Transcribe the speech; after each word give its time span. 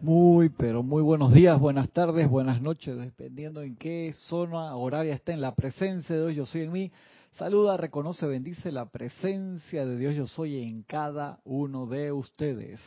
Muy, 0.00 0.48
pero 0.48 0.84
muy 0.84 1.02
buenos 1.02 1.32
días, 1.32 1.58
buenas 1.58 1.90
tardes, 1.90 2.30
buenas 2.30 2.62
noches, 2.62 2.96
dependiendo 2.96 3.62
en 3.62 3.74
qué 3.74 4.12
zona 4.14 4.76
horaria 4.76 5.12
esté 5.12 5.32
en 5.32 5.40
la 5.40 5.56
presencia 5.56 6.14
de 6.14 6.22
Dios 6.22 6.36
Yo 6.36 6.46
Soy 6.46 6.62
en 6.62 6.72
mí. 6.72 6.92
Saluda, 7.32 7.76
reconoce, 7.76 8.24
bendice 8.28 8.70
la 8.70 8.86
presencia 8.86 9.84
de 9.84 9.96
Dios 9.96 10.14
Yo 10.14 10.28
Soy 10.28 10.62
en 10.62 10.84
cada 10.84 11.40
uno 11.44 11.86
de 11.86 12.12
ustedes. 12.12 12.80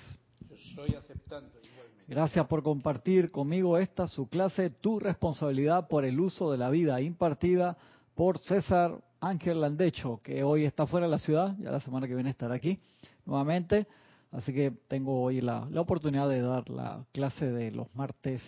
Yo 0.50 0.56
soy 0.74 0.96
aceptando 0.96 1.50
igualmente. 1.50 2.06
Gracias 2.08 2.48
por 2.48 2.64
compartir 2.64 3.30
conmigo 3.30 3.78
esta 3.78 4.08
su 4.08 4.30
clase, 4.30 4.70
tu 4.70 4.98
responsabilidad 4.98 5.90
por 5.90 6.06
el 6.06 6.18
uso 6.18 6.50
de 6.50 6.60
la 6.60 6.70
vida, 6.70 7.02
impartida 7.02 7.76
por 8.16 8.38
César 8.38 8.98
Ángel 9.20 9.60
Landecho, 9.60 10.22
que 10.24 10.44
hoy 10.44 10.64
está 10.64 10.88
fuera 10.88 11.08
de 11.08 11.12
la 11.12 11.20
ciudad, 11.20 11.58
ya 11.60 11.72
la 11.72 11.82
semana 11.82 12.08
que 12.08 12.16
viene 12.16 12.30
estará 12.30 12.56
aquí 12.56 12.80
nuevamente. 13.26 13.86
Así 14.32 14.54
que 14.54 14.72
tengo 14.88 15.22
hoy 15.22 15.42
la, 15.42 15.68
oportunidad 15.76 16.30
de 16.30 16.42
dar 16.42 16.70
la 16.70 17.06
clase 17.12 17.52
de 17.52 17.72
los 17.72 17.94
martes 17.96 18.42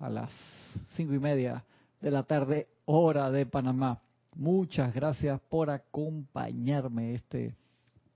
a 0.00 0.10
las 0.10 0.30
cinco 0.96 1.14
y 1.14 1.20
media 1.20 1.64
de 2.00 2.10
la 2.10 2.24
tarde, 2.24 2.66
hora 2.86 3.30
de 3.30 3.46
Panamá. 3.46 4.00
Muchas 4.34 4.92
gracias 4.92 5.40
por 5.48 5.70
acompañarme 5.70 7.14
este 7.14 7.56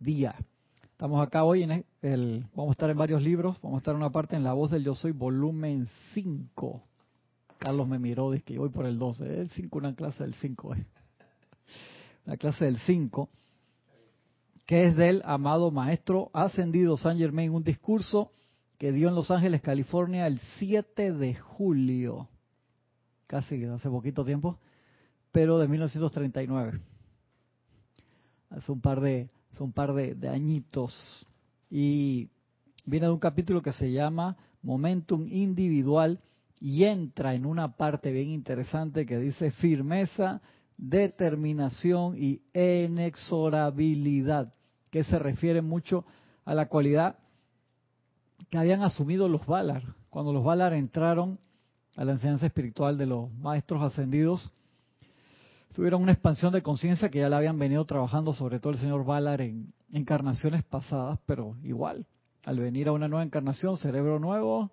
día. 0.00 0.34
Estamos 0.82 1.24
acá 1.24 1.44
hoy 1.44 1.62
en 1.62 1.84
el, 2.02 2.44
vamos 2.54 2.70
a 2.70 2.72
estar 2.72 2.90
en 2.90 2.98
varios 2.98 3.22
libros, 3.22 3.60
vamos 3.62 3.76
a 3.76 3.78
estar 3.78 3.94
en 3.94 4.00
una 4.00 4.10
parte 4.10 4.34
en 4.34 4.42
La 4.42 4.52
Voz 4.52 4.72
del 4.72 4.84
Yo 4.84 4.94
Soy, 4.94 5.12
volumen 5.12 5.88
5. 6.14 6.82
Carlos 7.58 7.86
me 7.86 8.00
miró, 8.00 8.32
dice 8.32 8.44
que 8.44 8.58
voy 8.58 8.70
por 8.70 8.84
el 8.84 8.98
12, 8.98 9.42
el 9.42 9.48
5, 9.48 9.78
una 9.78 9.94
clase 9.94 10.24
del 10.24 10.34
5, 10.34 10.74
eh. 10.74 12.38
clase 12.38 12.64
del 12.64 12.78
5 12.78 13.28
que 14.72 14.86
es 14.86 14.96
del 14.96 15.20
amado 15.26 15.70
Maestro 15.70 16.30
Ascendido 16.32 16.96
San 16.96 17.18
Germain, 17.18 17.52
un 17.52 17.62
discurso 17.62 18.32
que 18.78 18.90
dio 18.90 19.10
en 19.10 19.14
Los 19.14 19.30
Ángeles, 19.30 19.60
California, 19.60 20.26
el 20.26 20.40
7 20.58 21.12
de 21.12 21.34
julio, 21.34 22.30
casi 23.26 23.62
hace 23.66 23.90
poquito 23.90 24.24
tiempo, 24.24 24.58
pero 25.30 25.58
de 25.58 25.68
1939. 25.68 26.80
Hace 28.48 28.72
un 28.72 28.80
par 28.80 29.02
de, 29.02 29.28
hace 29.52 29.62
un 29.62 29.72
par 29.72 29.92
de, 29.92 30.14
de 30.14 30.30
añitos. 30.30 31.26
Y 31.68 32.30
viene 32.86 33.08
de 33.08 33.12
un 33.12 33.18
capítulo 33.18 33.60
que 33.60 33.72
se 33.72 33.92
llama 33.92 34.38
Momentum 34.62 35.26
Individual 35.28 36.18
y 36.60 36.84
entra 36.84 37.34
en 37.34 37.44
una 37.44 37.76
parte 37.76 38.10
bien 38.10 38.30
interesante 38.30 39.04
que 39.04 39.18
dice 39.18 39.50
firmeza 39.50 40.40
determinación 40.78 42.14
y 42.16 42.40
inexorabilidad, 42.54 44.54
que 44.92 45.02
se 45.02 45.18
refiere 45.18 45.62
mucho 45.62 46.04
a 46.44 46.54
la 46.54 46.68
cualidad 46.68 47.16
que 48.50 48.58
habían 48.58 48.82
asumido 48.82 49.26
los 49.26 49.44
Valar. 49.46 49.82
Cuando 50.10 50.32
los 50.32 50.44
Valar 50.44 50.74
entraron 50.74 51.38
a 51.96 52.04
la 52.04 52.12
enseñanza 52.12 52.46
espiritual 52.46 52.98
de 52.98 53.06
los 53.06 53.32
maestros 53.32 53.82
ascendidos, 53.82 54.52
tuvieron 55.74 56.02
una 56.02 56.12
expansión 56.12 56.52
de 56.52 56.62
conciencia 56.62 57.08
que 57.08 57.20
ya 57.20 57.30
la 57.30 57.38
habían 57.38 57.58
venido 57.58 57.84
trabajando, 57.86 58.34
sobre 58.34 58.60
todo 58.60 58.74
el 58.74 58.78
señor 58.78 59.04
Valar, 59.04 59.40
en 59.40 59.72
encarnaciones 59.90 60.62
pasadas, 60.62 61.18
pero 61.24 61.56
igual, 61.64 62.06
al 62.44 62.58
venir 62.60 62.88
a 62.88 62.92
una 62.92 63.08
nueva 63.08 63.24
encarnación, 63.24 63.78
cerebro 63.78 64.18
nuevo, 64.18 64.70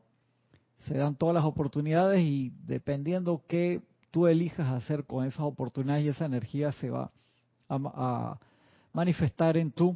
se 0.85 0.97
dan 0.97 1.15
todas 1.15 1.33
las 1.33 1.45
oportunidades 1.45 2.21
y 2.21 2.51
dependiendo 2.67 3.41
qué 3.47 3.81
tú 4.11 4.27
elijas 4.27 4.69
hacer 4.69 5.05
con 5.05 5.25
esas 5.25 5.41
oportunidades 5.41 6.03
y 6.03 6.09
esa 6.09 6.25
energía 6.25 6.73
se 6.73 6.89
va 6.89 7.09
a, 7.69 8.37
manifestar 8.91 9.55
en 9.55 9.71
tu 9.71 9.95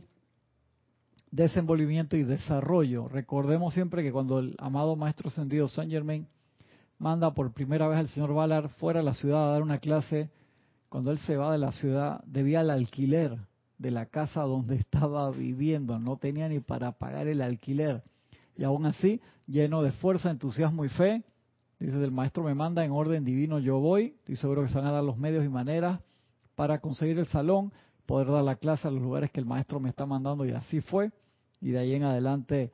desenvolvimiento 1.33 2.15
y 2.15 2.23
desarrollo. 2.23 3.07
Recordemos 3.07 3.73
siempre 3.73 4.03
que 4.03 4.11
cuando 4.11 4.37
el 4.37 4.55
amado 4.59 4.95
Maestro 4.95 5.29
Ascendido 5.29 5.67
Saint 5.67 5.91
Germain 5.91 6.27
manda 6.99 7.33
por 7.33 7.51
primera 7.53 7.87
vez 7.87 7.97
al 7.97 8.07
señor 8.09 8.35
Valar 8.35 8.69
fuera 8.69 8.99
de 8.99 9.05
la 9.05 9.15
ciudad 9.15 9.49
a 9.49 9.53
dar 9.53 9.63
una 9.63 9.79
clase, 9.79 10.29
cuando 10.89 11.09
él 11.09 11.17
se 11.17 11.35
va 11.35 11.51
de 11.51 11.57
la 11.57 11.71
ciudad 11.71 12.23
debía 12.27 12.61
el 12.61 12.69
alquiler 12.69 13.35
de 13.79 13.89
la 13.89 14.05
casa 14.05 14.41
donde 14.43 14.75
estaba 14.77 15.31
viviendo, 15.31 15.97
no 15.97 16.17
tenía 16.17 16.47
ni 16.47 16.59
para 16.59 16.91
pagar 16.91 17.27
el 17.27 17.41
alquiler. 17.41 18.03
Y 18.55 18.63
aún 18.63 18.85
así, 18.85 19.19
lleno 19.47 19.81
de 19.81 19.91
fuerza, 19.91 20.29
entusiasmo 20.29 20.85
y 20.85 20.89
fe, 20.89 21.23
Dice, 21.79 22.01
el 22.01 22.11
maestro 22.11 22.43
me 22.43 22.53
manda 22.53 22.85
en 22.85 22.91
orden 22.91 23.25
divino, 23.25 23.59
yo 23.59 23.79
voy. 23.79 24.15
Estoy 24.19 24.37
seguro 24.37 24.61
que 24.61 24.69
se 24.69 24.77
van 24.77 24.85
a 24.85 24.91
dar 24.91 25.03
los 25.03 25.17
medios 25.17 25.43
y 25.43 25.49
maneras 25.49 25.99
para 26.55 26.79
conseguir 26.79 27.19
el 27.19 27.25
salón, 27.25 27.73
poder 28.05 28.27
dar 28.27 28.43
la 28.43 28.55
clase 28.55 28.87
a 28.87 28.91
los 28.91 29.01
lugares 29.01 29.31
que 29.31 29.41
el 29.41 29.45
maestro 29.45 29.81
me 29.81 29.89
está 29.89 30.05
mandando 30.05 30.45
y 30.45 30.51
así 30.51 30.79
fue. 30.79 31.11
Y 31.63 31.71
de 31.71 31.79
ahí 31.79 31.95
en 31.95 32.03
adelante 32.03 32.71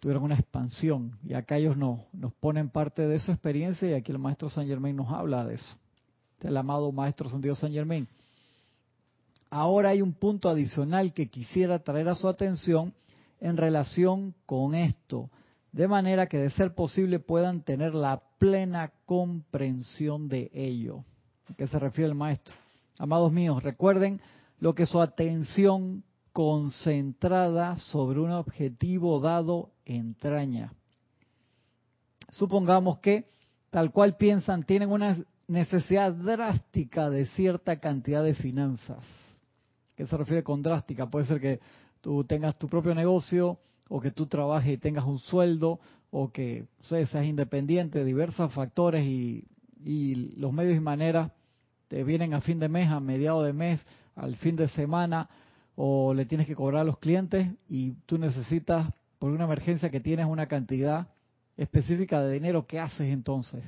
tuvieron 0.00 0.22
una 0.22 0.36
expansión. 0.36 1.18
Y 1.26 1.34
acá 1.34 1.58
ellos 1.58 1.76
nos, 1.76 2.00
nos 2.12 2.32
ponen 2.32 2.70
parte 2.70 3.06
de 3.06 3.20
su 3.20 3.32
experiencia 3.32 3.90
y 3.90 3.94
aquí 3.94 4.12
el 4.12 4.18
maestro 4.18 4.48
San 4.48 4.66
Germain 4.66 4.96
nos 4.96 5.12
habla 5.12 5.44
de 5.44 5.56
eso. 5.56 5.76
El 6.40 6.56
amado 6.56 6.90
maestro 6.92 7.28
San 7.28 7.42
San 7.54 7.72
Germain. 7.72 8.08
Ahora 9.50 9.90
hay 9.90 10.00
un 10.00 10.14
punto 10.14 10.48
adicional 10.48 11.12
que 11.12 11.28
quisiera 11.28 11.80
traer 11.80 12.08
a 12.08 12.14
su 12.14 12.28
atención 12.28 12.94
en 13.40 13.56
relación 13.56 14.34
con 14.46 14.74
esto 14.74 15.28
de 15.72 15.86
manera 15.86 16.26
que 16.26 16.38
de 16.38 16.50
ser 16.50 16.74
posible 16.74 17.20
puedan 17.20 17.62
tener 17.62 17.94
la 17.94 18.22
plena 18.38 18.92
comprensión 19.06 20.28
de 20.28 20.50
ello. 20.52 21.04
¿A 21.48 21.54
qué 21.54 21.66
se 21.66 21.78
refiere 21.78 22.08
el 22.08 22.16
maestro? 22.16 22.54
Amados 22.98 23.32
míos, 23.32 23.62
recuerden 23.62 24.20
lo 24.58 24.74
que 24.74 24.86
su 24.86 25.00
atención 25.00 26.02
concentrada 26.32 27.76
sobre 27.78 28.20
un 28.20 28.30
objetivo 28.30 29.20
dado 29.20 29.70
entraña. 29.84 30.72
Supongamos 32.30 32.98
que, 32.98 33.28
tal 33.70 33.90
cual 33.90 34.16
piensan, 34.16 34.64
tienen 34.64 34.90
una 34.90 35.16
necesidad 35.48 36.12
drástica 36.12 37.10
de 37.10 37.26
cierta 37.26 37.80
cantidad 37.80 38.22
de 38.22 38.34
finanzas. 38.34 39.04
¿Qué 39.96 40.06
se 40.06 40.16
refiere 40.16 40.44
con 40.44 40.62
drástica? 40.62 41.10
Puede 41.10 41.26
ser 41.26 41.40
que 41.40 41.60
tú 42.00 42.24
tengas 42.24 42.56
tu 42.58 42.68
propio 42.68 42.94
negocio, 42.94 43.58
o 43.88 44.00
que 44.00 44.12
tú 44.12 44.26
trabajes 44.26 44.72
y 44.72 44.78
tengas 44.78 45.04
un 45.04 45.18
sueldo, 45.18 45.80
o 46.10 46.30
que 46.30 46.66
seas 46.82 47.12
independiente, 47.24 48.04
diversos 48.04 48.52
factores 48.54 49.04
y, 49.04 49.46
los 50.36 50.52
medios 50.52 50.76
y 50.76 50.80
maneras 50.80 51.32
te 51.88 52.04
vienen 52.04 52.34
a 52.34 52.40
fin 52.40 52.58
de 52.60 52.68
mes, 52.68 52.88
a 52.90 53.00
mediado 53.00 53.42
de 53.42 53.52
mes, 53.52 53.84
al 54.14 54.36
fin 54.36 54.54
de 54.54 54.68
semana, 54.68 55.28
o 55.82 56.12
le 56.12 56.26
tienes 56.26 56.46
que 56.46 56.54
cobrar 56.54 56.82
a 56.82 56.84
los 56.84 56.98
clientes 56.98 57.48
y 57.66 57.92
tú 58.04 58.18
necesitas, 58.18 58.92
por 59.18 59.30
una 59.30 59.44
emergencia 59.44 59.88
que 59.88 59.98
tienes 59.98 60.26
una 60.26 60.44
cantidad 60.44 61.08
específica 61.56 62.20
de 62.20 62.34
dinero, 62.34 62.66
¿qué 62.66 62.78
haces 62.78 63.08
entonces? 63.08 63.64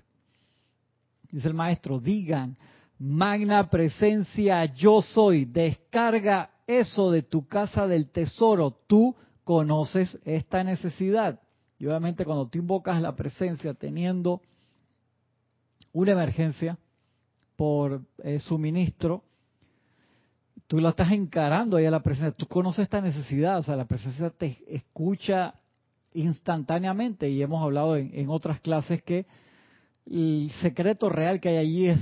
Dice 1.31 1.49
el 1.49 1.55
maestro, 1.55 2.01
digan, 2.01 2.59
magna 2.99 3.71
presencia 3.71 4.67
yo 4.67 5.01
soy, 5.01 5.47
descarga 5.47 6.51
eso 6.67 7.11
de 7.11 7.23
tu 7.23 7.47
casa 7.47 7.87
del 7.87 8.11
tesoro, 8.11 8.73
tú 8.87 9.17
conoces 9.43 10.19
esta 10.27 10.63
necesidad. 10.63 11.41
Y 11.79 11.87
obviamente 11.87 12.27
cuando 12.27 12.47
tú 12.47 12.59
invocas 12.59 13.01
la 13.01 13.17
presencia 13.17 13.73
teniendo 13.73 14.43
una 15.95 16.13
emergencia 16.13 16.77
por 17.57 18.03
eh, 18.23 18.39
suministro, 18.39 19.25
tú 20.73 20.81
la 20.81 20.89
estás 20.89 21.13
encarando 21.13 21.77
ahí 21.77 21.85
a 21.85 21.91
la 21.91 22.03
presencia, 22.03 22.33
tú 22.33 22.47
conoces 22.47 22.85
esta 22.85 23.03
necesidad, 23.03 23.59
o 23.59 23.63
sea, 23.63 23.77
la 23.77 23.85
presencia 23.85 24.31
te 24.31 24.57
escucha 24.67 25.53
instantáneamente 26.15 27.29
y 27.29 27.43
hemos 27.43 27.63
hablado 27.63 27.95
en, 27.99 28.11
en 28.15 28.31
otras 28.31 28.59
clases 28.61 29.03
que 29.03 29.27
el 30.07 30.51
secreto 30.63 31.11
real 31.11 31.43
que 31.43 31.51
hay 31.51 31.57
allí 31.59 31.89
es 31.89 32.01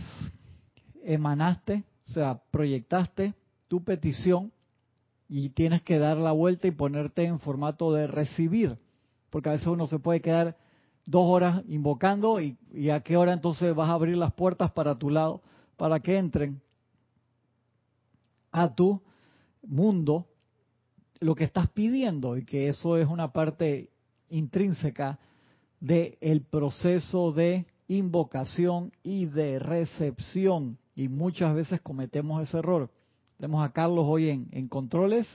emanaste, 1.02 1.82
o 2.06 2.12
sea, 2.12 2.42
proyectaste 2.52 3.34
tu 3.66 3.82
petición 3.82 4.52
y 5.28 5.48
tienes 5.48 5.82
que 5.82 5.98
dar 5.98 6.16
la 6.18 6.30
vuelta 6.30 6.68
y 6.68 6.70
ponerte 6.70 7.24
en 7.24 7.40
formato 7.40 7.92
de 7.92 8.06
recibir, 8.06 8.78
porque 9.30 9.48
a 9.48 9.52
veces 9.54 9.66
uno 9.66 9.88
se 9.88 9.98
puede 9.98 10.20
quedar 10.20 10.56
dos 11.06 11.24
horas 11.26 11.64
invocando 11.66 12.40
y, 12.40 12.56
a 12.88 13.00
qué 13.00 13.16
hora 13.16 13.32
entonces 13.32 13.74
vas 13.74 13.88
a 13.88 13.94
abrir 13.94 14.16
las 14.16 14.32
puertas 14.32 14.70
para 14.70 14.96
tu 14.96 15.10
lado, 15.10 15.42
para 15.76 15.98
que 15.98 16.18
entren 16.18 16.62
a 18.50 18.74
tu 18.74 19.00
mundo 19.62 20.26
lo 21.20 21.34
que 21.34 21.44
estás 21.44 21.68
pidiendo 21.68 22.36
y 22.36 22.44
que 22.44 22.68
eso 22.68 22.96
es 22.96 23.06
una 23.06 23.32
parte 23.32 23.90
intrínseca 24.30 25.18
del 25.80 26.42
proceso 26.50 27.32
de 27.32 27.66
invocación 27.88 28.92
y 29.02 29.26
de 29.26 29.58
recepción. 29.58 30.78
Y 30.94 31.08
muchas 31.08 31.54
veces 31.54 31.80
cometemos 31.80 32.42
ese 32.42 32.58
error. 32.58 32.90
Tenemos 33.36 33.64
a 33.64 33.72
Carlos 33.72 34.04
hoy 34.06 34.28
en, 34.28 34.68
controles, 34.68 35.26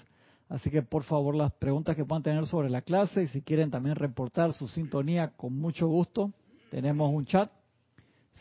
así 0.47 0.69
que 0.69 0.83
por 0.83 1.03
favor 1.03 1.35
las 1.35 1.51
preguntas 1.53 1.95
que 1.95 2.05
puedan 2.05 2.23
tener 2.23 2.45
sobre 2.45 2.69
la 2.69 2.81
clase 2.81 3.23
y 3.23 3.27
si 3.27 3.41
quieren 3.41 3.71
también 3.71 3.95
reportar 3.95 4.53
su 4.53 4.67
sintonía 4.67 5.31
con 5.35 5.57
mucho 5.57 5.87
gusto, 5.87 6.31
tenemos 6.69 7.11
un 7.11 7.25
chat, 7.25 7.51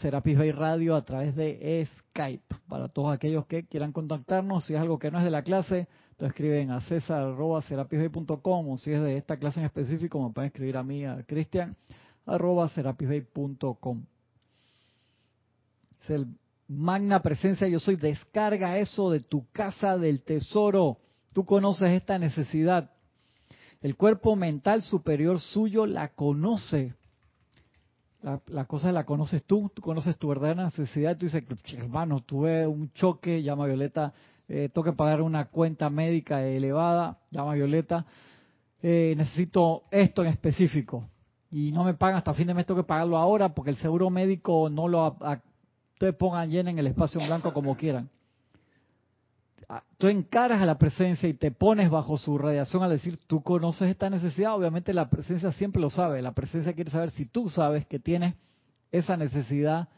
Serapis 0.00 0.38
Bay 0.38 0.50
Radio 0.50 0.94
a 0.96 1.05
través 1.05 1.35
de 1.37 1.87
Skype, 1.87 2.56
para 2.69 2.88
todos 2.88 3.12
aquellos 3.12 3.46
que 3.46 3.64
quieran 3.67 3.93
contactarnos, 3.93 4.64
si 4.64 4.75
es 4.75 4.81
algo 4.81 4.99
que 4.99 5.11
no 5.11 5.19
es 5.19 5.25
de 5.25 5.31
la 5.31 5.43
clase, 5.43 5.88
te 6.17 6.26
escriben 6.26 6.70
a 6.70 6.81
cesar.serapisbay.com 6.81 8.70
o 8.70 8.79
si 8.79 8.93
es 8.93 9.02
de 9.02 9.17
esta 9.17 9.37
clase 9.37 9.61
en 9.61 9.67
específico 9.67 10.23
me 10.23 10.32
pueden 10.32 10.49
escribir 10.49 10.76
a 10.76 10.82
mí, 10.82 11.05
a 11.05 11.23
Cristian, 11.25 11.76
arroba 12.26 12.69
serapisbay.com. 12.69 14.05
Es 16.02 16.11
el 16.11 16.26
magna 16.69 17.23
presencia 17.23 17.69
yo 17.69 17.79
soy. 17.79 17.96
Descarga 17.96 18.79
eso 18.79 19.11
de 19.11 19.20
tu 19.20 19.46
casa 19.50 19.96
del 19.99 20.23
tesoro. 20.23 20.99
Tú 21.32 21.44
conoces 21.44 21.91
esta 21.91 22.19
necesidad. 22.19 22.91
El 23.81 23.96
cuerpo 23.96 24.37
mental 24.37 24.82
superior 24.82 25.41
suyo 25.41 25.87
la 25.87 26.08
conoce. 26.08 26.94
La, 28.46 28.64
cosa 28.64 28.90
la 28.90 29.04
conoces 29.04 29.44
tú, 29.44 29.70
tú 29.74 29.82
conoces 29.82 30.16
tu 30.16 30.28
verdadera 30.28 30.64
necesidad. 30.64 31.16
Tú 31.16 31.26
dices, 31.26 31.44
hermano, 31.76 32.20
tuve 32.20 32.66
un 32.66 32.90
choque, 32.92 33.42
llama 33.42 33.66
Violeta, 33.66 34.14
eh, 34.48 34.70
tengo 34.72 34.84
que 34.84 34.92
pagar 34.92 35.20
una 35.20 35.44
cuenta 35.46 35.90
médica 35.90 36.42
elevada, 36.42 37.18
llama 37.30 37.52
Violeta, 37.54 38.06
eh, 38.82 39.14
necesito 39.16 39.84
esto 39.90 40.22
en 40.22 40.28
específico 40.28 41.08
y 41.54 41.70
no 41.70 41.84
me 41.84 41.94
pagan 41.94 42.16
hasta 42.16 42.34
fin 42.34 42.48
de 42.48 42.54
mes, 42.54 42.66
tengo 42.66 42.82
que 42.82 42.86
pagarlo 42.86 43.16
ahora 43.16 43.54
porque 43.54 43.70
el 43.70 43.76
seguro 43.76 44.10
médico 44.10 44.68
no 44.68 44.88
lo... 44.88 45.16
te 45.98 46.12
pongan 46.12 46.50
lleno 46.50 46.70
en 46.70 46.80
el 46.80 46.88
espacio 46.88 47.20
en 47.20 47.28
blanco 47.28 47.52
como 47.52 47.76
quieran. 47.76 48.10
Tú 49.99 50.08
encaras 50.08 50.61
a 50.61 50.66
la 50.66 50.78
presencia 50.78 51.28
y 51.28 51.34
te 51.34 51.50
pones 51.50 51.90
bajo 51.90 52.16
su 52.16 52.37
radiación 52.37 52.82
al 52.82 52.90
decir, 52.90 53.19
tú 53.26 53.43
conoces 53.43 53.88
esta 53.88 54.11
necesidad, 54.11 54.55
obviamente 54.55 54.93
la 54.93 55.08
presencia 55.08 55.52
siempre 55.52 55.81
lo 55.81 55.90
sabe, 55.90 56.20
la 56.22 56.32
presencia 56.32 56.75
quiere 56.75 56.90
saber 56.90 57.11
si 57.11 57.26
tú 57.26 57.49
sabes 57.49 57.87
que 57.87 57.99
tienes 57.99 58.34
esa 58.93 59.16
necesidad, 59.16 59.88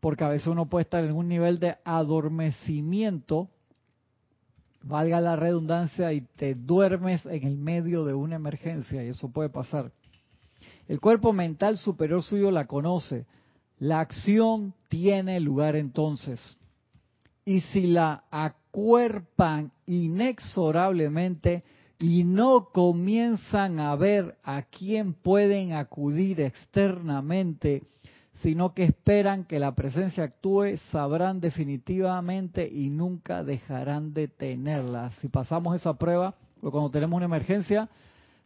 porque 0.00 0.24
a 0.24 0.28
veces 0.28 0.46
uno 0.48 0.68
puede 0.68 0.82
estar 0.82 1.02
en 1.04 1.12
un 1.12 1.28
nivel 1.28 1.58
de 1.58 1.76
adormecimiento, 1.84 3.48
valga 4.82 5.20
la 5.20 5.36
redundancia, 5.36 6.12
y 6.12 6.20
te 6.20 6.54
duermes 6.54 7.24
en 7.26 7.44
el 7.44 7.56
medio 7.56 8.04
de 8.04 8.14
una 8.14 8.36
emergencia, 8.36 9.02
y 9.02 9.08
eso 9.08 9.30
puede 9.30 9.48
pasar. 9.48 9.92
El 10.88 11.00
cuerpo 11.00 11.32
mental 11.32 11.78
superior 11.78 12.22
suyo 12.22 12.50
la 12.50 12.66
conoce, 12.66 13.26
la 13.78 14.00
acción 14.00 14.74
tiene 14.88 15.40
lugar 15.40 15.74
entonces. 15.76 16.58
Y 17.44 17.60
si 17.60 17.86
la 17.86 18.24
cuerpan 18.76 19.72
inexorablemente 19.86 21.64
y 21.98 22.24
no 22.24 22.68
comienzan 22.74 23.80
a 23.80 23.96
ver 23.96 24.36
a 24.44 24.64
quién 24.64 25.14
pueden 25.14 25.72
acudir 25.72 26.42
externamente, 26.42 27.84
sino 28.42 28.74
que 28.74 28.84
esperan 28.84 29.44
que 29.44 29.58
la 29.58 29.74
presencia 29.74 30.24
actúe, 30.24 30.76
sabrán 30.92 31.40
definitivamente 31.40 32.68
y 32.70 32.90
nunca 32.90 33.42
dejarán 33.42 34.12
de 34.12 34.28
tenerla. 34.28 35.10
Si 35.22 35.28
pasamos 35.28 35.74
esa 35.74 35.94
prueba, 35.94 36.34
cuando 36.60 36.90
tenemos 36.90 37.16
una 37.16 37.24
emergencia, 37.24 37.88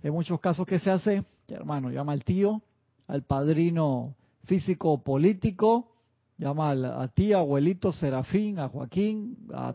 en 0.00 0.12
muchos 0.12 0.38
casos, 0.38 0.64
¿qué 0.64 0.78
se 0.78 0.92
hace? 0.92 1.24
Hermano, 1.48 1.90
llama 1.90 2.12
al 2.12 2.22
tío, 2.22 2.62
al 3.08 3.24
padrino 3.24 4.14
físico 4.44 4.92
o 4.92 5.02
político, 5.02 5.90
llama 6.38 6.70
a, 6.70 7.02
a 7.02 7.08
ti, 7.08 7.32
abuelito 7.32 7.90
Serafín, 7.90 8.60
a 8.60 8.68
Joaquín, 8.68 9.36
a 9.52 9.74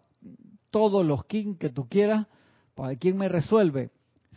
todos 0.76 1.06
los 1.06 1.24
king 1.24 1.56
que 1.56 1.70
tú 1.70 1.88
quieras, 1.88 2.28
para 2.74 2.98
quien 2.98 3.16
me 3.16 3.30
resuelve, 3.30 3.92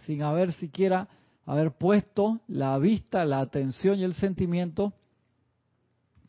sin 0.06 0.22
haber 0.22 0.52
siquiera 0.52 1.08
haber 1.44 1.72
puesto 1.72 2.38
la 2.46 2.78
vista, 2.78 3.24
la 3.24 3.40
atención 3.40 3.98
y 3.98 4.04
el 4.04 4.14
sentimiento 4.14 4.92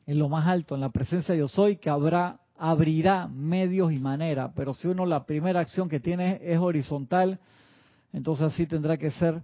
en 0.08 0.18
lo 0.18 0.28
más 0.28 0.48
alto, 0.48 0.74
en 0.74 0.82
la 0.82 0.90
presencia 0.90 1.36
yo 1.36 1.48
soy, 1.48 1.76
que 1.76 1.92
habrá, 1.92 2.40
abrirá 2.58 3.28
medios 3.28 3.94
y 3.94 4.00
maneras. 4.00 4.52
Pero 4.56 4.74
si 4.74 4.88
uno 4.88 5.06
la 5.06 5.28
primera 5.28 5.60
acción 5.60 5.88
que 5.88 6.00
tiene 6.00 6.40
es 6.42 6.58
horizontal, 6.58 7.38
entonces 8.12 8.52
así 8.52 8.66
tendrá 8.66 8.98
que 8.98 9.12
ser 9.12 9.44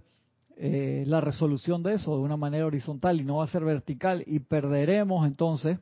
eh, 0.56 1.04
la 1.06 1.20
resolución 1.20 1.84
de 1.84 1.94
eso 1.94 2.16
de 2.16 2.24
una 2.24 2.36
manera 2.36 2.66
horizontal 2.66 3.20
y 3.20 3.24
no 3.24 3.36
va 3.36 3.44
a 3.44 3.46
ser 3.46 3.64
vertical 3.64 4.24
y 4.26 4.40
perderemos 4.40 5.28
entonces 5.28 5.78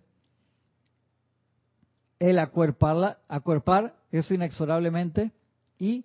el 2.18 2.38
acuerparla, 2.38 3.20
acuerpar 3.28 4.03
eso 4.18 4.34
inexorablemente 4.34 5.32
y 5.78 6.04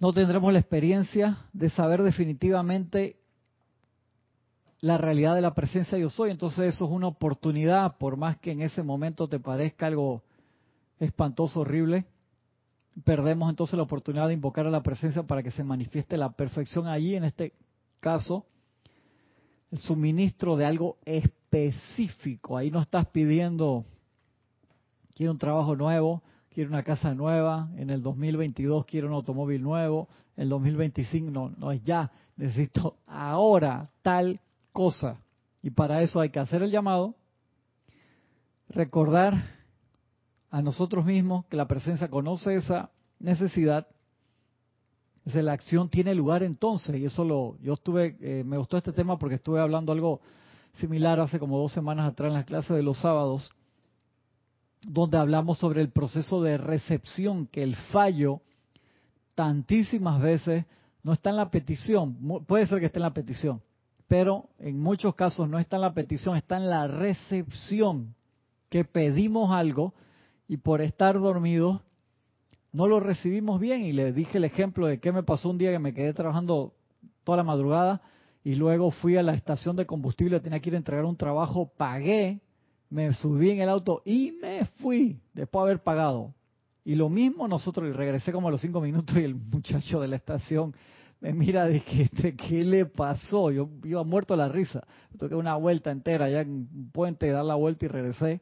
no 0.00 0.12
tendremos 0.12 0.52
la 0.52 0.58
experiencia 0.58 1.38
de 1.52 1.70
saber 1.70 2.02
definitivamente 2.02 3.16
la 4.80 4.98
realidad 4.98 5.34
de 5.34 5.40
la 5.40 5.54
presencia 5.54 5.96
yo 5.96 6.10
soy. 6.10 6.30
Entonces 6.30 6.74
eso 6.74 6.84
es 6.84 6.90
una 6.90 7.06
oportunidad, 7.06 7.96
por 7.96 8.16
más 8.18 8.36
que 8.36 8.50
en 8.50 8.60
ese 8.60 8.82
momento 8.82 9.28
te 9.28 9.40
parezca 9.40 9.86
algo 9.86 10.22
espantoso, 10.98 11.60
horrible, 11.60 12.04
perdemos 13.02 13.48
entonces 13.48 13.76
la 13.76 13.82
oportunidad 13.82 14.28
de 14.28 14.34
invocar 14.34 14.66
a 14.66 14.70
la 14.70 14.82
presencia 14.82 15.22
para 15.22 15.42
que 15.42 15.50
se 15.50 15.64
manifieste 15.64 16.16
la 16.16 16.32
perfección 16.32 16.86
allí, 16.86 17.16
en 17.16 17.24
este 17.24 17.54
caso, 17.98 18.46
el 19.70 19.78
suministro 19.78 20.56
de 20.56 20.66
algo 20.66 20.98
específico. 21.04 22.56
Ahí 22.56 22.70
no 22.70 22.80
estás 22.80 23.06
pidiendo, 23.06 23.84
quiero 25.14 25.32
un 25.32 25.38
trabajo 25.38 25.74
nuevo, 25.74 26.22
quiero 26.54 26.70
una 26.70 26.84
casa 26.84 27.14
nueva, 27.14 27.68
en 27.76 27.90
el 27.90 28.00
2022 28.00 28.86
quiero 28.86 29.08
un 29.08 29.14
automóvil 29.14 29.60
nuevo, 29.60 30.08
en 30.36 30.44
el 30.44 30.48
2025 30.50 31.30
no, 31.30 31.50
no 31.58 31.72
es 31.72 31.82
ya, 31.82 32.12
necesito 32.36 32.96
ahora 33.06 33.90
tal 34.02 34.40
cosa. 34.72 35.18
Y 35.62 35.70
para 35.70 36.02
eso 36.02 36.20
hay 36.20 36.30
que 36.30 36.38
hacer 36.38 36.62
el 36.62 36.70
llamado, 36.70 37.16
recordar 38.68 39.34
a 40.50 40.62
nosotros 40.62 41.04
mismos 41.04 41.44
que 41.46 41.56
la 41.56 41.66
presencia 41.66 42.08
conoce 42.08 42.54
esa 42.56 42.90
necesidad, 43.18 43.88
es 45.24 45.34
la 45.34 45.52
acción 45.52 45.88
tiene 45.88 46.14
lugar 46.14 46.44
entonces, 46.44 46.94
y 46.96 47.06
eso 47.06 47.24
lo, 47.24 47.56
yo 47.60 47.72
estuve, 47.72 48.16
eh, 48.20 48.44
me 48.44 48.58
gustó 48.58 48.76
este 48.76 48.92
tema 48.92 49.18
porque 49.18 49.36
estuve 49.36 49.58
hablando 49.58 49.90
algo 49.90 50.20
similar 50.74 51.18
hace 51.18 51.40
como 51.40 51.58
dos 51.58 51.72
semanas 51.72 52.12
atrás 52.12 52.28
en 52.28 52.34
las 52.34 52.44
clases 52.44 52.76
de 52.76 52.82
los 52.82 52.98
sábados, 52.98 53.50
donde 54.86 55.18
hablamos 55.18 55.58
sobre 55.58 55.80
el 55.80 55.90
proceso 55.90 56.42
de 56.42 56.56
recepción, 56.56 57.46
que 57.46 57.62
el 57.62 57.76
fallo 57.76 58.40
tantísimas 59.34 60.20
veces 60.20 60.64
no 61.02 61.12
está 61.12 61.30
en 61.30 61.36
la 61.36 61.50
petición, 61.50 62.16
puede 62.46 62.66
ser 62.66 62.80
que 62.80 62.86
esté 62.86 62.98
en 62.98 63.04
la 63.04 63.14
petición, 63.14 63.62
pero 64.08 64.48
en 64.58 64.80
muchos 64.80 65.14
casos 65.14 65.48
no 65.48 65.58
está 65.58 65.76
en 65.76 65.82
la 65.82 65.94
petición, 65.94 66.36
está 66.36 66.56
en 66.56 66.70
la 66.70 66.86
recepción, 66.86 68.14
que 68.68 68.84
pedimos 68.84 69.52
algo 69.52 69.94
y 70.48 70.56
por 70.56 70.80
estar 70.80 71.18
dormidos 71.20 71.80
no 72.72 72.88
lo 72.88 73.00
recibimos 73.00 73.60
bien. 73.60 73.82
Y 73.82 73.92
le 73.92 74.12
dije 74.12 74.38
el 74.38 74.44
ejemplo 74.44 74.86
de 74.86 74.98
qué 74.98 75.12
me 75.12 75.22
pasó 75.22 75.48
un 75.50 75.58
día 75.58 75.70
que 75.70 75.78
me 75.78 75.94
quedé 75.94 76.12
trabajando 76.12 76.74
toda 77.22 77.36
la 77.36 77.44
madrugada 77.44 78.02
y 78.42 78.56
luego 78.56 78.90
fui 78.90 79.16
a 79.16 79.22
la 79.22 79.32
estación 79.32 79.76
de 79.76 79.86
combustible, 79.86 80.40
tenía 80.40 80.60
que 80.60 80.70
ir 80.70 80.74
a 80.74 80.78
entregar 80.78 81.04
un 81.04 81.16
trabajo, 81.16 81.72
pagué 81.76 82.40
me 82.94 83.12
subí 83.12 83.50
en 83.50 83.60
el 83.60 83.68
auto 83.68 84.02
y 84.04 84.38
me 84.40 84.64
fui 84.76 85.18
después 85.32 85.64
de 85.64 85.70
haber 85.70 85.82
pagado. 85.82 86.32
Y 86.84 86.94
lo 86.94 87.08
mismo 87.08 87.48
nosotros, 87.48 87.88
y 87.88 87.92
regresé 87.92 88.30
como 88.30 88.46
a 88.46 88.50
los 88.52 88.60
cinco 88.60 88.80
minutos 88.80 89.16
y 89.16 89.24
el 89.24 89.34
muchacho 89.34 90.00
de 90.00 90.06
la 90.06 90.16
estación 90.16 90.74
me 91.20 91.32
mira 91.32 91.66
de 91.66 91.82
que, 91.82 92.02
este, 92.02 92.36
¿qué 92.36 92.62
le 92.62 92.86
pasó? 92.86 93.50
Yo 93.50 93.68
iba 93.82 94.04
muerto 94.04 94.36
la 94.36 94.48
risa. 94.48 94.86
Toqué 95.18 95.34
una 95.34 95.56
vuelta 95.56 95.90
entera 95.90 96.26
allá 96.26 96.42
en 96.42 96.68
un 96.72 96.90
puente, 96.92 97.30
dar 97.30 97.44
la 97.44 97.56
vuelta 97.56 97.86
y 97.86 97.88
regresé. 97.88 98.40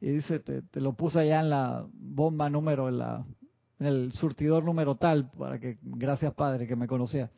Y 0.00 0.10
dice, 0.10 0.40
te, 0.40 0.80
lo 0.80 0.92
puse 0.92 1.20
allá 1.20 1.40
en 1.40 1.48
la 1.48 1.86
bomba 1.94 2.50
número, 2.50 2.88
en, 2.88 2.98
la, 2.98 3.24
en 3.78 3.86
el 3.86 4.12
surtidor 4.12 4.64
número 4.64 4.96
tal, 4.96 5.30
para 5.30 5.58
que, 5.58 5.78
gracias 5.80 6.34
padre, 6.34 6.66
que 6.66 6.76
me 6.76 6.88
conocía. 6.88 7.30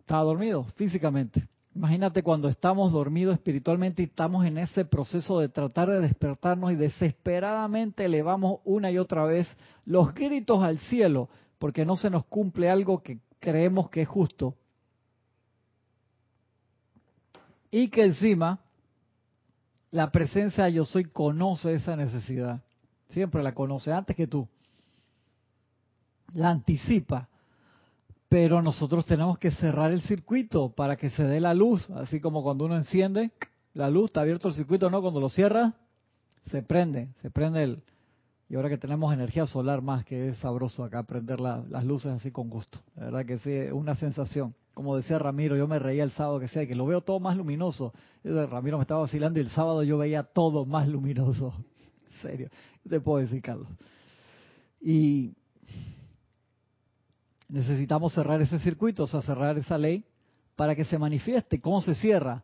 Estaba 0.00 0.24
dormido 0.24 0.64
físicamente. 0.74 1.46
Imagínate 1.76 2.22
cuando 2.22 2.48
estamos 2.48 2.90
dormidos 2.90 3.34
espiritualmente 3.34 4.00
y 4.00 4.06
estamos 4.06 4.46
en 4.46 4.56
ese 4.56 4.86
proceso 4.86 5.40
de 5.40 5.50
tratar 5.50 5.90
de 5.90 6.00
despertarnos 6.00 6.72
y 6.72 6.74
desesperadamente 6.74 8.06
elevamos 8.06 8.60
una 8.64 8.90
y 8.90 8.96
otra 8.96 9.26
vez 9.26 9.46
los 9.84 10.14
gritos 10.14 10.62
al 10.62 10.78
cielo 10.78 11.28
porque 11.58 11.84
no 11.84 11.98
se 11.98 12.08
nos 12.08 12.24
cumple 12.24 12.70
algo 12.70 13.02
que 13.02 13.18
creemos 13.40 13.90
que 13.90 14.00
es 14.00 14.08
justo. 14.08 14.54
Y 17.70 17.90
que 17.90 18.04
encima 18.04 18.58
la 19.90 20.10
presencia 20.10 20.64
de 20.64 20.72
yo 20.72 20.86
soy 20.86 21.04
conoce 21.04 21.74
esa 21.74 21.94
necesidad. 21.94 22.62
Siempre 23.10 23.42
la 23.42 23.52
conoce 23.52 23.92
antes 23.92 24.16
que 24.16 24.26
tú. 24.26 24.48
La 26.32 26.48
anticipa 26.48 27.28
pero 28.28 28.60
nosotros 28.60 29.06
tenemos 29.06 29.38
que 29.38 29.50
cerrar 29.52 29.92
el 29.92 30.02
circuito 30.02 30.70
para 30.70 30.96
que 30.96 31.10
se 31.10 31.24
dé 31.24 31.40
la 31.40 31.54
luz, 31.54 31.88
así 31.90 32.20
como 32.20 32.42
cuando 32.42 32.64
uno 32.64 32.76
enciende 32.76 33.30
la 33.74 33.90
luz, 33.90 34.06
está 34.06 34.22
abierto 34.22 34.48
el 34.48 34.54
circuito, 34.54 34.90
¿no? 34.90 35.00
Cuando 35.00 35.20
lo 35.20 35.28
cierra, 35.28 35.74
se 36.50 36.62
prende, 36.62 37.08
se 37.20 37.30
prende 37.30 37.62
el... 37.62 37.82
Y 38.48 38.54
ahora 38.54 38.68
que 38.68 38.78
tenemos 38.78 39.12
energía 39.12 39.44
solar 39.44 39.82
más, 39.82 40.04
que 40.04 40.28
es 40.28 40.38
sabroso 40.38 40.84
acá 40.84 41.02
prender 41.02 41.40
las 41.40 41.84
luces 41.84 42.12
así 42.12 42.30
con 42.30 42.48
gusto. 42.48 42.78
La 42.94 43.06
verdad 43.06 43.26
que 43.26 43.38
sí, 43.38 43.50
es 43.50 43.72
una 43.72 43.96
sensación. 43.96 44.54
Como 44.72 44.94
decía 44.94 45.18
Ramiro, 45.18 45.56
yo 45.56 45.66
me 45.66 45.80
reía 45.80 46.04
el 46.04 46.12
sábado 46.12 46.38
que 46.38 46.46
sea, 46.46 46.64
que 46.66 46.76
lo 46.76 46.86
veo 46.86 47.00
todo 47.00 47.18
más 47.18 47.36
luminoso. 47.36 47.92
Ramiro 48.22 48.78
me 48.78 48.82
estaba 48.82 49.00
vacilando 49.00 49.40
y 49.40 49.42
el 49.42 49.50
sábado 49.50 49.82
yo 49.82 49.98
veía 49.98 50.22
todo 50.22 50.64
más 50.64 50.88
luminoso. 50.88 51.54
En 52.16 52.22
serio, 52.22 52.50
te 52.88 52.98
puedo 52.98 53.18
decir, 53.18 53.42
Carlos. 53.42 53.68
Y 54.80 55.34
necesitamos 57.48 58.14
cerrar 58.14 58.40
ese 58.40 58.58
circuito, 58.58 59.04
o 59.04 59.06
sea, 59.06 59.22
cerrar 59.22 59.58
esa 59.58 59.78
ley 59.78 60.04
para 60.56 60.74
que 60.74 60.84
se 60.84 60.98
manifieste. 60.98 61.60
¿Cómo 61.60 61.80
se 61.80 61.94
cierra? 61.94 62.42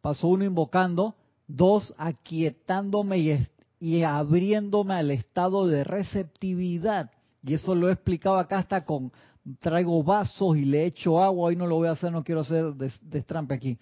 Paso 0.00 0.28
uno 0.28 0.44
invocando, 0.44 1.14
dos 1.46 1.94
aquietándome 1.98 3.18
y, 3.18 3.48
y 3.78 4.02
abriéndome 4.02 4.94
al 4.94 5.10
estado 5.10 5.66
de 5.66 5.84
receptividad. 5.84 7.10
Y 7.42 7.54
eso 7.54 7.74
lo 7.74 7.88
he 7.88 7.92
explicado 7.92 8.38
acá 8.38 8.58
hasta 8.58 8.84
con, 8.84 9.12
traigo 9.58 10.02
vasos 10.02 10.56
y 10.56 10.64
le 10.64 10.84
echo 10.84 11.22
agua, 11.22 11.48
hoy 11.48 11.56
no 11.56 11.66
lo 11.66 11.76
voy 11.76 11.88
a 11.88 11.92
hacer, 11.92 12.12
no 12.12 12.22
quiero 12.22 12.42
hacer 12.42 12.74
destrampe 12.74 13.54
aquí. 13.54 13.78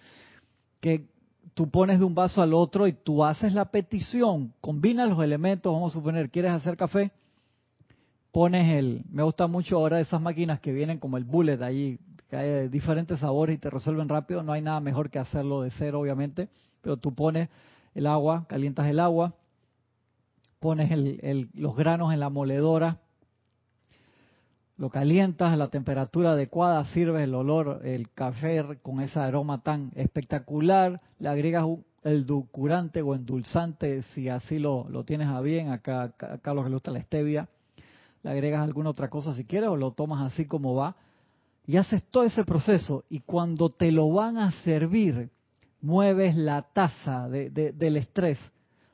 Que 0.79 1.07
tú 1.53 1.69
pones 1.69 1.99
de 1.99 2.05
un 2.05 2.15
vaso 2.15 2.41
al 2.41 2.53
otro 2.53 2.87
y 2.87 2.93
tú 2.93 3.23
haces 3.23 3.53
la 3.53 3.65
petición, 3.65 4.53
combinas 4.61 5.09
los 5.09 5.21
elementos, 5.21 5.73
vamos 5.73 5.93
a 5.93 5.97
suponer, 5.99 6.29
¿quieres 6.29 6.51
hacer 6.51 6.77
café? 6.77 7.11
Pones 8.31 8.71
el, 8.73 9.03
me 9.09 9.23
gusta 9.23 9.47
mucho 9.47 9.77
ahora 9.77 9.99
esas 9.99 10.21
máquinas 10.21 10.59
que 10.59 10.71
vienen 10.71 10.99
como 10.99 11.17
el 11.17 11.23
bullet 11.23 11.61
ahí, 11.63 11.99
que 12.29 12.35
hay 12.35 12.67
diferentes 12.67 13.19
sabores 13.19 13.55
y 13.55 13.59
te 13.59 13.69
resuelven 13.71 14.07
rápido, 14.07 14.43
no 14.43 14.51
hay 14.51 14.61
nada 14.61 14.79
mejor 14.79 15.09
que 15.09 15.17
hacerlo 15.17 15.63
de 15.63 15.71
cero, 15.71 15.99
obviamente, 15.99 16.47
pero 16.81 16.97
tú 16.97 17.15
pones 17.15 17.49
el 17.95 18.05
agua, 18.05 18.45
calientas 18.47 18.87
el 18.87 18.99
agua, 18.99 19.33
pones 20.59 20.91
los 21.53 21.75
granos 21.75 22.13
en 22.13 22.19
la 22.19 22.29
moledora, 22.29 22.99
lo 24.77 24.89
calientas 24.89 25.51
a 25.51 25.57
la 25.57 25.69
temperatura 25.69 26.33
adecuada, 26.33 26.85
sirves 26.85 27.23
el 27.23 27.33
olor, 27.33 27.81
el 27.83 28.11
café 28.11 28.63
con 28.81 29.01
ese 29.01 29.19
aroma 29.19 29.63
tan 29.63 29.91
espectacular, 29.95 31.01
le 31.17 31.29
agregas 31.29 31.65
el 32.03 32.21
edulcorante 32.21 33.01
o 33.01 33.15
endulzante 33.15 34.03
si 34.13 34.29
así 34.29 34.59
lo, 34.59 34.87
lo 34.87 35.03
tienes 35.03 35.27
a 35.27 35.41
bien, 35.41 35.69
acá, 35.69 36.13
a 36.19 36.37
Carlos 36.37 36.65
le 36.67 36.73
gusta 36.73 36.91
la 36.91 37.01
stevia, 37.01 37.49
le 38.23 38.29
agregas 38.29 38.61
alguna 38.61 38.89
otra 38.89 39.09
cosa 39.09 39.33
si 39.33 39.45
quieres 39.45 39.69
o 39.69 39.77
lo 39.77 39.91
tomas 39.91 40.31
así 40.31 40.45
como 40.45 40.75
va 40.75 40.95
y 41.69 41.77
haces 41.77 42.03
todo 42.09 42.23
ese 42.23 42.43
proceso 42.45 43.05
y 43.09 43.19
cuando 43.19 43.69
te 43.69 43.91
lo 43.91 44.11
van 44.11 44.37
a 44.37 44.51
servir, 44.63 45.29
mueves 45.81 46.35
la 46.35 46.63
taza 46.63 47.29
de, 47.29 47.51
del 47.51 47.97
estrés, 47.97 48.39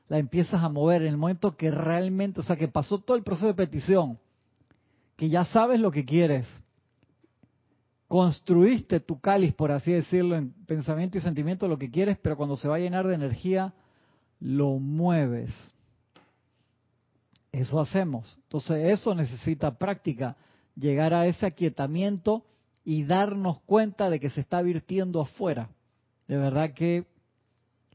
la 0.08 0.18
empiezas 0.18 0.62
a 0.62 0.68
mover 0.68 1.00
en 1.00 1.08
el 1.08 1.16
momento 1.16 1.56
que 1.56 1.70
realmente, 1.70 2.40
o 2.40 2.42
sea, 2.42 2.56
que 2.56 2.68
pasó 2.68 2.98
todo 2.98 3.16
el 3.16 3.22
proceso 3.22 3.46
de 3.46 3.54
petición, 3.54 4.18
que 5.16 5.30
ya 5.30 5.46
sabes 5.46 5.80
lo 5.80 5.90
que 5.90 6.04
quieres. 6.04 6.46
Construiste 8.08 9.00
tu 9.00 9.20
cáliz, 9.20 9.54
por 9.54 9.72
así 9.72 9.92
decirlo, 9.92 10.36
en 10.36 10.52
pensamiento 10.66 11.16
y 11.16 11.22
sentimiento, 11.22 11.66
lo 11.66 11.78
que 11.78 11.90
quieres, 11.90 12.18
pero 12.18 12.36
cuando 12.36 12.56
se 12.56 12.68
va 12.68 12.76
a 12.76 12.80
llenar 12.80 13.06
de 13.06 13.14
energía, 13.14 13.72
lo 14.38 14.78
mueves. 14.78 15.50
Eso 17.56 17.80
hacemos. 17.80 18.38
Entonces 18.42 18.98
eso 18.98 19.14
necesita 19.14 19.78
práctica, 19.78 20.36
llegar 20.74 21.14
a 21.14 21.26
ese 21.26 21.46
aquietamiento 21.46 22.44
y 22.84 23.04
darnos 23.04 23.62
cuenta 23.62 24.10
de 24.10 24.20
que 24.20 24.28
se 24.28 24.42
está 24.42 24.60
virtiendo 24.60 25.22
afuera. 25.22 25.70
De 26.28 26.36
verdad 26.36 26.74
que 26.74 27.06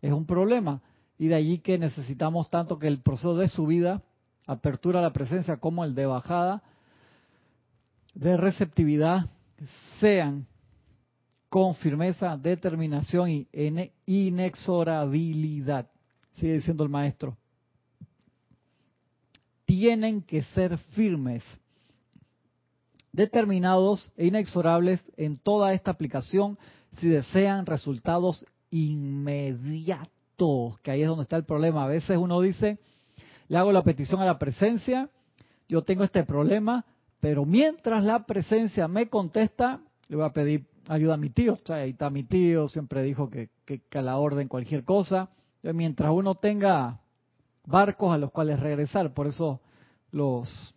es 0.02 0.12
un 0.12 0.26
problema. 0.26 0.82
Y 1.20 1.28
de 1.28 1.36
allí 1.36 1.60
que 1.60 1.78
necesitamos 1.78 2.50
tanto 2.50 2.80
que 2.80 2.88
el 2.88 3.02
proceso 3.02 3.36
de 3.36 3.48
subida, 3.48 4.02
apertura 4.48 4.98
a 4.98 5.04
la 5.04 5.14
presencia, 5.14 5.58
como 5.58 5.86
el 5.86 5.94
de 5.94 6.08
bajada, 6.08 6.64
de 8.16 8.38
receptividad 8.38 9.28
sean 10.00 10.48
con 11.50 11.76
firmeza, 11.76 12.36
determinación 12.36 13.30
y 13.30 13.48
inexorabilidad. 14.08 15.88
Sigue 16.34 16.54
diciendo 16.54 16.84
el 16.84 16.90
maestro. 16.90 17.38
Tienen 19.72 20.22
que 20.22 20.44
ser 20.44 20.78
firmes, 20.78 21.44
determinados 23.14 24.12
e 24.18 24.26
inexorables 24.26 25.02
en 25.16 25.38
toda 25.38 25.72
esta 25.72 25.92
aplicación 25.92 26.60
si 26.98 27.08
desean 27.08 27.66
resultados 27.66 28.46
inmediatos, 28.70 30.10
que 30.82 30.92
ahí 30.92 31.04
es 31.04 31.08
donde 31.08 31.24
está 31.24 31.38
el 31.38 31.46
problema. 31.46 31.86
A 31.86 31.88
veces 31.88 32.18
uno 32.18 32.42
dice, 32.42 32.80
le 33.48 33.58
hago 33.58 33.72
la 33.72 33.82
petición 33.82 34.20
a 34.20 34.26
la 34.26 34.38
presencia, 34.38 35.10
yo 35.70 35.84
tengo 35.84 36.04
este 36.04 36.26
problema, 36.26 36.84
pero 37.22 37.46
mientras 37.46 38.04
la 38.04 38.26
presencia 38.26 38.90
me 38.90 39.08
contesta, 39.08 39.80
le 40.10 40.18
voy 40.18 40.26
a 40.26 40.34
pedir 40.34 40.66
ayuda 40.90 41.14
a 41.14 41.18
mi 41.18 41.30
tío. 41.30 41.54
O 41.54 41.60
sea, 41.66 41.78
ahí 41.78 41.92
está 41.92 42.10
mi 42.10 42.26
tío, 42.26 42.68
siempre 42.68 43.04
dijo 43.04 43.30
que, 43.30 43.48
que, 43.64 43.82
a 43.98 44.02
la 44.02 44.18
orden 44.18 44.50
cualquier 44.50 44.84
cosa. 44.84 45.30
Mientras 45.64 46.12
uno 46.12 46.36
tenga 46.36 47.00
barcos 47.72 48.14
a 48.14 48.18
los 48.18 48.32
cuales 48.32 48.60
regresar, 48.60 49.14
por 49.14 49.28
eso 49.28 49.62
los 50.12 50.76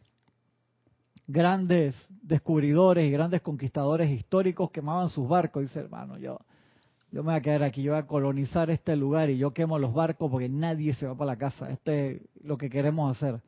grandes 1.26 1.94
descubridores 2.22 3.06
y 3.06 3.10
grandes 3.10 3.40
conquistadores 3.40 4.10
históricos 4.10 4.70
quemaban 4.70 5.08
sus 5.08 5.28
barcos. 5.28 5.62
Dice, 5.62 5.80
hermano, 5.80 6.18
yo, 6.18 6.38
yo 7.10 7.22
me 7.22 7.32
voy 7.32 7.34
a 7.34 7.40
quedar 7.42 7.62
aquí, 7.62 7.82
yo 7.82 7.92
voy 7.92 8.00
a 8.00 8.06
colonizar 8.06 8.70
este 8.70 8.96
lugar 8.96 9.30
y 9.30 9.38
yo 9.38 9.52
quemo 9.52 9.78
los 9.78 9.92
barcos 9.92 10.30
porque 10.30 10.48
nadie 10.48 10.94
se 10.94 11.06
va 11.06 11.14
para 11.14 11.32
la 11.32 11.36
casa. 11.36 11.70
Este 11.70 12.16
es 12.16 12.22
lo 12.42 12.56
que 12.56 12.70
queremos 12.70 13.16
hacer. 13.16 13.40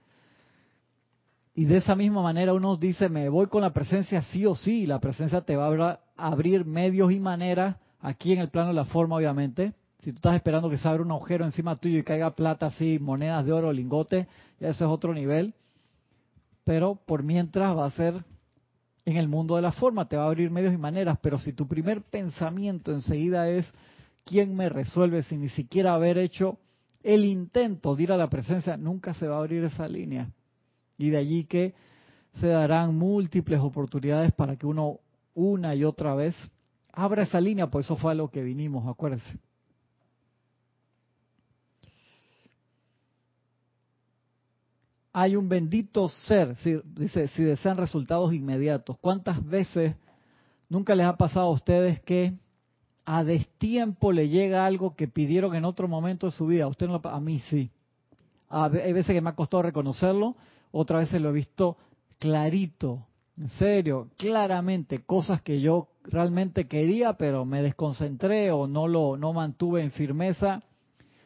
Y 1.54 1.64
de 1.64 1.78
esa 1.78 1.94
misma 1.94 2.20
manera 2.20 2.52
uno 2.52 2.76
dice, 2.76 3.08
me 3.08 3.28
voy 3.30 3.46
con 3.46 3.62
la 3.62 3.72
presencia 3.72 4.20
sí 4.22 4.44
o 4.44 4.54
sí, 4.54 4.86
la 4.86 5.00
presencia 5.00 5.40
te 5.40 5.56
va 5.56 5.66
a 5.66 6.00
abrir 6.16 6.66
medios 6.66 7.10
y 7.12 7.18
maneras, 7.18 7.76
aquí 8.00 8.32
en 8.32 8.40
el 8.40 8.50
plano 8.50 8.68
de 8.68 8.74
la 8.74 8.84
forma 8.84 9.16
obviamente. 9.16 9.72
Si 10.00 10.12
tú 10.12 10.16
estás 10.16 10.36
esperando 10.36 10.68
que 10.68 10.78
se 10.78 10.86
abra 10.86 11.02
un 11.02 11.10
agujero 11.10 11.44
encima 11.44 11.76
tuyo 11.76 11.98
y 11.98 12.02
caiga 12.02 12.34
plata 12.34 12.66
así, 12.66 12.98
monedas 12.98 13.44
de 13.44 13.52
oro, 13.52 13.72
lingotes, 13.72 14.26
ya 14.60 14.68
ese 14.68 14.84
es 14.84 14.90
otro 14.90 15.14
nivel. 15.14 15.54
Pero 16.64 16.96
por 16.96 17.22
mientras 17.22 17.76
va 17.76 17.86
a 17.86 17.90
ser 17.90 18.24
en 19.04 19.16
el 19.16 19.28
mundo 19.28 19.56
de 19.56 19.62
la 19.62 19.72
forma, 19.72 20.08
te 20.08 20.16
va 20.16 20.24
a 20.24 20.26
abrir 20.26 20.50
medios 20.50 20.74
y 20.74 20.78
maneras. 20.78 21.18
Pero 21.22 21.38
si 21.38 21.52
tu 21.52 21.66
primer 21.66 22.02
pensamiento 22.02 22.92
enseguida 22.92 23.48
es, 23.48 23.66
¿quién 24.24 24.54
me 24.54 24.68
resuelve 24.68 25.22
sin 25.22 25.40
ni 25.40 25.48
siquiera 25.48 25.94
haber 25.94 26.18
hecho 26.18 26.58
el 27.02 27.24
intento 27.24 27.94
de 27.94 28.02
ir 28.02 28.12
a 28.12 28.16
la 28.16 28.28
presencia? 28.28 28.76
Nunca 28.76 29.14
se 29.14 29.28
va 29.28 29.36
a 29.36 29.40
abrir 29.40 29.64
esa 29.64 29.88
línea. 29.88 30.30
Y 30.98 31.10
de 31.10 31.18
allí 31.18 31.44
que 31.44 31.74
se 32.40 32.48
darán 32.48 32.96
múltiples 32.96 33.60
oportunidades 33.60 34.32
para 34.32 34.56
que 34.56 34.66
uno 34.66 35.00
una 35.34 35.74
y 35.74 35.84
otra 35.84 36.14
vez 36.14 36.34
abra 36.92 37.22
esa 37.22 37.40
línea, 37.40 37.68
pues 37.68 37.86
eso 37.86 37.96
fue 37.96 38.12
a 38.12 38.14
lo 38.14 38.28
que 38.28 38.42
vinimos, 38.42 38.88
acuérdense. 38.88 39.38
Hay 45.18 45.34
un 45.34 45.48
bendito 45.48 46.10
ser, 46.10 46.54
dice, 46.94 47.28
si 47.28 47.42
desean 47.42 47.78
resultados 47.78 48.34
inmediatos. 48.34 48.98
¿Cuántas 48.98 49.42
veces 49.42 49.96
nunca 50.68 50.94
les 50.94 51.06
ha 51.06 51.16
pasado 51.16 51.46
a 51.46 51.52
ustedes 51.52 52.02
que 52.02 52.34
a 53.06 53.24
destiempo 53.24 54.12
le 54.12 54.28
llega 54.28 54.66
algo 54.66 54.94
que 54.94 55.08
pidieron 55.08 55.54
en 55.54 55.64
otro 55.64 55.88
momento 55.88 56.26
de 56.26 56.32
su 56.32 56.44
vida? 56.44 56.64
A 56.64 56.66
usted 56.66 56.86
no, 56.86 57.00
a 57.02 57.18
mí 57.18 57.38
sí. 57.48 57.70
hay 58.50 58.92
veces 58.92 59.14
que 59.14 59.22
me 59.22 59.30
ha 59.30 59.34
costado 59.34 59.62
reconocerlo 59.62 60.36
otra 60.70 60.98
vez 60.98 61.10
lo 61.14 61.30
he 61.30 61.32
visto 61.32 61.78
clarito, 62.18 63.06
en 63.38 63.48
serio, 63.48 64.10
claramente, 64.18 65.02
cosas 65.06 65.40
que 65.40 65.62
yo 65.62 65.88
realmente 66.04 66.68
quería, 66.68 67.14
pero 67.14 67.46
me 67.46 67.62
desconcentré 67.62 68.50
o 68.52 68.66
no 68.66 68.86
lo 68.86 69.16
no 69.16 69.32
mantuve 69.32 69.82
en 69.82 69.92
firmeza, 69.92 70.62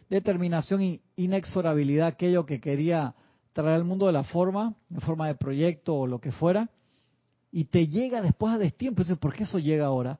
determinación 0.08 0.80
y 0.80 1.00
inexorabilidad, 1.16 2.06
aquello 2.06 2.46
que 2.46 2.60
quería 2.60 3.16
traer 3.62 3.76
al 3.76 3.84
mundo 3.84 4.06
de 4.06 4.12
la 4.12 4.24
forma, 4.24 4.74
en 4.90 5.00
forma 5.00 5.26
de 5.26 5.34
proyecto 5.34 5.94
o 5.94 6.06
lo 6.06 6.20
que 6.20 6.32
fuera, 6.32 6.68
y 7.52 7.64
te 7.64 7.86
llega 7.86 8.22
después 8.22 8.54
a 8.54 8.58
destiempo. 8.58 9.02
Entonces, 9.02 9.18
¿por 9.18 9.32
qué 9.32 9.44
eso 9.44 9.58
llega 9.58 9.86
ahora? 9.86 10.18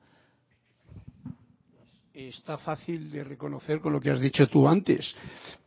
Está 2.12 2.58
fácil 2.58 3.10
de 3.10 3.24
reconocer 3.24 3.80
con 3.80 3.92
lo 3.92 4.00
que 4.00 4.10
has 4.10 4.20
dicho 4.20 4.46
tú 4.48 4.68
antes, 4.68 5.14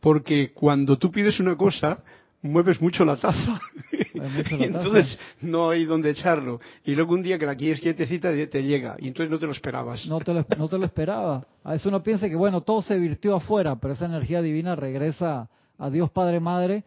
porque 0.00 0.52
cuando 0.52 0.96
tú 0.98 1.10
pides 1.10 1.40
una 1.40 1.56
cosa, 1.56 2.02
mueves 2.42 2.80
mucho 2.80 3.04
la 3.04 3.16
taza. 3.16 3.60
y 4.12 4.62
entonces 4.62 5.18
no 5.40 5.70
hay 5.70 5.84
donde 5.84 6.10
echarlo. 6.10 6.60
Y 6.84 6.94
luego 6.94 7.14
un 7.14 7.22
día 7.22 7.38
que 7.38 7.46
la 7.46 7.56
quieres 7.56 7.80
quietecita 7.80 8.30
te 8.32 8.62
llega 8.62 8.96
y 8.98 9.08
entonces 9.08 9.30
no 9.30 9.38
te 9.38 9.46
lo 9.46 9.52
esperabas. 9.52 10.06
No 10.06 10.20
te 10.20 10.32
lo, 10.32 10.46
no 10.56 10.68
te 10.68 10.78
lo 10.78 10.84
esperaba. 10.84 11.46
A 11.64 11.72
veces 11.72 11.86
uno 11.86 12.02
piensa 12.02 12.28
que 12.28 12.36
bueno, 12.36 12.60
todo 12.60 12.82
se 12.82 12.98
virtió 12.98 13.34
afuera, 13.34 13.76
pero 13.76 13.94
esa 13.94 14.06
energía 14.06 14.42
divina 14.42 14.76
regresa 14.76 15.48
a 15.78 15.90
Dios 15.90 16.10
Padre 16.10 16.38
Madre 16.38 16.84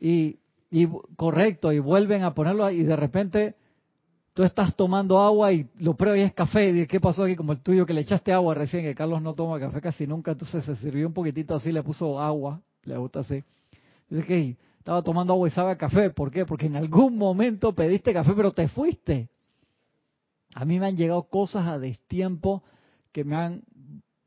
y, 0.00 0.38
y 0.70 0.88
correcto, 1.16 1.72
y 1.72 1.78
vuelven 1.78 2.22
a 2.22 2.34
ponerlo 2.34 2.70
y 2.70 2.82
de 2.82 2.96
repente 2.96 3.54
tú 4.34 4.42
estás 4.42 4.74
tomando 4.74 5.18
agua 5.20 5.52
y 5.52 5.68
lo 5.78 5.94
pruebas 5.94 6.18
y 6.18 6.22
es 6.22 6.34
café. 6.34 6.70
Y 6.70 6.86
¿qué 6.86 7.00
pasó 7.00 7.24
aquí? 7.24 7.36
Como 7.36 7.52
el 7.52 7.60
tuyo 7.60 7.86
que 7.86 7.94
le 7.94 8.02
echaste 8.02 8.32
agua 8.32 8.54
recién, 8.54 8.82
que 8.82 8.94
Carlos 8.94 9.22
no 9.22 9.34
toma 9.34 9.58
café 9.58 9.80
casi 9.80 10.06
nunca, 10.06 10.32
entonces 10.32 10.64
se 10.64 10.76
sirvió 10.76 11.06
un 11.06 11.14
poquitito 11.14 11.54
así, 11.54 11.72
le 11.72 11.82
puso 11.82 12.20
agua, 12.20 12.60
le 12.82 12.96
gusta 12.96 13.20
así. 13.20 13.42
Dice 14.10 14.26
que 14.26 14.56
estaba 14.78 15.00
tomando 15.02 15.32
agua 15.32 15.48
y 15.48 15.50
sabe 15.52 15.70
a 15.70 15.78
café. 15.78 16.10
¿Por 16.10 16.30
qué? 16.30 16.44
Porque 16.44 16.66
en 16.66 16.76
algún 16.76 17.16
momento 17.16 17.72
pediste 17.74 18.12
café, 18.12 18.32
pero 18.36 18.50
te 18.50 18.68
fuiste. 18.68 19.28
A 20.54 20.64
mí 20.64 20.78
me 20.78 20.86
han 20.86 20.96
llegado 20.96 21.22
cosas 21.24 21.66
a 21.66 21.78
destiempo 21.78 22.62
que 23.12 23.24
me 23.24 23.36
han 23.36 23.62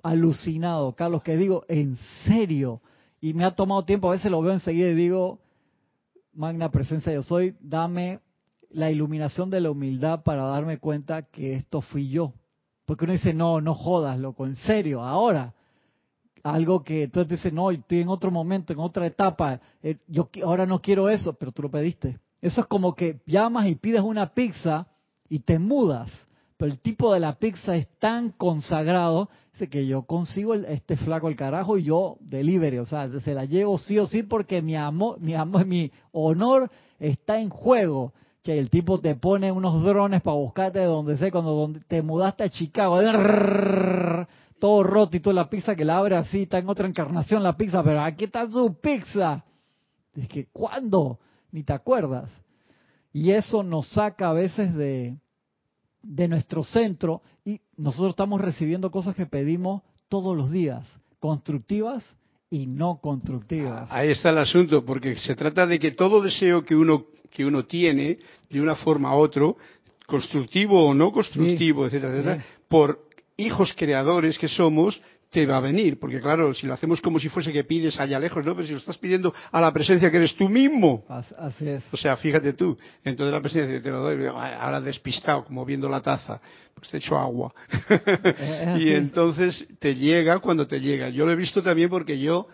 alucinado, 0.01 0.93
Carlos, 0.95 1.21
que 1.21 1.37
digo, 1.37 1.65
en 1.67 1.97
serio. 2.25 2.81
Y 3.19 3.33
me 3.33 3.43
ha 3.43 3.51
tomado 3.51 3.83
tiempo, 3.83 4.09
a 4.09 4.13
veces 4.13 4.31
lo 4.31 4.41
veo 4.41 4.53
enseguida 4.53 4.89
y 4.89 4.95
digo, 4.95 5.39
magna 6.37 6.69
presencia 6.69 7.11
yo 7.11 7.23
soy, 7.23 7.55
dame 7.59 8.19
la 8.69 8.91
iluminación 8.91 9.49
de 9.49 9.59
la 9.59 9.71
humildad 9.71 10.23
para 10.23 10.43
darme 10.43 10.77
cuenta 10.77 11.23
que 11.23 11.55
esto 11.55 11.81
fui 11.81 12.09
yo. 12.09 12.33
Porque 12.85 13.05
uno 13.05 13.13
dice, 13.13 13.33
no, 13.33 13.59
no 13.59 13.73
jodas, 13.73 14.17
loco, 14.19 14.45
en 14.45 14.55
serio, 14.55 15.03
ahora. 15.03 15.53
Algo 16.43 16.83
que 16.83 17.03
entonces 17.03 17.29
dices, 17.29 17.51
no, 17.51 17.71
estoy 17.71 18.01
en 18.01 18.07
otro 18.07 18.31
momento, 18.31 18.71
en 18.71 18.79
otra 18.79 19.05
etapa, 19.05 19.59
eh, 19.81 19.97
yo 20.07 20.29
ahora 20.45 20.65
no 20.65 20.79
quiero 20.79 21.09
eso, 21.09 21.33
pero 21.33 21.51
tú 21.51 21.63
lo 21.63 21.71
pediste. 21.71 22.19
Eso 22.41 22.61
es 22.61 22.67
como 22.67 22.95
que 22.95 23.19
llamas 23.25 23.67
y 23.67 23.75
pides 23.75 24.01
una 24.01 24.33
pizza 24.33 24.87
y 25.27 25.39
te 25.39 25.59
mudas, 25.59 26.26
pero 26.57 26.71
el 26.71 26.79
tipo 26.79 27.13
de 27.13 27.19
la 27.19 27.35
pizza 27.35 27.75
es 27.75 27.87
tan 27.99 28.31
consagrado, 28.31 29.29
dice 29.53 29.69
que 29.69 29.85
yo 29.85 30.03
consigo 30.03 30.55
este 30.55 30.97
flaco 30.97 31.29
el 31.29 31.35
carajo 31.35 31.77
y 31.77 31.83
yo 31.83 32.17
delivery, 32.19 32.79
o 32.79 32.85
sea, 32.85 33.07
se 33.19 33.33
la 33.33 33.45
llevo 33.45 33.77
sí 33.77 33.99
o 33.99 34.07
sí 34.07 34.23
porque 34.23 34.61
mi 34.63 34.75
amor, 34.75 35.19
mi 35.19 35.35
amor, 35.35 35.65
mi 35.65 35.91
honor 36.11 36.71
está 36.99 37.39
en 37.39 37.49
juego 37.49 38.13
que 38.41 38.57
el 38.57 38.69
tipo 38.69 38.99
te 38.99 39.13
pone 39.15 39.51
unos 39.51 39.83
drones 39.83 40.21
para 40.21 40.37
buscarte 40.37 40.79
de 40.79 40.85
donde 40.85 41.17
sé, 41.17 41.31
cuando 41.31 41.71
te 41.87 42.01
mudaste 42.01 42.43
a 42.43 42.49
Chicago, 42.49 42.99
todo 44.59 44.83
roto 44.83 45.17
y 45.17 45.19
toda 45.19 45.35
la 45.35 45.49
pizza 45.49 45.75
que 45.75 45.85
la 45.85 45.97
abre 45.97 46.15
así, 46.15 46.43
está 46.43 46.57
en 46.57 46.69
otra 46.69 46.87
encarnación 46.87 47.43
la 47.43 47.55
pizza, 47.55 47.83
pero 47.83 48.01
aquí 48.01 48.23
está 48.23 48.47
su 48.47 48.79
pizza. 48.79 49.43
Es 50.15 50.27
que, 50.27 50.47
¿cuándo? 50.51 51.19
Ni 51.51 51.63
te 51.63 51.73
acuerdas. 51.73 52.31
Y 53.13 53.31
eso 53.31 53.63
nos 53.63 53.87
saca 53.89 54.29
a 54.29 54.33
veces 54.33 54.73
de, 54.73 55.17
de 56.07 56.27
nuestro 56.27 56.63
centro 56.63 57.21
y 57.43 57.59
nosotros 57.75 58.11
estamos 58.11 58.39
recibiendo 58.41 58.89
cosas 58.91 59.15
que 59.15 59.25
pedimos 59.25 59.81
todos 60.07 60.35
los 60.35 60.51
días, 60.51 60.87
constructivas 61.19 62.03
y 62.49 62.65
no 62.67 62.99
constructivas. 63.01 63.91
Ahí 63.91 64.09
está 64.09 64.29
el 64.29 64.37
asunto, 64.37 64.85
porque 64.85 65.15
se 65.15 65.35
trata 65.35 65.67
de 65.67 65.79
que 65.79 65.91
todo 65.91 66.21
deseo 66.21 66.63
que 66.63 66.75
uno 66.75 67.05
que 67.29 67.45
uno 67.45 67.65
tiene 67.65 68.19
de 68.49 68.61
una 68.61 68.75
forma 68.75 69.15
u 69.15 69.19
otra, 69.19 69.45
constructivo 70.05 70.87
o 70.87 70.93
no 70.93 71.11
constructivo, 71.11 71.85
etcétera, 71.85 72.13
etcétera, 72.13 72.45
por 72.67 73.05
hijos 73.35 73.73
creadores 73.75 74.37
que 74.37 74.47
somos, 74.47 74.99
te 75.29 75.45
va 75.45 75.57
a 75.57 75.59
venir, 75.59 75.99
porque 75.99 76.19
claro, 76.21 76.53
si 76.53 76.65
lo 76.65 76.73
hacemos 76.73 77.01
como 77.01 77.19
si 77.19 77.29
fuese 77.29 77.51
que 77.51 77.63
pides 77.63 77.99
allá 77.99 78.19
lejos, 78.19 78.45
¿no? 78.45 78.55
Pero 78.55 78.67
si 78.67 78.73
lo 78.73 78.79
estás 78.79 78.97
pidiendo 78.97 79.33
a 79.51 79.59
la 79.59 79.73
presencia 79.73 80.09
que 80.09 80.17
eres 80.17 80.35
tú 80.35 80.47
mismo. 80.47 81.05
Así 81.09 81.67
es. 81.67 81.83
O 81.91 81.97
sea, 81.97 82.15
fíjate 82.17 82.53
tú, 82.53 82.77
entonces 83.03 83.33
la 83.33 83.41
presencia 83.41 83.81
te 83.81 83.89
lo 83.89 83.99
doy, 83.99 84.25
ahora 84.25 84.79
despistado, 84.79 85.43
como 85.43 85.65
viendo 85.65 85.89
la 85.89 86.01
taza, 86.01 86.39
pues 86.73 86.89
te 86.89 86.97
echo 86.97 87.17
agua. 87.17 87.53
y 88.79 88.93
entonces 88.93 89.67
te 89.79 89.95
llega 89.95 90.39
cuando 90.39 90.65
te 90.65 90.79
llega. 90.79 91.09
Yo 91.09 91.25
lo 91.25 91.31
he 91.31 91.35
visto 91.35 91.61
también 91.61 91.89
porque 91.89 92.17
yo 92.19 92.47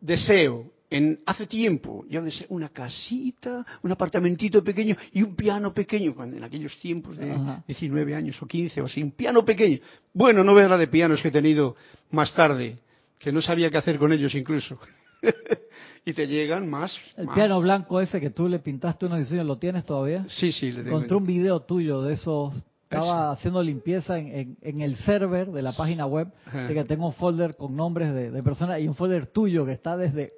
deseo 0.00 0.72
en, 0.88 1.20
hace 1.26 1.46
tiempo, 1.46 2.04
yo 2.08 2.22
deseo 2.22 2.46
una 2.50 2.68
casita, 2.68 3.66
un 3.82 3.92
apartamentito 3.92 4.62
pequeño 4.62 4.96
y 5.12 5.22
un 5.22 5.34
piano 5.34 5.74
pequeño, 5.74 6.14
cuando 6.14 6.36
en 6.36 6.44
aquellos 6.44 6.76
tiempos 6.78 7.16
de 7.16 7.34
19 7.66 8.14
años 8.14 8.40
o 8.40 8.46
15 8.46 8.80
o 8.80 8.86
así, 8.86 9.02
un 9.02 9.10
piano 9.10 9.44
pequeño. 9.44 9.78
Bueno, 10.12 10.44
no 10.44 10.54
veas 10.54 10.70
la 10.70 10.78
de 10.78 10.86
pianos 10.86 11.20
que 11.20 11.28
he 11.28 11.32
tenido 11.32 11.76
más 12.10 12.32
tarde, 12.34 12.78
que 13.18 13.32
no 13.32 13.42
sabía 13.42 13.70
qué 13.70 13.78
hacer 13.78 13.98
con 13.98 14.12
ellos 14.12 14.34
incluso. 14.34 14.78
y 16.04 16.12
te 16.12 16.28
llegan 16.28 16.70
más. 16.70 16.96
El 17.16 17.28
piano 17.28 17.60
blanco 17.60 18.00
ese 18.00 18.20
que 18.20 18.30
tú 18.30 18.48
le 18.48 18.60
pintaste 18.60 19.06
unos 19.06 19.18
diseños, 19.18 19.46
¿lo 19.46 19.58
tienes 19.58 19.84
todavía? 19.84 20.24
Sí, 20.28 20.52
sí, 20.52 20.70
le 20.70 20.84
tengo. 20.84 20.96
Encontré 20.96 21.16
un 21.16 21.26
video 21.26 21.60
tuyo 21.60 22.02
de 22.02 22.14
esos 22.14 22.54
estaba 22.88 23.32
haciendo 23.32 23.60
limpieza 23.64 24.16
en, 24.16 24.56
en, 24.62 24.80
el 24.80 24.96
server 24.98 25.50
de 25.50 25.60
la 25.60 25.72
página 25.72 26.06
web, 26.06 26.28
de 26.52 26.72
que 26.72 26.84
tengo 26.84 27.08
un 27.08 27.14
folder 27.14 27.56
con 27.56 27.74
nombres 27.74 28.14
de, 28.14 28.30
de, 28.30 28.42
personas 28.44 28.80
y 28.80 28.86
un 28.86 28.94
folder 28.94 29.26
tuyo 29.26 29.66
que 29.66 29.72
está 29.72 29.96
desde 29.96 30.34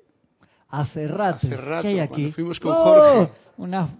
hace 0.69 1.09
rato. 1.09 1.47
Hace 1.47 1.57
rato, 1.57 1.83
¿Qué 1.83 1.89
hay 1.89 1.99
aquí? 2.01 2.33
fuimos 2.33 2.61
con 2.61 2.75
Jorge. 2.75 3.33
Oh, 3.57 3.63
unas, 3.63 3.91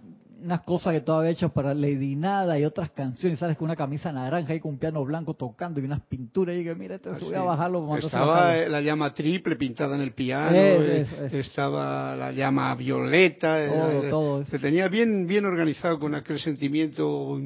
unas 0.41 0.61
cosas 0.61 0.93
que 0.93 1.01
todavía 1.01 1.31
he 1.31 1.33
hecho 1.33 1.49
para 1.49 1.73
Lady 1.73 2.15
Nada 2.15 2.57
y 2.57 2.63
otras 2.63 2.91
canciones, 2.91 3.39
¿sabes? 3.39 3.57
Con 3.57 3.65
una 3.65 3.75
camisa 3.75 4.11
naranja 4.11 4.53
y 4.53 4.59
con 4.59 4.71
un 4.71 4.79
piano 4.79 5.03
blanco 5.03 5.33
tocando 5.33 5.79
y 5.79 5.83
unas 5.83 6.01
pinturas 6.01 6.55
y 6.55 6.63
que 6.63 6.75
mira, 6.75 6.97
te 6.99 7.09
voy 7.09 7.33
a 7.33 7.41
bajarlo. 7.41 7.97
Estaba 7.97 8.55
la 8.55 8.81
llama 8.81 9.13
triple 9.13 9.55
pintada 9.55 9.95
en 9.95 10.01
el 10.01 10.13
piano, 10.13 10.55
eh, 10.55 11.05
estaba 11.33 12.15
la 12.15 12.31
llama 12.31 12.73
violeta, 12.75 13.67
todo, 13.67 14.09
todo 14.09 14.45
se 14.45 14.59
tenía 14.59 14.87
bien, 14.87 15.27
bien 15.27 15.45
organizado 15.45 15.99
con 15.99 16.15
aquel 16.15 16.39
sentimiento 16.39 17.39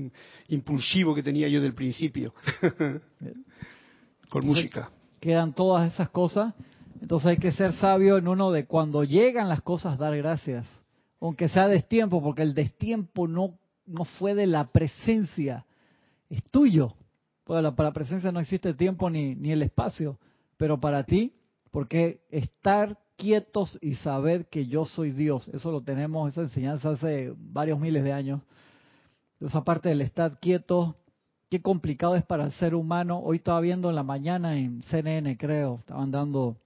impulsivo 0.49 1.15
que 1.15 1.23
tenía 1.23 1.47
yo 1.47 1.61
del 1.61 1.73
principio, 1.73 2.33
con 4.29 4.45
música. 4.45 4.89
Quedan 5.19 5.53
todas 5.53 5.93
esas 5.93 6.09
cosas 6.09 6.53
entonces 7.01 7.27
hay 7.27 7.37
que 7.37 7.51
ser 7.51 7.73
sabio 7.73 8.17
en 8.17 8.27
uno 8.27 8.51
de 8.51 8.65
cuando 8.65 9.03
llegan 9.03 9.49
las 9.49 9.61
cosas 9.61 9.97
dar 9.97 10.15
gracias, 10.15 10.67
aunque 11.19 11.49
sea 11.49 11.67
destiempo, 11.67 12.21
porque 12.21 12.41
el 12.41 12.53
destiempo 12.53 13.27
no, 13.27 13.57
no 13.85 14.05
fue 14.05 14.35
de 14.35 14.47
la 14.47 14.71
presencia, 14.71 15.65
es 16.29 16.43
tuyo. 16.45 16.95
Para 17.45 17.61
la, 17.61 17.75
para 17.75 17.91
presencia 17.91 18.31
no 18.31 18.39
existe 18.39 18.73
tiempo 18.73 19.09
ni, 19.09 19.35
ni 19.35 19.51
el 19.51 19.61
espacio, 19.61 20.17
pero 20.57 20.79
para 20.79 21.03
ti, 21.03 21.33
porque 21.71 22.21
estar 22.29 22.97
quietos 23.17 23.77
y 23.81 23.95
saber 23.95 24.47
que 24.47 24.65
yo 24.67 24.85
soy 24.85 25.11
Dios, 25.11 25.47
eso 25.49 25.71
lo 25.71 25.81
tenemos, 25.81 26.31
esa 26.31 26.41
enseñanza 26.41 26.91
hace 26.91 27.33
varios 27.37 27.79
miles 27.79 28.03
de 28.03 28.13
años. 28.13 28.41
Esa 29.39 29.63
parte 29.63 29.89
del 29.89 30.01
estar 30.01 30.39
quieto, 30.39 30.95
qué 31.49 31.61
complicado 31.61 32.15
es 32.15 32.23
para 32.23 32.45
el 32.45 32.53
ser 32.53 32.75
humano. 32.75 33.19
Hoy 33.19 33.37
estaba 33.37 33.59
viendo 33.59 33.89
en 33.89 33.95
la 33.95 34.03
mañana 34.03 34.57
en 34.57 34.81
CNN, 34.83 35.37
creo, 35.37 35.79
estaban 35.79 36.11
dando 36.11 36.57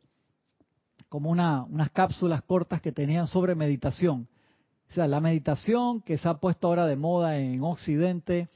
como 1.10 1.30
una, 1.30 1.64
unas 1.64 1.92
cápsulas 1.92 2.44
cortas 2.44 2.82
que 2.82 2.92
tenían 2.92 3.28
sobre 3.28 3.56
meditación. 3.56 4.28
O 4.90 4.94
sea, 4.94 5.08
la 5.08 5.20
meditación 5.20 6.02
que 6.02 6.18
se 6.18 6.28
ha 6.28 6.36
puesto 6.36 6.68
ahora 6.68 6.86
de 6.86 6.96
moda 6.96 7.38
en 7.38 7.62
Occidente, 7.62 8.50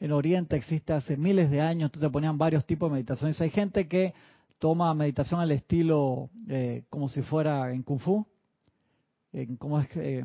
en 0.00 0.12
Oriente 0.12 0.56
existe 0.56 0.92
hace 0.92 1.16
miles 1.16 1.50
de 1.50 1.60
años, 1.60 1.88
entonces 1.88 2.10
ponían 2.10 2.38
varios 2.38 2.66
tipos 2.66 2.90
de 2.90 2.94
meditaciones. 2.94 3.40
Hay 3.40 3.50
gente 3.50 3.88
que 3.88 4.14
toma 4.58 4.92
meditación 4.94 5.40
al 5.40 5.52
estilo 5.52 6.30
eh, 6.48 6.84
como 6.90 7.08
si 7.08 7.22
fuera 7.22 7.72
en 7.72 7.82
Kung 7.82 8.00
Fu, 8.00 8.26
en, 9.32 9.56
¿cómo 9.56 9.80
es 9.80 9.88
que? 9.88 10.24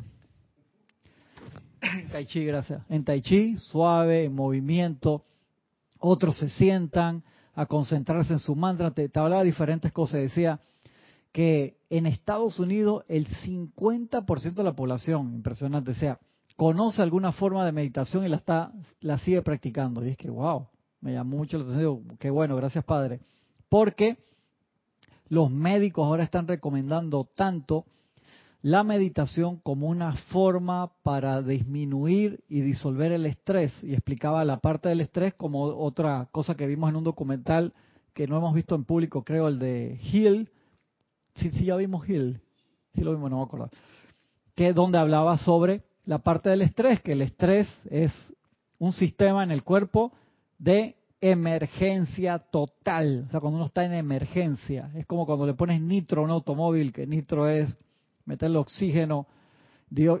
en 1.82 2.08
Tai 2.08 2.24
Chi, 2.24 2.44
gracias. 2.44 2.82
En 2.88 3.04
Tai 3.04 3.20
Chi, 3.20 3.56
suave, 3.56 4.24
en 4.24 4.34
movimiento. 4.34 5.24
Otros 5.98 6.36
se 6.38 6.48
sientan 6.48 7.22
a 7.54 7.66
concentrarse 7.66 8.32
en 8.32 8.38
su 8.38 8.56
mantra. 8.56 8.90
Te, 8.92 9.08
te 9.08 9.18
hablaba 9.18 9.42
de 9.42 9.46
diferentes 9.46 9.92
cosas. 9.92 10.20
Decía, 10.20 10.60
que 11.32 11.78
en 11.90 12.06
Estados 12.06 12.58
Unidos 12.58 13.04
el 13.08 13.26
50% 13.26 14.54
de 14.54 14.64
la 14.64 14.74
población, 14.74 15.34
impresionante, 15.34 15.94
sea, 15.94 16.18
conoce 16.56 17.02
alguna 17.02 17.32
forma 17.32 17.64
de 17.64 17.72
meditación 17.72 18.24
y 18.24 18.28
la 18.28 18.36
está 18.36 18.72
la 19.00 19.18
sigue 19.18 19.42
practicando. 19.42 20.04
Y 20.04 20.10
es 20.10 20.16
que, 20.16 20.30
wow, 20.30 20.68
me 21.00 21.12
llamó 21.12 21.38
mucho 21.38 21.58
la 21.58 21.64
atención. 21.64 22.16
Qué 22.18 22.30
bueno, 22.30 22.54
gracias 22.56 22.84
Padre. 22.84 23.20
Porque 23.68 24.18
los 25.28 25.50
médicos 25.50 26.06
ahora 26.06 26.24
están 26.24 26.46
recomendando 26.46 27.24
tanto 27.34 27.86
la 28.60 28.84
meditación 28.84 29.56
como 29.56 29.88
una 29.88 30.12
forma 30.12 30.92
para 31.02 31.42
disminuir 31.42 32.44
y 32.48 32.60
disolver 32.60 33.10
el 33.10 33.26
estrés. 33.26 33.72
Y 33.82 33.94
explicaba 33.94 34.44
la 34.44 34.60
parte 34.60 34.88
del 34.88 35.00
estrés 35.00 35.34
como 35.34 35.64
otra 35.64 36.28
cosa 36.30 36.54
que 36.54 36.66
vimos 36.66 36.90
en 36.90 36.96
un 36.96 37.04
documental 37.04 37.72
que 38.14 38.26
no 38.26 38.36
hemos 38.36 38.54
visto 38.54 38.74
en 38.74 38.84
público, 38.84 39.24
creo, 39.24 39.48
el 39.48 39.58
de 39.58 39.98
Hill, 40.00 40.50
sí, 41.34 41.50
sí 41.50 41.64
ya 41.66 41.76
vimos 41.76 42.08
Hill, 42.08 42.40
sí 42.94 43.02
lo 43.02 43.12
vimos, 43.12 43.30
no 43.30 43.38
me 43.38 43.44
acuerdo, 43.44 43.70
que 44.54 44.72
donde 44.72 44.98
hablaba 44.98 45.38
sobre 45.38 45.82
la 46.04 46.18
parte 46.18 46.50
del 46.50 46.62
estrés, 46.62 47.00
que 47.00 47.12
el 47.12 47.22
estrés 47.22 47.68
es 47.90 48.12
un 48.78 48.92
sistema 48.92 49.44
en 49.44 49.50
el 49.50 49.62
cuerpo 49.62 50.12
de 50.58 50.96
emergencia 51.20 52.38
total, 52.38 53.26
o 53.28 53.30
sea, 53.30 53.40
cuando 53.40 53.58
uno 53.58 53.66
está 53.66 53.84
en 53.84 53.94
emergencia, 53.94 54.90
es 54.94 55.06
como 55.06 55.24
cuando 55.24 55.46
le 55.46 55.54
pones 55.54 55.80
nitro 55.80 56.22
a 56.22 56.24
un 56.24 56.30
automóvil, 56.30 56.92
que 56.92 57.06
nitro 57.06 57.48
es 57.48 57.74
meterle 58.24 58.58
oxígeno 58.58 59.26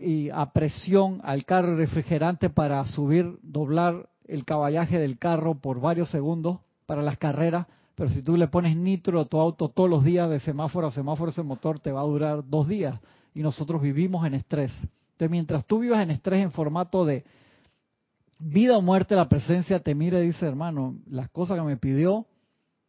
y 0.00 0.28
a 0.30 0.52
presión 0.52 1.20
al 1.24 1.44
carro 1.44 1.76
refrigerante 1.76 2.50
para 2.50 2.84
subir, 2.86 3.38
doblar 3.42 4.08
el 4.26 4.44
caballaje 4.44 4.98
del 4.98 5.18
carro 5.18 5.56
por 5.56 5.80
varios 5.80 6.10
segundos 6.10 6.60
para 6.86 7.02
las 7.02 7.18
carreras, 7.18 7.66
pero 8.02 8.14
si 8.14 8.22
tú 8.22 8.36
le 8.36 8.48
pones 8.48 8.76
nitro 8.76 9.20
a 9.20 9.26
tu 9.26 9.38
auto 9.38 9.68
todos 9.68 9.88
los 9.88 10.02
días 10.02 10.28
de 10.28 10.40
semáforo 10.40 10.88
a 10.88 10.90
semáforo, 10.90 11.30
ese 11.30 11.44
motor 11.44 11.78
te 11.78 11.92
va 11.92 12.00
a 12.00 12.04
durar 12.04 12.42
dos 12.44 12.66
días. 12.66 12.98
Y 13.32 13.42
nosotros 13.44 13.80
vivimos 13.80 14.26
en 14.26 14.34
estrés. 14.34 14.72
Entonces, 15.12 15.30
mientras 15.30 15.64
tú 15.66 15.78
vivas 15.78 16.02
en 16.02 16.10
estrés 16.10 16.42
en 16.42 16.50
formato 16.50 17.04
de 17.04 17.22
vida 18.40 18.76
o 18.76 18.82
muerte, 18.82 19.14
la 19.14 19.28
presencia 19.28 19.78
te 19.78 19.94
mira 19.94 20.18
y 20.18 20.26
dice, 20.26 20.44
hermano, 20.44 20.96
las 21.06 21.30
cosas 21.30 21.56
que 21.56 21.62
me 21.62 21.76
pidió, 21.76 22.26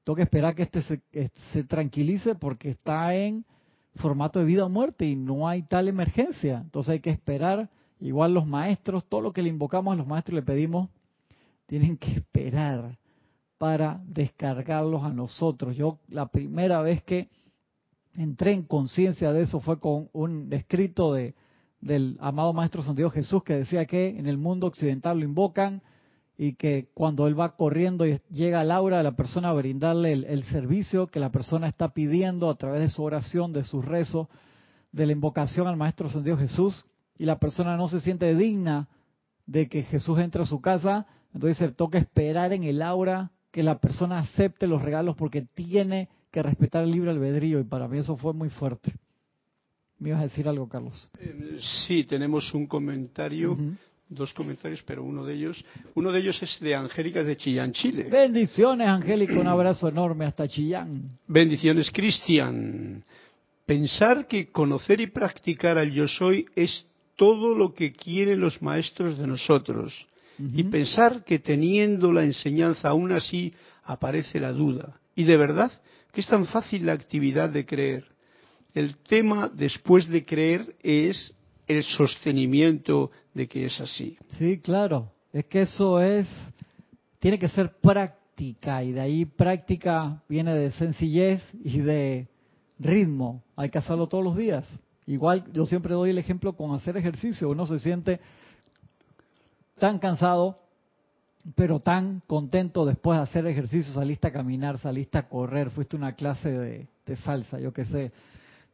tengo 0.04 0.16
que 0.16 0.24
esperar 0.24 0.56
que 0.56 0.64
este 0.64 0.82
se, 0.82 1.04
eh, 1.12 1.30
se 1.52 1.64
tranquilice 1.64 2.34
porque 2.34 2.72
está 2.72 3.14
en 3.14 3.46
formato 3.98 4.40
de 4.40 4.46
vida 4.46 4.66
o 4.66 4.70
muerte 4.70 5.06
y 5.06 5.16
no 5.16 5.48
hay 5.48 5.62
tal 5.62 5.90
emergencia. 5.90 6.58
Entonces 6.64 6.94
hay 6.94 7.02
que 7.02 7.12
esperar. 7.12 7.70
Igual 8.00 8.34
los 8.34 8.48
maestros, 8.48 9.06
todo 9.08 9.22
lo 9.22 9.32
que 9.32 9.44
le 9.44 9.50
invocamos 9.50 9.94
a 9.94 9.96
los 9.96 10.08
maestros 10.08 10.34
le 10.34 10.42
pedimos, 10.42 10.90
tienen 11.68 11.98
que 11.98 12.14
esperar 12.14 12.98
para 13.64 14.02
descargarlos 14.06 15.06
a 15.06 15.14
nosotros. 15.14 15.74
Yo 15.78 16.00
la 16.10 16.28
primera 16.28 16.82
vez 16.82 17.02
que 17.02 17.30
entré 18.14 18.52
en 18.52 18.64
conciencia 18.64 19.32
de 19.32 19.44
eso 19.44 19.62
fue 19.62 19.80
con 19.80 20.10
un 20.12 20.52
escrito 20.52 21.14
de, 21.14 21.34
del 21.80 22.18
amado 22.20 22.52
Maestro 22.52 22.84
Santiago 22.84 23.10
Jesús 23.10 23.42
que 23.42 23.54
decía 23.54 23.86
que 23.86 24.20
en 24.20 24.28
el 24.28 24.38
mundo 24.38 24.68
occidental 24.68 25.18
lo 25.18 25.24
invocan 25.24 25.82
y 26.38 26.56
que 26.56 26.90
cuando 26.94 27.26
él 27.26 27.40
va 27.40 27.56
corriendo 27.56 28.06
y 28.06 28.20
llega 28.30 28.60
a 28.60 28.66
Laura, 28.66 29.02
la 29.02 29.16
persona 29.16 29.52
a 29.52 29.54
brindarle 29.54 30.12
el, 30.12 30.44
servicio 30.44 31.08
que 31.08 31.22
la 31.22 31.32
persona 31.32 31.70
está 31.70 31.94
pidiendo 31.94 32.50
a 32.50 32.56
través 32.56 32.82
de 32.82 32.90
su 32.90 33.02
oración, 33.02 33.54
de 33.54 33.64
su 33.64 33.82
rezo, 33.82 34.28
de 34.92 35.06
la 35.06 35.14
invocación 35.14 35.68
al 35.68 35.78
Maestro 35.78 36.08
Ascendido 36.08 36.36
Jesús, 36.36 36.84
y 37.18 37.24
la 37.24 37.40
persona 37.40 37.78
no 37.78 37.88
se 37.88 38.02
siente 38.02 38.36
digna 38.36 38.90
de 39.46 39.70
que 39.70 39.84
Jesús 39.84 40.20
entre 40.20 40.44
a 40.44 40.48
su 40.48 40.60
casa, 40.60 41.08
entonces 41.34 41.60
se 41.60 41.70
toca 41.70 41.98
esperar 41.98 42.52
en 42.52 42.66
el 42.66 42.82
aura 42.82 43.32
que 43.54 43.62
la 43.62 43.78
persona 43.78 44.18
acepte 44.18 44.66
los 44.66 44.82
regalos 44.82 45.16
porque 45.16 45.44
tiene 45.54 46.10
que 46.32 46.42
respetar 46.42 46.84
el 46.84 46.90
libre 46.90 47.12
albedrío, 47.12 47.60
y 47.60 47.64
para 47.64 47.88
mí 47.88 48.00
eso 48.00 48.18
fue 48.18 48.34
muy 48.34 48.50
fuerte. 48.50 48.92
¿Me 50.00 50.10
ibas 50.10 50.22
a 50.22 50.24
decir 50.24 50.48
algo, 50.48 50.68
Carlos? 50.68 51.08
Eh, 51.20 51.60
sí, 51.86 52.04
tenemos 52.04 52.52
un 52.56 52.66
comentario 52.66 53.56
dos 54.10 54.34
comentarios, 54.34 54.82
pero 54.84 55.04
uno 55.04 55.24
de 55.24 55.36
ellos, 55.36 55.64
uno 55.94 56.12
de 56.12 56.20
ellos 56.20 56.42
es 56.42 56.60
de 56.62 56.74
Angélica 56.74 57.24
de 57.24 57.38
Chillán, 57.38 57.74
Chile. 57.74 58.08
Bendiciones, 58.12 58.88
Angélica, 58.88 59.40
un 59.40 59.48
abrazo 59.48 59.88
enorme 59.88 60.26
hasta 60.26 60.48
Chillán. 60.48 61.10
Bendiciones, 61.28 61.92
Cristian. 61.92 63.04
Pensar 63.68 64.28
que 64.28 64.52
conocer 64.52 65.00
y 65.00 65.08
practicar 65.08 65.78
al 65.78 65.92
yo 65.92 66.08
soy 66.08 66.48
es 66.56 66.86
todo 67.16 67.56
lo 67.56 67.72
que 67.72 67.94
quieren 67.94 68.40
los 68.40 68.62
maestros 68.64 69.18
de 69.20 69.28
nosotros. 69.28 70.08
Y 70.40 70.64
pensar 70.64 71.24
que 71.24 71.40
teniendo 71.40 72.12
la 72.12 72.24
enseñanza 72.24 72.90
aún 72.90 73.12
así 73.12 73.54
aparece 73.84 74.40
la 74.40 74.52
duda. 74.52 75.00
Y 75.16 75.24
de 75.24 75.38
verdad 75.38 75.72
que 76.12 76.22
es 76.22 76.28
tan 76.28 76.46
fácil 76.46 76.86
la 76.86 76.94
actividad 76.94 77.50
de 77.50 77.66
creer. 77.66 78.06
El 78.74 78.98
tema 78.98 79.52
después 79.54 80.08
de 80.08 80.26
creer 80.26 80.76
es 80.82 81.34
el 81.68 81.84
sostenimiento 81.84 83.12
de 83.34 83.48
que 83.48 83.66
es 83.66 83.80
así. 83.80 84.18
Sí, 84.38 84.60
claro. 84.60 85.12
Es 85.32 85.46
que 85.46 85.64
eso 85.64 86.00
es, 86.00 86.28
tiene 87.20 87.40
que 87.40 87.50
ser 87.50 87.76
práctica 87.82 88.84
y 88.84 88.92
de 88.92 89.02
ahí 89.02 89.26
práctica 89.26 90.22
viene 90.28 90.54
de 90.56 90.72
sencillez 90.72 91.42
y 91.64 91.80
de 91.80 92.28
ritmo. 92.80 93.44
Hay 93.56 93.70
que 93.70 93.78
hacerlo 93.78 94.08
todos 94.08 94.24
los 94.24 94.38
días. 94.38 94.68
Igual 95.06 95.46
yo 95.52 95.66
siempre 95.66 95.94
doy 95.94 96.12
el 96.12 96.18
ejemplo 96.18 96.56
con 96.56 96.74
hacer 96.76 96.98
ejercicio. 96.98 97.50
Uno 97.50 97.66
se 97.66 97.80
siente 97.80 98.20
tan 99.84 100.00
cansado, 100.00 100.60
pero 101.56 101.78
tan 101.78 102.22
contento 102.26 102.86
después 102.86 103.20
de 103.20 103.24
hacer 103.24 103.46
ejercicio. 103.48 103.94
Saliste 103.94 104.28
a 104.28 104.32
caminar, 104.32 104.80
saliste 104.80 105.18
a 105.18 105.28
correr, 105.28 105.72
fuiste 105.72 105.98
a 105.98 106.00
una 106.00 106.16
clase 106.16 106.50
de, 106.50 106.88
de 107.06 107.16
salsa, 107.18 107.60
yo 107.60 107.74
qué 107.74 107.84
sé, 107.84 108.14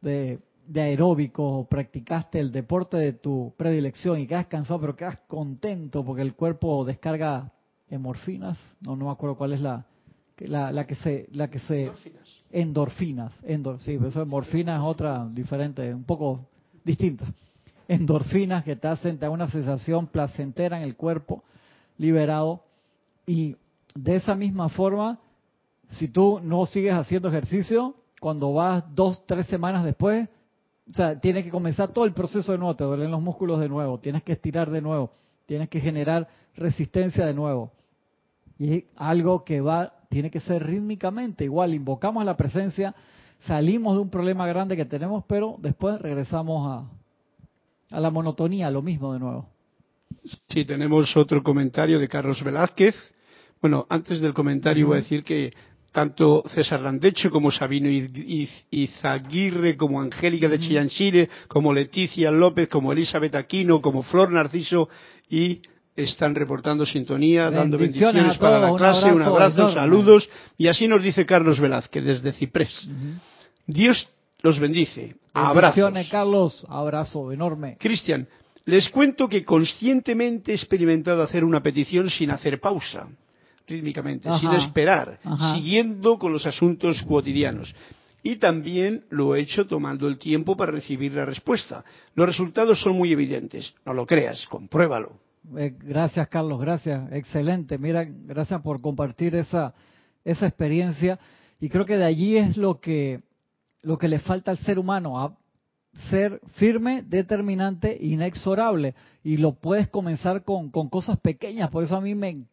de 0.00 0.38
de 0.68 0.80
aeróbico, 0.82 1.66
practicaste 1.68 2.38
el 2.38 2.52
deporte 2.52 2.96
de 2.96 3.12
tu 3.14 3.52
predilección 3.56 4.20
y 4.20 4.28
quedas 4.28 4.46
cansado, 4.46 4.78
pero 4.78 4.94
quedas 4.94 5.18
contento 5.26 6.04
porque 6.04 6.22
el 6.22 6.34
cuerpo 6.34 6.84
descarga 6.84 7.50
endorfinas, 7.88 8.56
no, 8.80 8.94
no 8.94 9.06
me 9.06 9.10
acuerdo 9.10 9.36
cuál 9.36 9.54
es 9.54 9.60
la, 9.60 9.84
la, 10.38 10.86
que 10.86 10.94
se, 10.94 11.28
la 11.32 11.50
que 11.50 11.58
se 11.58 11.90
endorfinas, 12.52 13.34
endorfinas, 13.42 13.82
sí, 13.82 13.96
pero 13.96 14.10
eso 14.10 14.20
de 14.20 14.26
morfina 14.26 14.76
es 14.76 14.82
otra 14.82 15.28
diferente, 15.28 15.92
un 15.92 16.04
poco 16.04 16.46
distinta. 16.84 17.24
Endorfinas 17.90 18.62
que 18.62 18.76
te 18.76 18.86
hacen, 18.86 19.18
te 19.18 19.28
una 19.28 19.50
sensación 19.50 20.06
placentera 20.06 20.76
en 20.76 20.84
el 20.84 20.94
cuerpo, 20.94 21.42
liberado, 21.98 22.62
y 23.26 23.56
de 23.96 24.14
esa 24.14 24.36
misma 24.36 24.68
forma, 24.68 25.18
si 25.88 26.06
tú 26.06 26.38
no 26.40 26.66
sigues 26.66 26.94
haciendo 26.94 27.28
ejercicio, 27.28 27.96
cuando 28.20 28.52
vas 28.52 28.84
dos, 28.94 29.26
tres 29.26 29.48
semanas 29.48 29.84
después, 29.84 30.28
o 30.88 30.94
sea, 30.94 31.18
tienes 31.18 31.42
que 31.42 31.50
comenzar 31.50 31.88
todo 31.88 32.04
el 32.04 32.12
proceso 32.12 32.52
de 32.52 32.58
nuevo, 32.58 32.76
te 32.76 32.84
duelen 32.84 33.10
los 33.10 33.20
músculos 33.20 33.58
de 33.58 33.68
nuevo, 33.68 33.98
tienes 33.98 34.22
que 34.22 34.34
estirar 34.34 34.70
de 34.70 34.80
nuevo, 34.80 35.10
tienes 35.46 35.68
que 35.68 35.80
generar 35.80 36.28
resistencia 36.54 37.26
de 37.26 37.34
nuevo. 37.34 37.72
Y 38.56 38.84
algo 38.94 39.42
que 39.42 39.60
va, 39.60 39.94
tiene 40.08 40.30
que 40.30 40.38
ser 40.38 40.64
rítmicamente, 40.64 41.42
igual, 41.42 41.74
invocamos 41.74 42.24
la 42.24 42.36
presencia, 42.36 42.94
salimos 43.40 43.96
de 43.96 44.02
un 44.02 44.10
problema 44.10 44.46
grande 44.46 44.76
que 44.76 44.84
tenemos, 44.84 45.24
pero 45.26 45.56
después 45.58 46.00
regresamos 46.00 46.70
a, 46.70 46.99
a 47.90 48.00
la 48.00 48.10
monotonía, 48.10 48.70
lo 48.70 48.82
mismo 48.82 49.12
de 49.12 49.20
nuevo. 49.20 49.48
Sí, 50.48 50.64
tenemos 50.64 51.16
otro 51.16 51.42
comentario 51.42 51.98
de 51.98 52.08
Carlos 52.08 52.42
Velázquez. 52.42 52.94
Bueno, 53.60 53.86
antes 53.88 54.20
del 54.20 54.34
comentario 54.34 54.88
voy 54.88 54.98
a 54.98 55.00
decir 55.00 55.22
que 55.22 55.52
tanto 55.92 56.44
César 56.54 56.80
Landecho 56.80 57.30
como 57.30 57.50
Sabino 57.50 57.88
Izaguirre, 58.70 59.76
como 59.76 60.00
Angélica 60.00 60.48
de 60.48 60.58
Chillán 60.58 60.88
Chile, 60.88 61.28
como 61.48 61.72
Leticia 61.72 62.30
López, 62.30 62.68
como 62.68 62.92
Elizabeth 62.92 63.34
Aquino, 63.34 63.80
como 63.80 64.02
Flor 64.02 64.30
Narciso 64.30 64.88
y 65.28 65.60
están 65.96 66.34
reportando 66.34 66.86
sintonía, 66.86 67.50
dando 67.50 67.76
bendiciones 67.76 68.38
para 68.38 68.60
la 68.60 68.74
clase, 68.76 69.12
un 69.12 69.22
abrazo, 69.22 69.72
saludos 69.72 70.28
y 70.56 70.68
así 70.68 70.86
nos 70.86 71.02
dice 71.02 71.26
Carlos 71.26 71.58
Velázquez 71.60 72.04
desde 72.04 72.32
Ciprés. 72.32 72.88
Dios 73.66 74.08
los 74.42 74.58
bendice. 74.58 75.16
Abrazos. 75.32 75.92
Carlos, 76.10 76.66
abrazo 76.68 77.32
enorme. 77.32 77.76
Cristian, 77.78 78.26
les 78.64 78.88
cuento 78.88 79.28
que 79.28 79.44
conscientemente 79.44 80.52
he 80.52 80.54
experimentado 80.54 81.22
hacer 81.22 81.44
una 81.44 81.62
petición 81.62 82.10
sin 82.10 82.30
hacer 82.30 82.60
pausa 82.60 83.08
rítmicamente, 83.66 84.28
sin 84.40 84.50
esperar, 84.50 85.20
siguiendo 85.54 86.18
con 86.18 86.32
los 86.32 86.44
asuntos 86.44 87.02
cotidianos. 87.02 87.72
Y 88.22 88.36
también 88.36 89.04
lo 89.10 89.34
he 89.34 89.40
hecho 89.40 89.66
tomando 89.66 90.06
el 90.06 90.18
tiempo 90.18 90.56
para 90.56 90.72
recibir 90.72 91.14
la 91.14 91.24
respuesta. 91.24 91.84
Los 92.14 92.26
resultados 92.26 92.80
son 92.82 92.96
muy 92.96 93.12
evidentes. 93.12 93.72
No 93.86 93.94
lo 93.94 94.04
creas, 94.04 94.46
compruébalo. 94.46 95.12
Eh, 95.56 95.74
gracias, 95.78 96.28
Carlos, 96.28 96.60
gracias. 96.60 97.10
Excelente. 97.12 97.78
Mira, 97.78 98.04
gracias 98.04 98.60
por 98.60 98.82
compartir 98.82 99.34
esa, 99.36 99.72
esa 100.22 100.46
experiencia. 100.46 101.18
Y 101.60 101.70
creo 101.70 101.86
que 101.86 101.96
de 101.96 102.04
allí 102.04 102.36
es 102.36 102.58
lo 102.58 102.78
que, 102.78 103.20
lo 103.82 103.98
que 103.98 104.08
le 104.08 104.18
falta 104.18 104.50
al 104.50 104.58
ser 104.58 104.78
humano, 104.78 105.18
a 105.18 105.36
ser 106.10 106.40
firme, 106.54 107.02
determinante, 107.02 107.96
inexorable. 108.00 108.94
Y 109.22 109.36
lo 109.36 109.52
puedes 109.52 109.88
comenzar 109.88 110.44
con, 110.44 110.70
con 110.70 110.88
cosas 110.88 111.18
pequeñas. 111.18 111.70
Por 111.70 111.84
eso 111.84 111.96
a 111.96 112.00
mí 112.00 112.14
me 112.14 112.46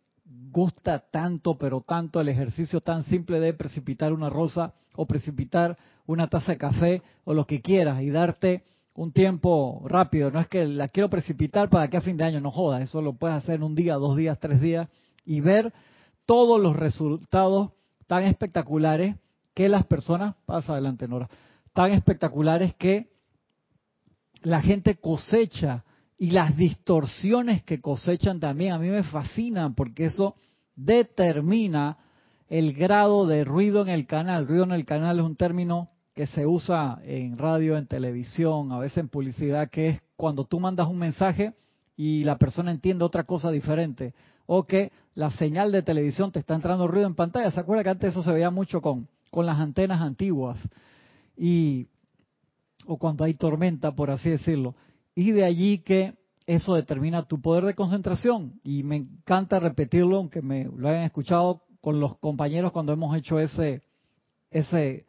gusta 0.52 1.00
tanto, 1.12 1.58
pero 1.58 1.82
tanto 1.82 2.20
el 2.20 2.30
ejercicio 2.30 2.82
tan 2.82 3.04
simple 3.04 3.40
de 3.40 3.54
precipitar 3.54 4.14
una 4.14 4.30
rosa 4.30 4.74
o 4.96 5.06
precipitar 5.06 5.78
una 6.06 6.28
taza 6.28 6.54
de 6.54 6.58
café 6.58 7.02
o 7.26 7.34
lo 7.34 7.46
que 7.46 7.62
quieras 7.62 8.02
y 8.02 8.10
darte 8.10 8.64
un 8.96 9.12
tiempo 9.12 9.84
rápido. 9.86 10.32
No 10.32 10.40
es 10.40 10.48
que 10.48 10.66
la 10.66 10.88
quiero 10.88 11.10
precipitar 11.10 11.70
para 11.70 11.90
que 11.90 11.98
a 11.98 12.02
fin 12.02 12.18
de 12.18 12.24
año 12.24 12.42
no 12.42 12.52
joda, 12.52 12.82
eso 12.82 13.02
lo 13.02 13.14
puedes 13.14 13.38
hacer 13.38 13.56
en 13.56 13.64
un 13.64 13.76
día, 13.76 13.96
dos 13.96 14.18
días, 14.18 14.40
tres 14.40 14.60
días 14.60 14.90
y 15.26 15.42
ver 15.42 15.74
todos 16.26 16.60
los 16.60 16.76
resultados 16.76 17.72
tan 18.08 18.24
espectaculares 18.24 19.16
que 19.58 19.70
las 19.70 19.88
personas, 19.88 20.36
pasa 20.46 20.74
adelante 20.74 21.08
Nora, 21.08 21.28
tan 21.74 21.92
espectaculares 21.92 22.76
que 22.76 23.10
la 24.44 24.62
gente 24.62 24.98
cosecha 24.98 25.84
y 26.16 26.30
las 26.30 26.56
distorsiones 26.56 27.64
que 27.64 27.82
cosechan 27.82 28.40
también 28.40 28.74
a 28.74 28.78
mí 28.78 28.90
me 28.90 29.02
fascinan 29.02 29.74
porque 29.74 30.06
eso 30.06 30.36
determina 30.76 31.98
el 32.50 32.74
grado 32.74 33.26
de 33.26 33.44
ruido 33.46 33.82
en 33.82 33.88
el 33.88 34.06
canal. 34.06 34.48
Ruido 34.48 34.66
en 34.66 34.74
el 34.74 34.86
canal 34.86 35.18
es 35.18 35.26
un 35.26 35.36
término 35.36 35.90
que 36.14 36.28
se 36.28 36.46
usa 36.46 37.00
en 37.04 37.40
radio, 37.40 37.78
en 37.78 37.88
televisión, 37.88 38.72
a 38.72 38.78
veces 38.78 39.00
en 39.00 39.10
publicidad, 39.10 39.72
que 39.72 39.90
es 39.90 40.02
cuando 40.16 40.46
tú 40.46 40.60
mandas 40.60 40.88
un 40.88 41.00
mensaje 41.00 41.56
y 41.96 42.24
la 42.26 42.38
persona 42.38 42.70
entiende 42.70 43.06
otra 43.06 43.24
cosa 43.24 43.50
diferente. 43.50 44.14
O 44.46 44.68
que 44.68 44.92
la 45.16 45.32
señal 45.32 45.72
de 45.72 45.82
televisión 45.82 46.32
te 46.32 46.38
está 46.38 46.54
entrando 46.54 46.88
ruido 46.88 47.08
en 47.08 47.16
pantalla. 47.16 47.50
¿Se 47.50 47.60
acuerda 47.60 47.82
que 47.82 47.90
antes 47.90 48.12
eso 48.12 48.22
se 48.22 48.32
veía 48.32 48.52
mucho 48.52 48.82
con, 48.82 49.08
con 49.32 49.46
las 49.46 49.60
antenas 49.60 50.02
antiguas? 50.02 50.58
Y, 51.38 51.88
o 52.86 52.98
cuando 52.98 53.24
hay 53.24 53.34
tormenta, 53.34 53.94
por 53.94 54.12
así 54.12 54.30
decirlo. 54.30 54.76
Y 55.16 55.32
de 55.32 55.46
allí 55.46 55.80
que 55.80 56.16
eso 56.46 56.76
determina 56.76 57.24
tu 57.24 57.42
poder 57.42 57.66
de 57.66 57.76
concentración. 57.76 58.60
Y 58.64 58.84
me 58.84 58.96
encanta 58.96 59.60
repetirlo, 59.60 60.18
aunque 60.18 60.42
me 60.42 60.66
lo 60.66 60.88
hayan 60.88 61.04
escuchado 61.04 61.64
con 61.82 62.00
los 62.00 62.18
compañeros 62.18 62.72
cuando 62.72 62.94
hemos 62.94 63.16
hecho 63.16 63.40
ese, 63.40 63.82
ese 64.50 65.06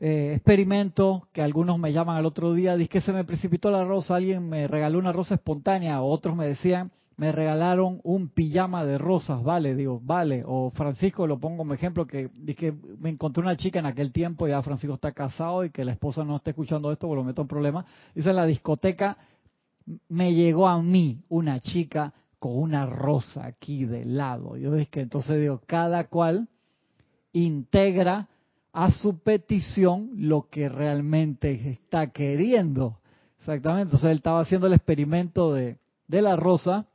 eh, 0.00 0.32
experimento 0.34 1.28
que 1.32 1.42
algunos 1.42 1.78
me 1.78 1.92
llaman 1.92 2.16
al 2.16 2.26
otro 2.26 2.52
día, 2.52 2.76
dice 2.76 2.90
que 2.90 3.00
se 3.00 3.12
me 3.12 3.24
precipitó 3.24 3.70
la 3.70 3.84
rosa, 3.84 4.16
alguien 4.16 4.48
me 4.48 4.68
regaló 4.68 4.98
una 4.98 5.12
rosa 5.12 5.36
espontánea, 5.36 6.02
otros 6.02 6.36
me 6.36 6.46
decían, 6.46 6.90
me 7.16 7.32
regalaron 7.32 8.00
un 8.04 8.28
pijama 8.28 8.84
de 8.84 8.98
rosas, 8.98 9.42
vale, 9.42 9.74
digo, 9.74 10.00
vale, 10.02 10.42
o 10.46 10.70
Francisco, 10.70 11.26
lo 11.26 11.38
pongo 11.38 11.58
como 11.58 11.72
ejemplo, 11.72 12.06
que, 12.06 12.30
que 12.56 12.74
me 12.98 13.08
encontré 13.08 13.42
una 13.42 13.56
chica 13.56 13.78
en 13.78 13.86
aquel 13.86 14.12
tiempo, 14.12 14.46
ya 14.46 14.62
Francisco 14.62 14.94
está 14.94 15.12
casado 15.12 15.64
y 15.64 15.70
que 15.70 15.84
la 15.84 15.92
esposa 15.92 16.24
no 16.24 16.36
está 16.36 16.50
escuchando 16.50 16.92
esto, 16.92 17.06
porque 17.06 17.20
lo 17.20 17.24
meto 17.24 17.42
en 17.42 17.48
problemas, 17.48 17.86
dice 18.14 18.30
en 18.30 18.36
la 18.36 18.44
discoteca, 18.44 19.16
me 20.08 20.34
llegó 20.34 20.68
a 20.68 20.82
mí 20.82 21.22
una 21.28 21.58
chica 21.60 22.12
con 22.38 22.58
una 22.58 22.84
rosa 22.84 23.46
aquí 23.46 23.86
de 23.86 24.04
lado, 24.04 24.58
yo 24.58 24.72
que 24.90 25.00
entonces 25.00 25.40
digo, 25.40 25.62
cada 25.66 26.08
cual 26.08 26.48
integra 27.32 28.28
a 28.74 28.90
su 28.90 29.20
petición 29.20 30.10
lo 30.16 30.48
que 30.50 30.68
realmente 30.68 31.70
está 31.70 32.10
queriendo. 32.10 32.98
Exactamente, 33.38 33.84
entonces 33.84 34.10
él 34.10 34.18
estaba 34.18 34.40
haciendo 34.40 34.66
el 34.66 34.74
experimento 34.74 35.54
de, 35.54 35.78
de 36.08 36.20
la 36.20 36.36
rosa, 36.36 36.86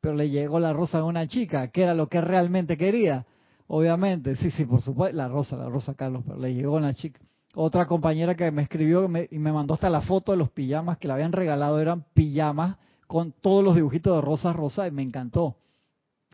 pero 0.00 0.14
le 0.14 0.30
llegó 0.30 0.60
la 0.60 0.72
rosa 0.72 0.98
a 0.98 1.04
una 1.04 1.26
chica, 1.26 1.68
que 1.68 1.82
era 1.82 1.94
lo 1.94 2.08
que 2.08 2.20
realmente 2.20 2.76
quería. 2.76 3.26
Obviamente, 3.68 4.36
sí, 4.36 4.50
sí, 4.50 4.64
por 4.64 4.80
supuesto, 4.80 5.16
la 5.16 5.28
rosa, 5.28 5.56
la 5.56 5.68
rosa 5.68 5.94
Carlos, 5.94 6.22
pero 6.26 6.38
le 6.38 6.54
llegó 6.54 6.76
a 6.76 6.78
una 6.78 6.94
chica. 6.94 7.20
Otra 7.54 7.86
compañera 7.86 8.34
que 8.34 8.50
me 8.50 8.62
escribió 8.62 9.08
y 9.30 9.38
me 9.38 9.52
mandó 9.52 9.74
hasta 9.74 9.88
la 9.88 10.02
foto 10.02 10.32
de 10.32 10.38
los 10.38 10.50
pijamas 10.50 10.98
que 10.98 11.08
le 11.08 11.14
habían 11.14 11.32
regalado, 11.32 11.80
eran 11.80 12.04
pijamas 12.12 12.76
con 13.06 13.32
todos 13.32 13.64
los 13.64 13.74
dibujitos 13.74 14.14
de 14.14 14.20
rosa 14.20 14.52
rosa 14.52 14.86
y 14.86 14.90
me 14.90 15.02
encantó. 15.02 15.56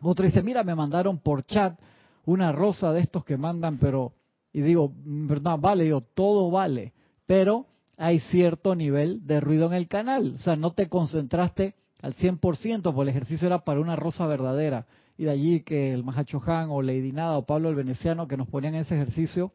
Otra 0.01 0.25
dice, 0.25 0.43
mira, 0.43 0.63
me 0.63 0.75
mandaron 0.75 1.19
por 1.19 1.43
chat 1.45 1.79
una 2.25 2.51
rosa 2.51 2.91
de 2.91 3.01
estos 3.01 3.23
que 3.23 3.37
mandan, 3.37 3.77
pero, 3.77 4.13
y 4.51 4.61
digo, 4.61 4.91
verdad, 4.95 5.57
vale, 5.59 5.85
digo, 5.85 6.01
todo 6.01 6.51
vale, 6.51 6.93
pero 7.25 7.67
hay 7.97 8.19
cierto 8.19 8.75
nivel 8.75 9.25
de 9.25 9.39
ruido 9.39 9.67
en 9.67 9.73
el 9.73 9.87
canal, 9.87 10.33
o 10.35 10.37
sea, 10.39 10.55
no 10.55 10.73
te 10.73 10.89
concentraste 10.89 11.75
al 12.03 12.15
100%, 12.15 12.81
porque 12.83 13.01
el 13.01 13.07
ejercicio 13.07 13.47
era 13.47 13.63
para 13.63 13.79
una 13.79 13.95
rosa 13.95 14.27
verdadera, 14.27 14.85
y 15.17 15.23
de 15.23 15.31
allí 15.31 15.61
que 15.61 15.93
el 15.93 16.03
Mahacho 16.03 16.41
Han 16.45 16.67
o 16.69 16.81
Lady 16.81 17.13
Nada 17.13 17.37
o 17.37 17.45
Pablo 17.45 17.69
el 17.69 17.75
Veneciano 17.75 18.27
que 18.27 18.35
nos 18.35 18.49
ponían 18.49 18.75
ese 18.75 18.95
ejercicio, 18.95 19.53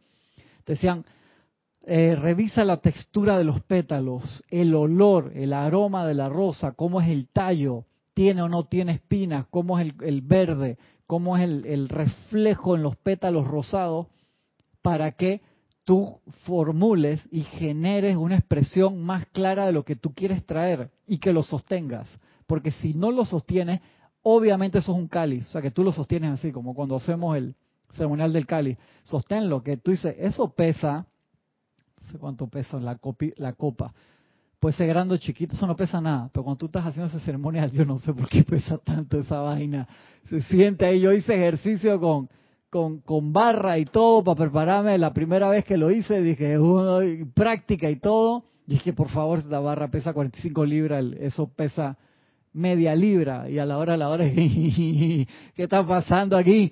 decían, 0.67 1.05
eh, 1.85 2.17
revisa 2.17 2.65
la 2.65 2.79
textura 2.79 3.37
de 3.37 3.45
los 3.45 3.63
pétalos, 3.63 4.43
el 4.49 4.75
olor, 4.75 5.31
el 5.35 5.53
aroma 5.53 6.07
de 6.07 6.15
la 6.15 6.31
rosa, 6.31 6.73
cómo 6.73 7.03
es 7.03 7.09
el 7.11 7.29
tallo, 7.29 7.85
tiene 8.15 8.41
o 8.41 8.49
no 8.49 8.65
tiene 8.65 8.93
espinas, 8.93 9.47
cómo 9.51 9.79
es 9.79 9.93
el, 10.01 10.23
verde, 10.23 10.79
cómo 11.07 11.37
es 11.37 11.45
el, 11.45 11.89
reflejo 11.91 12.77
en 12.77 12.83
los 12.83 12.97
pétalos 12.97 13.47
rosados, 13.47 14.07
para 14.81 15.13
que 15.13 15.43
tú 15.85 16.19
formules 16.45 17.21
y 17.31 17.43
generes 17.43 18.17
una 18.17 18.37
expresión 18.37 19.03
más 19.03 19.27
clara 19.27 19.67
de 19.67 19.73
lo 19.73 19.85
que 19.85 19.97
tú 19.97 20.15
quieres 20.15 20.47
traer 20.47 20.91
y 21.07 21.19
que 21.19 21.35
lo 21.35 21.43
sostengas. 21.43 22.09
Porque 22.49 22.73
si 22.73 22.95
no 22.95 23.13
lo 23.13 23.25
sostienes, 23.25 23.81
obviamente 24.23 24.79
eso 24.79 24.91
es 24.91 24.99
un 24.99 25.07
cáliz, 25.07 25.47
o 25.47 25.53
sea 25.53 25.63
que 25.63 25.71
tú 25.71 25.85
lo 25.85 25.93
sostienes 25.93 26.33
así, 26.33 26.51
como 26.51 26.75
cuando 26.75 26.97
hacemos 26.97 27.37
el 27.37 27.55
ceremonial 27.95 28.33
del 28.33 28.47
cáliz. 28.47 28.77
Sosténlo, 29.05 29.63
que 29.63 29.77
tú 29.77 29.93
dices, 29.93 30.17
eso 30.19 30.51
pesa 30.51 31.07
sé 32.11 32.19
cuánto 32.19 32.49
pesa 32.49 32.79
la, 32.79 32.99
la 33.37 33.53
copa. 33.53 33.93
Puede 34.59 34.75
ser 34.75 34.89
grande 34.89 35.15
o 35.15 35.19
chiquito, 35.19 35.55
eso 35.55 35.67
no 35.67 35.77
pesa 35.77 36.01
nada. 36.01 36.31
Pero 36.33 36.45
cuando 36.45 36.59
tú 36.59 36.67
estás 36.67 36.85
haciendo 36.85 37.09
esa 37.09 37.25
ceremonia, 37.25 37.67
yo 37.67 37.85
no 37.85 37.99
sé 37.99 38.13
por 38.13 38.29
qué 38.29 38.43
pesa 38.49 38.79
tanto 38.79 39.21
esa 39.21 39.41
vaina. 39.41 39.87
Se 40.29 40.41
siente 40.43 40.85
ahí. 40.85 41.01
Yo 41.01 41.13
hice 41.13 41.35
ejercicio 41.35 42.01
con, 42.01 42.29
con, 42.71 42.99
con 43.01 43.33
barra 43.33 43.79
y 43.79 43.85
todo 43.85 44.25
para 44.25 44.37
prepararme. 44.37 44.99
La 44.99 45.13
primera 45.13 45.49
vez 45.49 45.65
que 45.65 45.77
lo 45.77 45.91
hice, 45.91 46.21
dije, 46.23 46.59
uno, 46.59 47.01
práctica 47.35 47.89
y 47.89 47.97
todo. 47.97 48.45
Dije, 48.67 48.93
por 48.93 49.09
favor, 49.09 49.39
esta 49.39 49.61
barra 49.61 49.89
pesa 49.89 50.13
45 50.13 50.65
libras, 50.65 51.05
eso 51.21 51.49
pesa 51.49 51.97
media 52.59 52.95
libra. 52.95 53.49
Y 53.49 53.59
a 53.59 53.65
la 53.65 53.79
hora, 53.79 53.95
a 53.95 53.97
la 53.97 54.09
hora, 54.09 54.25
¿qué 54.35 55.27
está 55.57 55.87
pasando 55.87 56.37
aquí? 56.37 56.71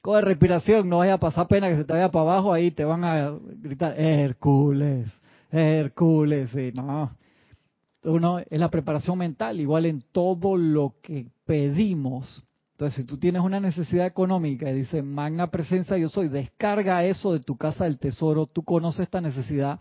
coge 0.00 0.20
respiración, 0.22 0.88
no 0.88 0.98
vaya 0.98 1.14
a 1.14 1.18
pasar 1.18 1.48
pena 1.48 1.68
que 1.68 1.76
se 1.76 1.84
te 1.84 1.92
vaya 1.92 2.10
para 2.10 2.22
abajo, 2.22 2.52
ahí 2.52 2.70
te 2.70 2.84
van 2.84 3.04
a 3.04 3.30
gritar, 3.60 3.98
Hércules, 3.98 5.10
Hércules, 5.50 6.54
y 6.54 6.72
no. 6.72 7.16
Uno, 8.04 8.38
es 8.38 8.58
la 8.58 8.70
preparación 8.70 9.18
mental, 9.18 9.60
igual 9.60 9.86
en 9.86 10.02
todo 10.12 10.56
lo 10.56 10.94
que 11.02 11.26
pedimos. 11.44 12.42
Entonces, 12.72 12.94
si 12.94 13.04
tú 13.04 13.18
tienes 13.18 13.42
una 13.42 13.58
necesidad 13.58 14.06
económica 14.06 14.70
y 14.70 14.74
dice, 14.74 15.02
magna 15.02 15.50
presencia 15.50 15.98
yo 15.98 16.08
soy, 16.08 16.28
descarga 16.28 17.04
eso 17.04 17.32
de 17.32 17.40
tu 17.40 17.56
casa 17.56 17.84
del 17.84 17.98
tesoro, 17.98 18.46
tú 18.46 18.62
conoces 18.62 19.00
esta 19.00 19.20
necesidad, 19.20 19.80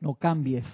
no 0.00 0.14
cambies. 0.14 0.66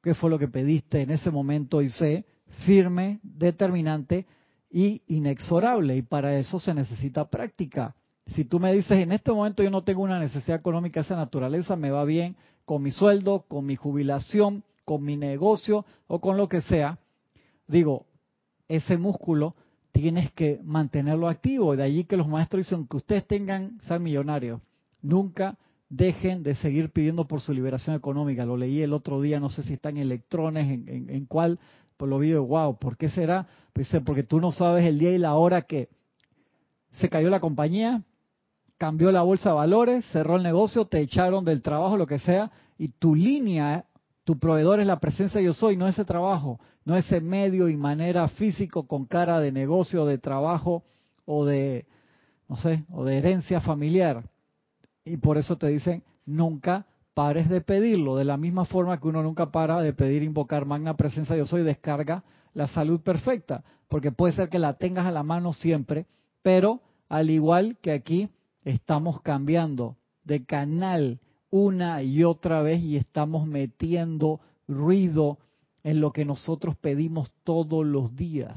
¿Qué 0.00 0.14
fue 0.14 0.30
lo 0.30 0.38
que 0.38 0.46
pediste 0.46 1.02
en 1.02 1.10
ese 1.10 1.30
momento? 1.30 1.82
Y 1.82 1.90
sé 1.90 2.24
firme, 2.66 3.20
determinante, 3.22 4.26
y 4.70 5.02
inexorable 5.06 5.96
y 5.96 6.02
para 6.02 6.38
eso 6.38 6.58
se 6.58 6.74
necesita 6.74 7.28
práctica. 7.28 7.94
Si 8.26 8.44
tú 8.44 8.60
me 8.60 8.72
dices, 8.72 8.98
en 8.98 9.12
este 9.12 9.32
momento 9.32 9.62
yo 9.62 9.70
no 9.70 9.82
tengo 9.82 10.02
una 10.02 10.20
necesidad 10.20 10.58
económica 10.58 11.00
de 11.00 11.04
esa 11.06 11.16
naturaleza, 11.16 11.76
me 11.76 11.90
va 11.90 12.04
bien 12.04 12.36
con 12.66 12.82
mi 12.82 12.90
sueldo, 12.90 13.46
con 13.48 13.64
mi 13.64 13.76
jubilación, 13.76 14.62
con 14.84 15.02
mi 15.02 15.16
negocio 15.16 15.86
o 16.06 16.20
con 16.20 16.36
lo 16.36 16.48
que 16.48 16.60
sea, 16.60 16.98
digo, 17.66 18.06
ese 18.68 18.98
músculo 18.98 19.54
tienes 19.92 20.30
que 20.32 20.60
mantenerlo 20.62 21.28
activo. 21.28 21.74
De 21.76 21.82
allí 21.82 22.04
que 22.04 22.16
los 22.16 22.28
maestros 22.28 22.66
dicen 22.66 22.86
que 22.86 22.98
ustedes 22.98 23.26
tengan, 23.26 23.80
ser 23.80 24.00
millonarios, 24.00 24.60
nunca 25.00 25.56
dejen 25.88 26.42
de 26.42 26.54
seguir 26.56 26.90
pidiendo 26.90 27.26
por 27.26 27.40
su 27.40 27.54
liberación 27.54 27.96
económica. 27.96 28.44
Lo 28.44 28.56
leí 28.56 28.82
el 28.82 28.92
otro 28.92 29.20
día, 29.22 29.40
no 29.40 29.48
sé 29.48 29.62
si 29.62 29.74
está 29.74 29.88
en 29.88 29.96
electrones, 29.96 30.68
en, 30.86 31.26
cuál, 31.26 31.58
por 31.98 32.08
lo 32.08 32.18
vi, 32.20 32.32
wow, 32.32 32.78
¿por 32.78 32.96
qué 32.96 33.10
será? 33.10 33.46
Pues 33.72 33.90
porque 34.06 34.22
tú 34.22 34.40
no 34.40 34.52
sabes 34.52 34.86
el 34.86 34.98
día 34.98 35.10
y 35.10 35.18
la 35.18 35.34
hora 35.34 35.62
que 35.62 35.88
se 36.92 37.08
cayó 37.08 37.28
la 37.28 37.40
compañía, 37.40 38.02
cambió 38.78 39.10
la 39.10 39.22
bolsa 39.22 39.50
de 39.50 39.56
valores, 39.56 40.04
cerró 40.12 40.36
el 40.36 40.44
negocio, 40.44 40.86
te 40.86 41.00
echaron 41.00 41.44
del 41.44 41.60
trabajo, 41.60 41.96
lo 41.96 42.06
que 42.06 42.20
sea, 42.20 42.52
y 42.78 42.88
tu 42.88 43.16
línea, 43.16 43.84
tu 44.22 44.38
proveedor 44.38 44.78
es 44.78 44.86
la 44.86 45.00
presencia 45.00 45.40
de 45.40 45.46
yo 45.46 45.52
soy, 45.52 45.76
no 45.76 45.88
ese 45.88 46.04
trabajo, 46.04 46.60
no 46.84 46.96
ese 46.96 47.20
medio 47.20 47.68
y 47.68 47.76
manera 47.76 48.28
físico 48.28 48.86
con 48.86 49.04
cara 49.04 49.40
de 49.40 49.50
negocio, 49.50 50.06
de 50.06 50.18
trabajo 50.18 50.84
o 51.24 51.44
de, 51.44 51.86
no 52.48 52.56
sé, 52.56 52.84
o 52.92 53.04
de 53.04 53.18
herencia 53.18 53.60
familiar. 53.60 54.22
Y 55.04 55.16
por 55.16 55.36
eso 55.36 55.58
te 55.58 55.66
dicen, 55.66 56.04
nunca 56.24 56.86
pares 57.18 57.48
de 57.48 57.60
pedirlo, 57.60 58.14
de 58.14 58.24
la 58.24 58.36
misma 58.36 58.64
forma 58.64 59.00
que 59.00 59.08
uno 59.08 59.24
nunca 59.24 59.50
para 59.50 59.80
de 59.80 59.92
pedir 59.92 60.22
invocar 60.22 60.66
magna 60.66 60.96
presencia 60.96 61.36
yo 61.36 61.46
soy, 61.46 61.64
descarga 61.64 62.22
la 62.54 62.68
salud 62.68 63.00
perfecta, 63.00 63.64
porque 63.88 64.12
puede 64.12 64.34
ser 64.34 64.48
que 64.48 64.60
la 64.60 64.74
tengas 64.74 65.04
a 65.04 65.10
la 65.10 65.24
mano 65.24 65.52
siempre, 65.52 66.06
pero 66.42 66.80
al 67.08 67.28
igual 67.30 67.76
que 67.82 67.90
aquí 67.90 68.28
estamos 68.64 69.20
cambiando 69.22 69.96
de 70.22 70.44
canal 70.44 71.18
una 71.50 72.04
y 72.04 72.22
otra 72.22 72.62
vez 72.62 72.80
y 72.84 72.96
estamos 72.96 73.48
metiendo 73.48 74.38
ruido 74.68 75.38
en 75.82 76.00
lo 76.00 76.12
que 76.12 76.24
nosotros 76.24 76.76
pedimos 76.76 77.32
todos 77.42 77.84
los 77.84 78.14
días. 78.14 78.56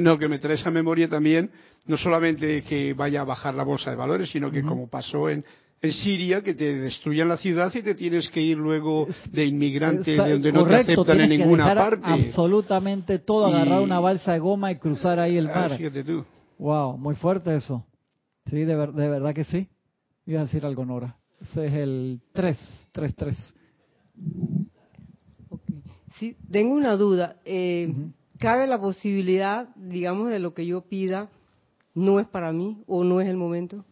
No, 0.00 0.18
que 0.18 0.28
me 0.28 0.38
trae 0.38 0.54
esa 0.54 0.70
memoria 0.70 1.08
también, 1.08 1.50
no 1.84 1.96
solamente 1.96 2.62
que 2.62 2.94
vaya 2.94 3.22
a 3.22 3.24
bajar 3.24 3.54
la 3.54 3.64
bolsa 3.64 3.90
de 3.90 3.96
valores, 3.96 4.30
sino 4.30 4.52
que 4.52 4.62
como 4.62 4.88
pasó 4.88 5.28
en 5.28 5.44
en 5.80 5.92
Siria 5.92 6.42
que 6.42 6.54
te 6.54 6.78
destruyan 6.78 7.28
la 7.28 7.36
ciudad 7.36 7.72
y 7.74 7.82
te 7.82 7.94
tienes 7.94 8.28
que 8.30 8.40
ir 8.40 8.56
luego 8.56 9.06
de 9.30 9.46
inmigrante 9.46 10.12
de 10.12 10.32
donde 10.32 10.52
no 10.52 10.66
te 10.66 10.74
aceptan 10.76 11.20
en 11.20 11.30
ninguna 11.30 11.74
parte. 11.74 12.02
Absolutamente 12.04 13.20
todo, 13.20 13.46
agarrar 13.46 13.80
una 13.80 14.00
balsa 14.00 14.32
de 14.32 14.40
goma 14.40 14.72
y 14.72 14.76
cruzar 14.76 15.20
ahí 15.20 15.36
el 15.36 15.48
ah, 15.48 15.68
mar. 15.68 15.80
Wow, 16.58 16.98
muy 16.98 17.14
fuerte 17.14 17.54
eso. 17.54 17.86
Sí, 18.46 18.64
de, 18.64 18.74
de 18.74 19.08
verdad 19.08 19.34
que 19.34 19.44
sí. 19.44 19.68
Iba 20.26 20.40
a 20.40 20.44
decir 20.44 20.66
algo, 20.66 20.84
Nora. 20.84 21.16
Ese 21.40 21.66
es 21.66 21.74
el 21.74 22.20
3, 22.32 22.88
3, 22.92 23.14
3. 23.14 23.54
Sí, 26.18 26.36
tengo 26.50 26.74
una 26.74 26.96
duda. 26.96 27.36
Eh, 27.44 27.94
¿Cabe 28.38 28.66
la 28.66 28.80
posibilidad, 28.80 29.68
digamos, 29.76 30.30
de 30.30 30.38
lo 30.38 30.54
que 30.54 30.66
yo 30.66 30.80
pida 30.82 31.28
no 31.94 32.20
es 32.20 32.26
para 32.26 32.52
mí 32.52 32.82
o 32.86 33.04
no 33.04 33.20
es 33.20 33.28
el 33.28 33.36
momento? 33.36 33.84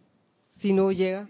Si 0.57 0.73
no 0.73 0.91
llega. 0.91 1.29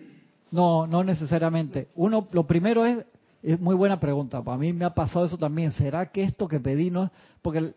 No, 0.50 0.87
no 0.87 1.02
necesariamente. 1.04 1.88
Uno, 1.94 2.26
lo 2.32 2.46
primero 2.46 2.85
es, 2.87 3.04
es 3.42 3.61
muy 3.61 3.74
buena 3.74 3.98
pregunta. 3.98 4.42
Para 4.42 4.59
mí 4.59 4.72
me 4.72 4.85
ha 4.85 4.94
pasado 4.94 5.26
eso 5.26 5.38
también. 5.38 5.72
¿Será 5.72 6.11
que 6.11 6.22
esto 6.22 6.48
que 6.48 6.61
pedí 6.61 6.90
no 6.90 7.04
es? 7.04 7.11
Porque 7.42 7.74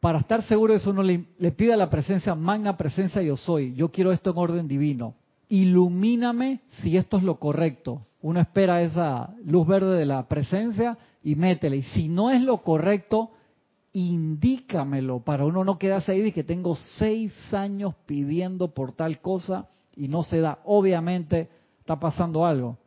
para 0.00 0.18
estar 0.18 0.42
seguro 0.42 0.72
de 0.72 0.78
eso 0.78 0.90
uno 0.90 1.02
le, 1.02 1.26
le 1.38 1.52
pide 1.52 1.72
a 1.72 1.76
la 1.76 1.88
presencia, 1.88 2.34
magna 2.34 2.76
presencia 2.76 3.22
yo 3.22 3.36
soy. 3.36 3.74
Yo 3.74 3.90
quiero 3.90 4.12
esto 4.12 4.30
en 4.30 4.38
orden 4.38 4.68
divino. 4.68 5.14
Ilumíname 5.48 6.60
si 6.80 6.96
esto 6.96 7.18
es 7.18 7.22
lo 7.22 7.36
correcto. 7.38 8.06
Uno 8.20 8.40
espera 8.40 8.82
esa 8.82 9.34
luz 9.44 9.66
verde 9.66 9.96
de 9.96 10.06
la 10.06 10.26
presencia 10.28 10.96
y 11.22 11.34
métele. 11.34 11.78
Y 11.78 11.82
si 11.82 12.08
no 12.08 12.30
es 12.30 12.40
lo 12.40 12.58
correcto, 12.58 13.30
indícamelo 13.92 15.20
para 15.20 15.44
uno 15.44 15.64
no 15.64 15.78
quedarse 15.78 16.12
ahí 16.12 16.22
de 16.22 16.32
que 16.32 16.44
tengo 16.44 16.74
seis 16.76 17.32
años 17.52 17.94
pidiendo 18.06 18.68
por 18.68 18.92
tal 18.92 19.20
cosa 19.20 19.68
y 19.94 20.08
no 20.08 20.22
se 20.24 20.40
da. 20.40 20.60
Obviamente 20.64 21.48
está 21.82 21.98
pasando 21.98 22.46
algo. 22.46 22.78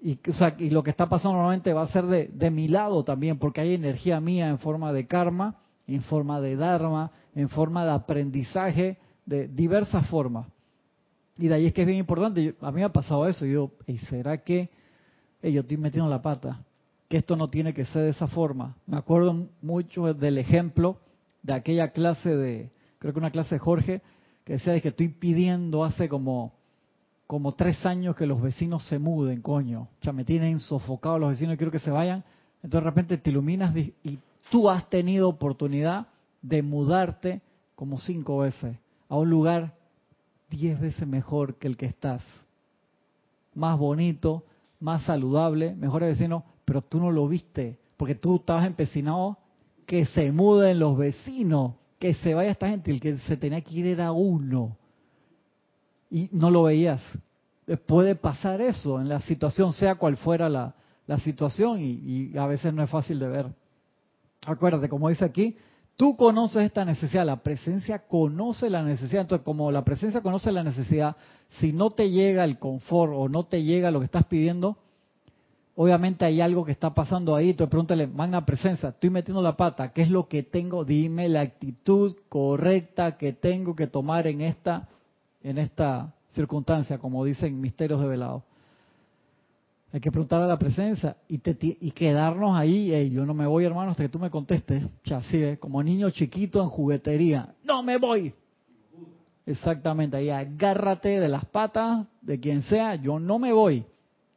Y, 0.00 0.18
y 0.58 0.70
lo 0.70 0.82
que 0.82 0.90
está 0.90 1.08
pasando 1.08 1.36
normalmente 1.36 1.72
va 1.74 1.82
a 1.82 1.88
ser 1.88 2.06
de, 2.06 2.28
de 2.28 2.50
mi 2.50 2.68
lado 2.68 3.04
también, 3.04 3.38
porque 3.38 3.60
hay 3.60 3.74
energía 3.74 4.20
mía 4.20 4.48
en 4.48 4.58
forma 4.58 4.92
de 4.92 5.06
karma, 5.06 5.56
en 5.86 6.02
forma 6.02 6.40
de 6.40 6.56
dharma, 6.56 7.10
en 7.34 7.48
forma 7.50 7.84
de 7.84 7.90
aprendizaje, 7.90 8.98
de 9.26 9.48
diversas 9.48 10.08
formas. 10.08 10.46
Y 11.36 11.48
de 11.48 11.54
ahí 11.54 11.66
es 11.66 11.74
que 11.74 11.82
es 11.82 11.86
bien 11.86 11.98
importante. 11.98 12.54
a 12.60 12.70
mí 12.70 12.76
me 12.76 12.84
ha 12.84 12.92
pasado 12.92 13.28
eso. 13.28 13.44
Y 13.44 13.52
yo, 13.52 13.70
¿y 13.86 13.98
será 13.98 14.38
que 14.38 14.70
yo 15.42 15.60
estoy 15.60 15.76
metiendo 15.76 16.08
la 16.08 16.22
pata? 16.22 16.64
Que 17.08 17.18
esto 17.18 17.36
no 17.36 17.48
tiene 17.48 17.74
que 17.74 17.84
ser 17.84 18.02
de 18.02 18.10
esa 18.10 18.26
forma. 18.26 18.76
Me 18.86 18.96
acuerdo 18.96 19.48
mucho 19.60 20.14
del 20.14 20.38
ejemplo 20.38 20.98
de 21.42 21.52
aquella 21.52 21.88
clase 21.92 22.34
de, 22.34 22.70
creo 22.98 23.12
que 23.12 23.18
una 23.18 23.30
clase 23.30 23.56
de 23.56 23.58
Jorge, 23.58 24.02
que 24.44 24.54
decía 24.54 24.80
que 24.80 24.88
estoy 24.88 25.08
pidiendo 25.08 25.84
hace 25.84 26.08
como 26.08 26.57
como 27.28 27.52
tres 27.52 27.84
años 27.84 28.16
que 28.16 28.26
los 28.26 28.40
vecinos 28.40 28.88
se 28.88 28.98
muden, 28.98 29.42
coño. 29.42 29.88
Ya 30.00 30.12
me 30.12 30.24
tienen 30.24 30.58
sofocado 30.58 31.18
los 31.18 31.30
vecinos 31.30 31.54
y 31.54 31.58
quiero 31.58 31.70
que 31.70 31.78
se 31.78 31.90
vayan. 31.90 32.24
Entonces 32.62 32.82
de 32.82 32.90
repente 32.90 33.18
te 33.18 33.30
iluminas 33.30 33.76
y 33.76 34.18
tú 34.50 34.68
has 34.68 34.88
tenido 34.88 35.28
oportunidad 35.28 36.06
de 36.40 36.62
mudarte 36.62 37.42
como 37.74 37.98
cinco 37.98 38.38
veces 38.38 38.76
a 39.10 39.16
un 39.16 39.28
lugar 39.28 39.74
diez 40.48 40.80
veces 40.80 41.06
mejor 41.06 41.56
que 41.56 41.68
el 41.68 41.76
que 41.76 41.84
estás. 41.84 42.24
Más 43.54 43.78
bonito, 43.78 44.44
más 44.80 45.02
saludable, 45.02 45.74
mejor 45.74 46.02
vecino, 46.02 46.44
pero 46.64 46.80
tú 46.80 46.98
no 46.98 47.10
lo 47.10 47.28
viste, 47.28 47.78
porque 47.98 48.14
tú 48.14 48.36
estabas 48.36 48.66
empecinado 48.66 49.36
que 49.84 50.06
se 50.06 50.32
muden 50.32 50.78
los 50.78 50.96
vecinos, 50.96 51.74
que 51.98 52.14
se 52.14 52.32
vaya 52.32 52.52
esta 52.52 52.70
gente, 52.70 52.90
el 52.90 53.00
que 53.00 53.18
se 53.18 53.36
tenía 53.36 53.60
que 53.60 53.74
ir 53.74 53.86
era 53.86 54.12
uno. 54.12 54.78
Y 56.10 56.28
no 56.32 56.50
lo 56.50 56.64
veías. 56.64 57.02
Puede 57.86 58.14
pasar 58.14 58.60
eso 58.60 59.00
en 59.00 59.08
la 59.08 59.20
situación, 59.20 59.72
sea 59.72 59.96
cual 59.96 60.16
fuera 60.16 60.48
la, 60.48 60.74
situación, 61.24 61.80
y, 61.80 62.30
y 62.32 62.38
a 62.38 62.46
veces 62.46 62.72
no 62.72 62.82
es 62.82 62.90
fácil 62.90 63.18
de 63.18 63.28
ver. 63.28 63.46
Acuérdate, 64.46 64.88
como 64.88 65.08
dice 65.08 65.24
aquí, 65.24 65.56
Tú 65.98 66.16
conoces 66.16 66.62
esta 66.62 66.84
necesidad, 66.84 67.26
la 67.26 67.42
presencia 67.42 68.06
conoce 68.06 68.70
la 68.70 68.84
necesidad. 68.84 69.22
Entonces, 69.22 69.44
como 69.44 69.72
la 69.72 69.84
presencia 69.84 70.20
conoce 70.20 70.52
la 70.52 70.62
necesidad, 70.62 71.16
si 71.58 71.72
no 71.72 71.90
te 71.90 72.08
llega 72.08 72.44
el 72.44 72.60
confort 72.60 73.12
o 73.16 73.28
no 73.28 73.46
te 73.46 73.64
llega 73.64 73.90
lo 73.90 73.98
que 73.98 74.04
estás 74.04 74.24
pidiendo, 74.26 74.78
obviamente 75.74 76.24
hay 76.24 76.40
algo 76.40 76.64
que 76.64 76.70
está 76.70 76.94
pasando 76.94 77.34
ahí. 77.34 77.50
Entonces, 77.50 77.70
pregúntale, 77.70 78.06
magna 78.06 78.46
presencia, 78.46 78.90
estoy 78.90 79.10
metiendo 79.10 79.42
la 79.42 79.56
pata, 79.56 79.92
¿qué 79.92 80.02
es 80.02 80.10
lo 80.10 80.28
que 80.28 80.44
tengo? 80.44 80.84
Dime 80.84 81.28
la 81.28 81.40
actitud 81.40 82.14
correcta 82.28 83.16
que 83.16 83.32
tengo 83.32 83.74
que 83.74 83.88
tomar 83.88 84.28
en 84.28 84.40
esta, 84.40 84.86
en 85.42 85.58
esta 85.58 86.14
circunstancia, 86.30 86.98
como 86.98 87.24
dicen 87.24 87.60
misterios 87.60 88.00
de 88.00 88.08
velado. 88.08 88.44
Hay 89.92 90.00
que 90.00 90.10
preguntar 90.10 90.42
a 90.42 90.46
la 90.46 90.58
presencia 90.58 91.16
y, 91.28 91.40
y 91.86 91.90
quedarnos 91.92 92.56
ahí. 92.56 93.10
yo 93.10 93.24
no 93.24 93.32
me 93.32 93.46
voy, 93.46 93.64
hermano, 93.64 93.92
hasta 93.92 94.02
que 94.02 94.10
tú 94.10 94.18
me 94.18 94.30
contestes. 94.30 94.84
Ya, 95.04 95.22
sí, 95.22 95.56
como 95.58 95.82
niño 95.82 96.10
chiquito 96.10 96.62
en 96.62 96.68
juguetería. 96.68 97.54
No 97.64 97.82
me 97.82 97.96
voy. 97.96 98.34
Exactamente, 99.46 100.18
ahí 100.18 100.28
agárrate 100.28 101.18
de 101.20 101.28
las 101.28 101.46
patas 101.46 102.06
de 102.20 102.38
quien 102.38 102.62
sea. 102.64 102.96
Yo 102.96 103.18
no 103.18 103.38
me 103.38 103.50
voy. 103.50 103.86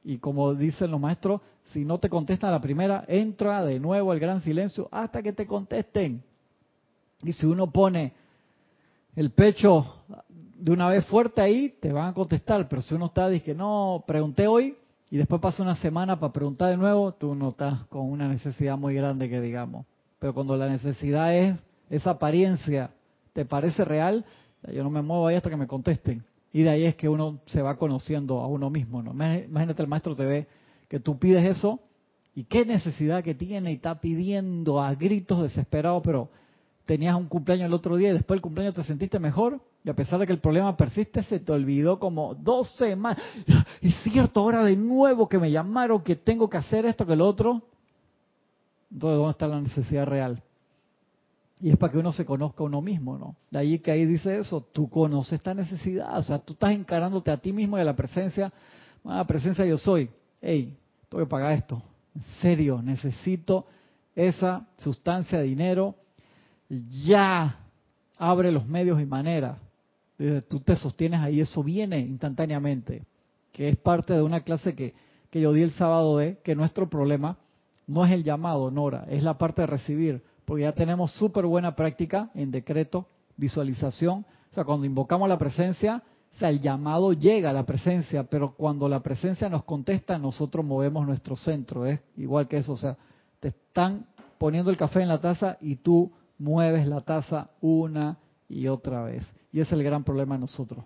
Y 0.05 0.19
como 0.19 0.55
dicen 0.55 0.89
los 0.89 1.01
maestros, 1.01 1.41
si 1.73 1.83
no 1.83 1.99
te 1.99 2.09
contestan 2.09 2.51
la 2.51 2.61
primera, 2.61 3.03
entra 3.09 3.65
de 3.65 3.77
nuevo 3.77 4.13
al 4.13 4.19
gran 4.19 4.39
silencio 4.39 4.87
hasta 4.89 5.21
que 5.21 5.33
te 5.33 5.45
contesten. 5.45 6.23
Y 7.23 7.33
si 7.33 7.45
uno 7.45 7.69
pone 7.69 8.13
el 9.15 9.31
pecho 9.31 9.97
de 10.61 10.71
una 10.71 10.87
vez 10.89 11.05
fuerte 11.05 11.41
ahí, 11.41 11.75
te 11.81 11.91
van 11.91 12.09
a 12.09 12.13
contestar. 12.13 12.67
Pero 12.69 12.81
si 12.81 12.93
uno 12.93 13.07
está, 13.07 13.27
dice, 13.27 13.55
no, 13.55 14.03
pregunté 14.05 14.47
hoy, 14.47 14.75
y 15.09 15.17
después 15.17 15.41
pasa 15.41 15.63
una 15.63 15.75
semana 15.75 16.19
para 16.19 16.31
preguntar 16.31 16.69
de 16.69 16.77
nuevo, 16.77 17.13
tú 17.13 17.35
no 17.35 17.49
estás 17.49 17.83
con 17.87 18.09
una 18.09 18.27
necesidad 18.27 18.77
muy 18.77 18.93
grande 18.93 19.27
que 19.27 19.41
digamos. 19.41 19.85
Pero 20.19 20.33
cuando 20.33 20.55
la 20.55 20.69
necesidad 20.69 21.35
es 21.35 21.55
esa 21.89 22.11
apariencia, 22.11 22.91
¿te 23.33 23.43
parece 23.43 23.83
real? 23.83 24.23
Yo 24.71 24.83
no 24.83 24.89
me 24.89 25.01
muevo 25.01 25.27
ahí 25.27 25.35
hasta 25.35 25.49
que 25.49 25.57
me 25.57 25.67
contesten. 25.67 26.23
Y 26.53 26.61
de 26.61 26.69
ahí 26.69 26.85
es 26.85 26.95
que 26.95 27.09
uno 27.09 27.39
se 27.47 27.61
va 27.61 27.77
conociendo 27.77 28.39
a 28.39 28.47
uno 28.47 28.69
mismo. 28.69 29.01
¿no? 29.01 29.11
Imagínate, 29.11 29.81
el 29.81 29.87
maestro 29.87 30.15
te 30.15 30.25
ve 30.25 30.47
que 30.87 30.99
tú 30.99 31.17
pides 31.17 31.45
eso 31.45 31.79
y 32.35 32.43
qué 32.43 32.65
necesidad 32.65 33.23
que 33.23 33.33
tiene 33.33 33.71
y 33.71 33.75
está 33.75 33.99
pidiendo 33.99 34.79
a 34.79 34.93
gritos 34.93 35.41
desesperados, 35.41 36.03
pero 36.05 36.29
tenías 36.85 37.15
un 37.15 37.27
cumpleaños 37.27 37.65
el 37.65 37.73
otro 37.73 37.97
día 37.97 38.09
y 38.09 38.13
después 38.13 38.37
del 38.37 38.41
cumpleaños 38.41 38.75
te 38.75 38.83
sentiste 38.83 39.19
mejor 39.19 39.59
y 39.83 39.89
a 39.89 39.95
pesar 39.95 40.19
de 40.19 40.27
que 40.27 40.33
el 40.33 40.39
problema 40.39 40.77
persiste, 40.77 41.23
se 41.23 41.39
te 41.39 41.51
olvidó 41.51 41.99
como 41.99 42.35
dos 42.35 42.69
semanas. 42.75 43.21
Y 43.81 43.91
cierto, 43.91 44.41
ahora 44.41 44.63
de 44.63 44.75
nuevo 44.75 45.27
que 45.27 45.39
me 45.39 45.49
llamaron, 45.49 46.01
que 46.01 46.15
tengo 46.15 46.47
que 46.49 46.57
hacer 46.57 46.85
esto, 46.85 47.05
que 47.05 47.15
lo 47.15 47.27
otro. 47.27 47.63
Entonces, 48.91 49.17
¿dónde 49.17 49.31
está 49.31 49.47
la 49.47 49.59
necesidad 49.59 50.05
real? 50.05 50.43
Y 51.61 51.71
es 51.71 51.77
para 51.77 51.91
que 51.91 51.99
uno 51.99 52.11
se 52.11 52.25
conozca 52.25 52.63
a 52.63 52.67
uno 52.67 52.81
mismo, 52.81 53.17
¿no? 53.17 53.35
De 53.49 53.59
ahí 53.59 53.79
que 53.79 53.91
ahí 53.91 54.05
dice 54.05 54.37
eso, 54.37 54.61
tú 54.71 54.89
conoces 54.89 55.33
esta 55.33 55.53
necesidad, 55.53 56.17
o 56.17 56.23
sea, 56.23 56.39
tú 56.39 56.53
estás 56.53 56.71
encarándote 56.71 57.31
a 57.31 57.37
ti 57.37 57.51
mismo 57.51 57.77
y 57.77 57.81
a 57.81 57.83
la 57.83 57.95
presencia, 57.95 58.51
a 59.03 59.17
la 59.17 59.25
presencia 59.25 59.65
yo 59.65 59.77
soy. 59.77 60.09
Hey, 60.41 60.77
tengo 61.09 61.23
que 61.23 61.29
pagar 61.29 61.53
esto. 61.53 61.81
En 62.15 62.23
serio, 62.41 62.81
necesito 62.81 63.65
esa 64.15 64.67
sustancia 64.77 65.39
de 65.39 65.45
dinero 65.45 65.95
ya 66.69 67.59
abre 68.17 68.51
los 68.51 68.67
medios 68.67 69.01
y 69.01 69.05
maneras. 69.05 69.57
Tú 70.47 70.59
te 70.59 70.75
sostienes 70.75 71.19
ahí, 71.21 71.41
eso 71.41 71.63
viene 71.63 71.99
instantáneamente, 71.99 73.03
que 73.51 73.69
es 73.69 73.77
parte 73.77 74.13
de 74.13 74.21
una 74.21 74.41
clase 74.41 74.75
que, 74.75 74.93
que 75.29 75.41
yo 75.41 75.51
di 75.51 75.63
el 75.63 75.71
sábado 75.71 76.17
de 76.17 76.37
que 76.43 76.55
nuestro 76.55 76.89
problema 76.89 77.37
no 77.87 78.05
es 78.05 78.11
el 78.11 78.23
llamado, 78.23 78.69
Nora, 78.69 79.05
es 79.09 79.23
la 79.23 79.37
parte 79.37 79.61
de 79.61 79.67
recibir, 79.67 80.23
porque 80.45 80.63
ya 80.63 80.73
tenemos 80.73 81.11
súper 81.13 81.45
buena 81.45 81.75
práctica 81.75 82.29
en 82.35 82.51
decreto, 82.51 83.07
visualización, 83.37 84.25
o 84.51 84.53
sea, 84.53 84.63
cuando 84.63 84.85
invocamos 84.85 85.27
la 85.27 85.37
presencia, 85.37 86.03
o 86.35 86.37
sea, 86.37 86.49
el 86.49 86.61
llamado 86.61 87.13
llega 87.13 87.49
a 87.49 87.53
la 87.53 87.65
presencia, 87.65 88.23
pero 88.23 88.53
cuando 88.53 88.87
la 88.87 89.01
presencia 89.01 89.49
nos 89.49 89.63
contesta, 89.63 90.17
nosotros 90.17 90.65
movemos 90.65 91.05
nuestro 91.05 91.35
centro, 91.35 91.85
es 91.85 91.99
igual 92.17 92.47
que 92.47 92.57
eso, 92.57 92.73
o 92.73 92.77
sea, 92.77 92.97
te 93.39 93.49
están 93.49 94.05
poniendo 94.37 94.69
el 94.71 94.77
café 94.77 95.01
en 95.01 95.07
la 95.07 95.19
taza 95.19 95.57
y 95.61 95.77
tú 95.77 96.11
mueves 96.37 96.87
la 96.87 97.01
taza 97.01 97.49
una 97.61 98.17
y 98.47 98.67
otra 98.67 99.03
vez. 99.03 99.25
Y 99.51 99.59
ese 99.59 99.75
es 99.75 99.79
el 99.79 99.83
gran 99.83 100.03
problema 100.03 100.35
de 100.35 100.41
nosotros, 100.41 100.85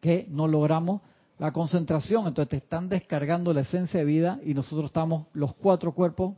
que 0.00 0.26
no 0.30 0.48
logramos 0.48 1.00
la 1.38 1.52
concentración, 1.52 2.26
entonces 2.26 2.50
te 2.50 2.56
están 2.56 2.88
descargando 2.88 3.52
la 3.52 3.60
esencia 3.60 4.00
de 4.00 4.06
vida 4.06 4.40
y 4.44 4.54
nosotros 4.54 4.86
estamos 4.86 5.26
los 5.32 5.54
cuatro 5.54 5.92
cuerpos, 5.92 6.34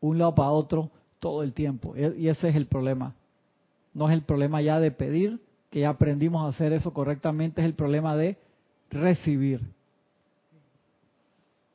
un 0.00 0.18
lado 0.18 0.34
para 0.34 0.50
otro, 0.50 0.90
todo 1.18 1.42
el 1.42 1.52
tiempo. 1.52 1.94
Y 1.96 2.28
ese 2.28 2.48
es 2.48 2.54
el 2.54 2.66
problema. 2.66 3.14
No 3.92 4.08
es 4.08 4.14
el 4.14 4.22
problema 4.22 4.62
ya 4.62 4.78
de 4.78 4.90
pedir, 4.90 5.40
que 5.70 5.80
ya 5.80 5.90
aprendimos 5.90 6.44
a 6.44 6.50
hacer 6.50 6.72
eso 6.72 6.92
correctamente, 6.92 7.60
es 7.60 7.64
el 7.64 7.74
problema 7.74 8.16
de 8.16 8.36
recibir. 8.90 9.60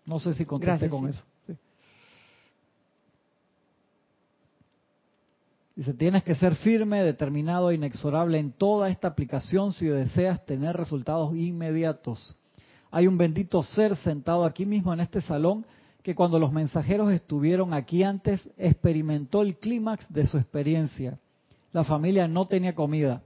No 0.06 0.20
sé 0.20 0.34
si 0.34 0.46
contesté 0.46 0.90
con 0.90 1.10
eso. 1.10 1.24
Dice, 5.80 5.94
tienes 5.94 6.24
que 6.24 6.36
ser 6.36 6.56
firme, 6.56 7.06
determinado 7.06 7.72
e 7.72 7.76
inexorable 7.76 8.38
en 8.38 8.52
toda 8.52 8.90
esta 8.90 9.08
aplicación 9.08 9.72
si 9.72 9.88
deseas 9.88 10.46
tener 10.46 10.76
resultados 10.76 11.34
inmediatos. 11.34 12.36
Hay 12.92 13.08
un 13.08 13.18
bendito 13.18 13.64
ser 13.64 13.96
sentado 13.96 14.44
aquí 14.44 14.66
mismo 14.66 14.94
en 14.94 15.00
este 15.00 15.22
salón 15.22 15.66
que 16.04 16.16
cuando 16.16 16.38
los 16.38 16.52
mensajeros 16.52 17.14
estuvieron 17.14 17.74
aquí 17.74 18.04
antes 18.04 18.42
experimentó 18.58 19.42
el 19.42 19.56
clímax 19.56 20.12
de 20.12 20.26
su 20.26 20.38
experiencia. 20.38 21.18
La 21.72 21.86
familia 21.86 22.28
no 22.28 22.46
tenía 22.46 22.76
comida, 22.76 23.22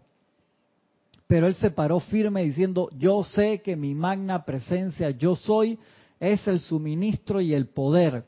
pero 1.25 1.47
él 1.47 1.55
se 1.55 1.71
paró 1.71 1.99
firme 2.01 2.43
diciendo, 2.43 2.87
yo 2.99 3.23
sé 3.23 3.63
que 3.63 3.75
mi 3.75 3.95
magna 3.95 4.45
presencia, 4.45 5.09
yo 5.09 5.35
soy, 5.35 5.79
es 6.19 6.47
el 6.47 6.59
suministro 6.59 7.41
y 7.41 7.55
el 7.55 7.65
poder. 7.65 8.27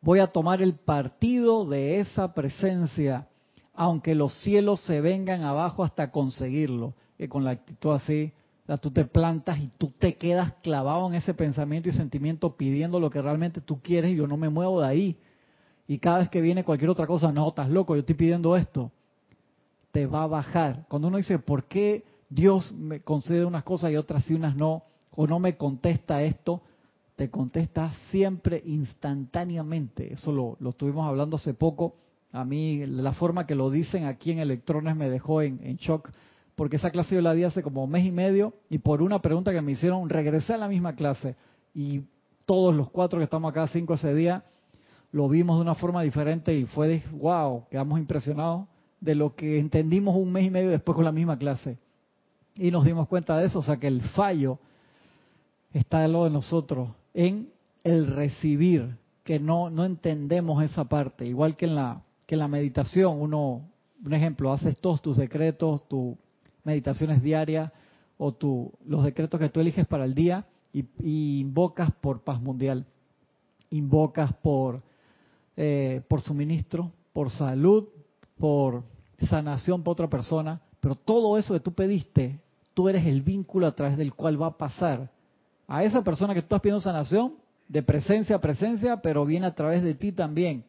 Voy 0.00 0.20
a 0.20 0.28
tomar 0.28 0.62
el 0.62 0.72
partido 0.76 1.68
de 1.68 2.00
esa 2.00 2.32
presencia 2.32 3.28
aunque 3.80 4.16
los 4.16 4.34
cielos 4.40 4.80
se 4.80 5.00
vengan 5.00 5.44
abajo 5.44 5.84
hasta 5.84 6.10
conseguirlo. 6.10 6.94
Y 7.16 7.28
con 7.28 7.44
la 7.44 7.52
actitud 7.52 7.92
así, 7.92 8.32
tú 8.80 8.90
te 8.90 9.04
plantas 9.04 9.60
y 9.60 9.70
tú 9.78 9.92
te 9.96 10.16
quedas 10.16 10.52
clavado 10.64 11.06
en 11.06 11.14
ese 11.14 11.32
pensamiento 11.32 11.88
y 11.88 11.92
sentimiento 11.92 12.56
pidiendo 12.56 12.98
lo 12.98 13.08
que 13.08 13.22
realmente 13.22 13.60
tú 13.60 13.80
quieres 13.80 14.12
y 14.12 14.16
yo 14.16 14.26
no 14.26 14.36
me 14.36 14.48
muevo 14.48 14.80
de 14.80 14.88
ahí. 14.88 15.16
Y 15.86 15.98
cada 15.98 16.18
vez 16.18 16.28
que 16.28 16.40
viene 16.40 16.64
cualquier 16.64 16.90
otra 16.90 17.06
cosa, 17.06 17.30
no, 17.30 17.46
estás 17.46 17.70
loco, 17.70 17.94
yo 17.94 18.00
estoy 18.00 18.16
pidiendo 18.16 18.56
esto. 18.56 18.90
Te 19.92 20.06
va 20.06 20.24
a 20.24 20.26
bajar. 20.26 20.84
Cuando 20.88 21.06
uno 21.06 21.18
dice, 21.18 21.38
¿por 21.38 21.66
qué 21.66 22.04
Dios 22.28 22.72
me 22.72 23.02
concede 23.02 23.44
unas 23.44 23.62
cosas 23.62 23.92
y 23.92 23.96
otras 23.96 24.28
y 24.28 24.34
unas 24.34 24.56
no? 24.56 24.82
O 25.14 25.28
no 25.28 25.38
me 25.38 25.56
contesta 25.56 26.20
esto, 26.24 26.62
te 27.14 27.30
contesta 27.30 27.92
siempre 28.10 28.60
instantáneamente. 28.66 30.14
Eso 30.14 30.32
lo, 30.32 30.56
lo 30.58 30.70
estuvimos 30.70 31.06
hablando 31.06 31.36
hace 31.36 31.54
poco 31.54 31.94
a 32.32 32.44
mí 32.44 32.84
la 32.86 33.12
forma 33.12 33.46
que 33.46 33.54
lo 33.54 33.70
dicen 33.70 34.04
aquí 34.04 34.32
en 34.32 34.38
Electrones 34.38 34.96
me 34.96 35.08
dejó 35.08 35.42
en, 35.42 35.76
shock, 35.76 36.10
porque 36.54 36.76
esa 36.76 36.90
clase 36.90 37.14
yo 37.14 37.22
la 37.22 37.32
di 37.32 37.44
hace 37.44 37.62
como 37.62 37.86
mes 37.86 38.04
y 38.04 38.10
medio 38.10 38.54
y 38.68 38.78
por 38.78 39.02
una 39.02 39.20
pregunta 39.20 39.52
que 39.52 39.62
me 39.62 39.72
hicieron 39.72 40.08
regresé 40.08 40.54
a 40.54 40.58
la 40.58 40.68
misma 40.68 40.94
clase 40.94 41.36
y 41.74 42.02
todos 42.44 42.74
los 42.74 42.90
cuatro 42.90 43.18
que 43.18 43.24
estamos 43.24 43.50
acá, 43.50 43.66
cinco 43.68 43.94
ese 43.94 44.14
día, 44.14 44.44
lo 45.12 45.28
vimos 45.28 45.56
de 45.56 45.62
una 45.62 45.74
forma 45.74 46.02
diferente 46.02 46.54
y 46.54 46.66
fue 46.66 46.88
de, 46.88 47.02
wow, 47.12 47.66
quedamos 47.70 47.98
impresionados 47.98 48.66
de 49.00 49.14
lo 49.14 49.34
que 49.34 49.58
entendimos 49.58 50.16
un 50.16 50.32
mes 50.32 50.46
y 50.46 50.50
medio 50.50 50.70
después 50.70 50.96
con 50.96 51.04
la 51.04 51.12
misma 51.12 51.38
clase. 51.38 51.78
Y 52.56 52.70
nos 52.70 52.84
dimos 52.84 53.06
cuenta 53.06 53.36
de 53.36 53.46
eso, 53.46 53.60
o 53.60 53.62
sea 53.62 53.76
que 53.76 53.86
el 53.86 54.02
fallo 54.02 54.58
está 55.72 56.00
de 56.00 56.08
lo 56.08 56.24
de 56.24 56.30
nosotros 56.30 56.88
en 57.14 57.50
el 57.84 58.06
recibir, 58.08 58.96
que 59.22 59.38
no, 59.38 59.70
no 59.70 59.84
entendemos 59.84 60.62
esa 60.64 60.84
parte, 60.84 61.26
igual 61.26 61.56
que 61.56 61.66
en 61.66 61.74
la 61.74 62.02
que 62.28 62.36
la 62.36 62.46
meditación, 62.46 63.22
uno, 63.22 63.62
un 64.04 64.12
ejemplo, 64.12 64.52
haces 64.52 64.78
todos 64.78 65.00
tus 65.00 65.16
decretos, 65.16 65.88
tus 65.88 66.14
meditaciones 66.62 67.22
diarias 67.22 67.72
o 68.18 68.32
tu, 68.32 68.70
los 68.84 69.02
decretos 69.02 69.40
que 69.40 69.48
tú 69.48 69.60
eliges 69.60 69.86
para 69.86 70.04
el 70.04 70.14
día 70.14 70.44
y, 70.70 71.40
invocas 71.40 71.90
por 72.02 72.20
paz 72.20 72.38
mundial, 72.38 72.84
invocas 73.70 74.30
por, 74.42 74.82
eh, 75.56 76.02
por 76.06 76.20
suministro, 76.20 76.92
por 77.14 77.30
salud, 77.30 77.88
por 78.36 78.84
sanación 79.26 79.82
para 79.82 79.92
otra 79.92 80.08
persona, 80.10 80.60
pero 80.80 80.96
todo 80.96 81.38
eso 81.38 81.54
que 81.54 81.60
tú 81.60 81.72
pediste, 81.72 82.38
tú 82.74 82.90
eres 82.90 83.06
el 83.06 83.22
vínculo 83.22 83.66
a 83.66 83.74
través 83.74 83.96
del 83.96 84.12
cual 84.12 84.40
va 84.40 84.48
a 84.48 84.58
pasar. 84.58 85.10
A 85.66 85.82
esa 85.82 86.04
persona 86.04 86.34
que 86.34 86.42
tú 86.42 86.44
estás 86.44 86.60
pidiendo 86.60 86.82
sanación, 86.82 87.36
de 87.68 87.82
presencia 87.82 88.36
a 88.36 88.40
presencia, 88.42 88.98
pero 88.98 89.24
viene 89.24 89.46
a 89.46 89.54
través 89.54 89.82
de 89.82 89.94
ti 89.94 90.12
también. 90.12 90.67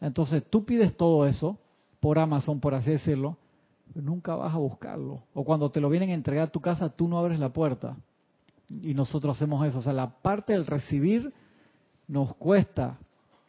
Entonces 0.00 0.44
tú 0.48 0.64
pides 0.64 0.96
todo 0.96 1.26
eso 1.26 1.58
por 2.00 2.18
Amazon, 2.18 2.60
por 2.60 2.74
así 2.74 2.90
decirlo, 2.90 3.36
nunca 3.94 4.34
vas 4.34 4.54
a 4.54 4.58
buscarlo. 4.58 5.22
O 5.34 5.44
cuando 5.44 5.70
te 5.70 5.80
lo 5.80 5.88
vienen 5.88 6.10
a 6.10 6.14
entregar 6.14 6.48
a 6.48 6.52
tu 6.52 6.60
casa, 6.60 6.88
tú 6.88 7.08
no 7.08 7.18
abres 7.18 7.38
la 7.38 7.52
puerta. 7.52 7.96
Y 8.68 8.94
nosotros 8.94 9.36
hacemos 9.36 9.66
eso. 9.66 9.78
O 9.78 9.82
sea, 9.82 9.92
la 9.92 10.10
parte 10.10 10.52
del 10.52 10.66
recibir 10.66 11.32
nos 12.08 12.34
cuesta. 12.34 12.98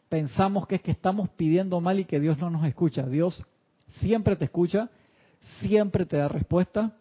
Pensamos 0.08 0.66
que 0.66 0.76
es 0.76 0.82
que 0.82 0.90
estamos 0.90 1.28
pidiendo 1.30 1.80
mal 1.80 2.00
y 2.00 2.04
que 2.04 2.20
Dios 2.20 2.38
no 2.38 2.50
nos 2.50 2.66
escucha. 2.66 3.04
Dios 3.06 3.44
siempre 4.00 4.36
te 4.36 4.46
escucha, 4.46 4.90
siempre 5.60 6.06
te 6.06 6.16
da 6.16 6.28
respuesta, 6.28 6.96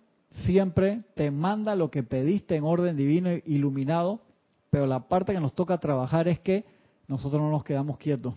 siempre 0.45 1.03
te 1.15 1.31
manda 1.31 1.75
lo 1.75 1.89
que 1.89 2.03
pediste 2.03 2.55
en 2.55 2.63
orden 2.63 2.97
divino 2.97 3.29
e 3.29 3.43
iluminado, 3.45 4.21
pero 4.69 4.85
la 4.85 5.07
parte 5.07 5.33
que 5.33 5.39
nos 5.39 5.53
toca 5.53 5.77
trabajar 5.77 6.27
es 6.27 6.39
que 6.39 6.65
nosotros 7.07 7.41
no 7.41 7.49
nos 7.49 7.63
quedamos 7.63 7.97
quietos. 7.97 8.33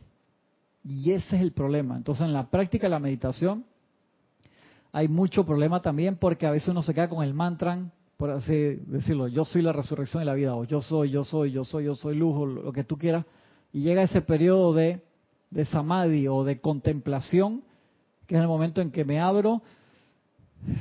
Y 0.85 1.13
ese 1.13 1.37
es 1.37 1.43
el 1.43 1.53
problema. 1.53 1.97
Entonces 1.97 2.25
en 2.25 2.33
la 2.33 2.49
práctica 2.51 2.87
de 2.87 2.91
la 2.91 2.99
meditación 2.99 3.65
hay 4.93 5.09
mucho 5.09 5.45
problema 5.45 5.81
también 5.81 6.17
porque 6.17 6.47
a 6.47 6.51
veces 6.51 6.69
uno 6.69 6.83
se 6.83 6.95
queda 6.95 7.09
con 7.09 7.23
el 7.23 7.35
mantra, 7.35 7.79
por 8.17 8.31
así 8.31 8.53
decirlo, 8.87 9.29
yo 9.29 9.45
soy 9.45 9.63
la 9.63 9.73
resurrección 9.73 10.21
de 10.21 10.27
la 10.27 10.35
vida, 10.35 10.55
o 10.55 10.65
yo 10.65 10.83
soy, 10.83 11.11
yo 11.11 11.25
soy, 11.25 11.53
yo 11.53 11.65
soy, 11.65 11.85
yo 11.85 11.95
soy 11.95 12.17
luz, 12.17 12.63
lo 12.63 12.73
que 12.73 12.85
tú 12.85 12.99
quieras, 12.99 13.25
y 13.73 13.81
llega 13.81 14.03
ese 14.03 14.21
periodo 14.21 14.75
de, 14.75 15.01
de 15.51 15.65
samadhi 15.67 16.27
o 16.29 16.45
de 16.45 16.61
contemplación, 16.61 17.63
que 18.27 18.35
es 18.35 18.41
el 18.41 18.49
momento 18.49 18.81
en 18.81 18.91
que 18.91 19.05
me 19.05 19.21
abro, 19.21 19.63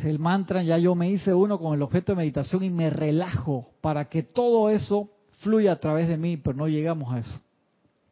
el 0.03 0.19
mantra, 0.19 0.63
ya 0.63 0.77
yo 0.77 0.95
me 0.95 1.09
hice 1.09 1.33
uno 1.33 1.57
con 1.59 1.73
el 1.73 1.81
objeto 1.81 2.11
de 2.11 2.17
meditación 2.17 2.63
y 2.63 2.69
me 2.69 2.89
relajo 2.89 3.69
para 3.79 4.05
que 4.09 4.23
todo 4.23 4.69
eso 4.69 5.09
fluya 5.39 5.73
a 5.73 5.79
través 5.79 6.07
de 6.07 6.17
mí, 6.17 6.35
pero 6.37 6.57
no 6.57 6.67
llegamos 6.67 7.13
a 7.13 7.19
eso. 7.19 7.39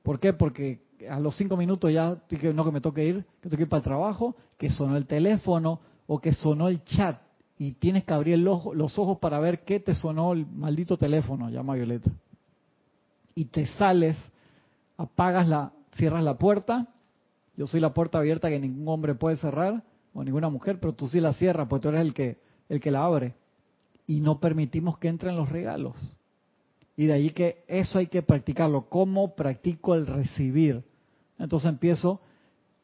¿Por 0.03 0.19
qué? 0.19 0.31
Porque 0.31 0.86
a 1.09 1.19
los 1.19 1.35
cinco 1.35 1.57
minutos 1.57 1.91
ya, 1.91 2.17
no 2.53 2.65
que 2.65 2.71
me 2.71 2.81
toque 2.81 3.05
ir, 3.05 3.25
que 3.41 3.49
tengo 3.49 3.57
que 3.57 3.63
ir 3.63 3.69
para 3.69 3.79
el 3.79 3.83
trabajo, 3.83 4.35
que 4.57 4.69
sonó 4.69 4.97
el 4.97 5.05
teléfono 5.05 5.79
o 6.07 6.19
que 6.19 6.33
sonó 6.33 6.67
el 6.67 6.83
chat 6.83 7.19
y 7.59 7.73
tienes 7.73 8.03
que 8.03 8.13
abrir 8.13 8.37
los 8.39 8.99
ojos 8.99 9.17
para 9.19 9.39
ver 9.39 9.63
qué 9.63 9.79
te 9.79 9.95
sonó 9.95 10.33
el 10.33 10.45
maldito 10.45 10.97
teléfono, 10.97 11.49
llama 11.49 11.75
Violeta. 11.75 12.11
Y 13.33 13.45
te 13.45 13.67
sales, 13.67 14.15
apagas 14.95 15.47
la, 15.47 15.71
cierras 15.95 16.23
la 16.23 16.37
puerta, 16.37 16.87
yo 17.55 17.65
soy 17.65 17.79
la 17.79 17.93
puerta 17.93 18.19
abierta 18.19 18.49
que 18.49 18.59
ningún 18.59 18.87
hombre 18.87 19.15
puede 19.15 19.37
cerrar, 19.37 19.83
o 20.13 20.23
ninguna 20.23 20.49
mujer, 20.49 20.79
pero 20.79 20.93
tú 20.93 21.07
sí 21.07 21.19
la 21.19 21.33
cierras, 21.33 21.67
pues 21.67 21.81
tú 21.81 21.89
eres 21.89 22.01
el 22.01 22.13
que, 22.13 22.37
el 22.69 22.79
que 22.79 22.91
la 22.91 23.05
abre. 23.05 23.35
Y 24.05 24.21
no 24.21 24.39
permitimos 24.39 24.97
que 24.97 25.09
entren 25.09 25.35
los 25.35 25.49
regalos. 25.49 25.95
Y 26.95 27.05
de 27.05 27.13
ahí 27.13 27.29
que 27.29 27.63
eso 27.67 27.99
hay 27.99 28.07
que 28.07 28.23
practicarlo. 28.23 28.89
¿Cómo 28.89 29.35
practico 29.35 29.93
el 29.93 30.07
recibir? 30.07 30.83
Entonces 31.39 31.69
empiezo, 31.69 32.19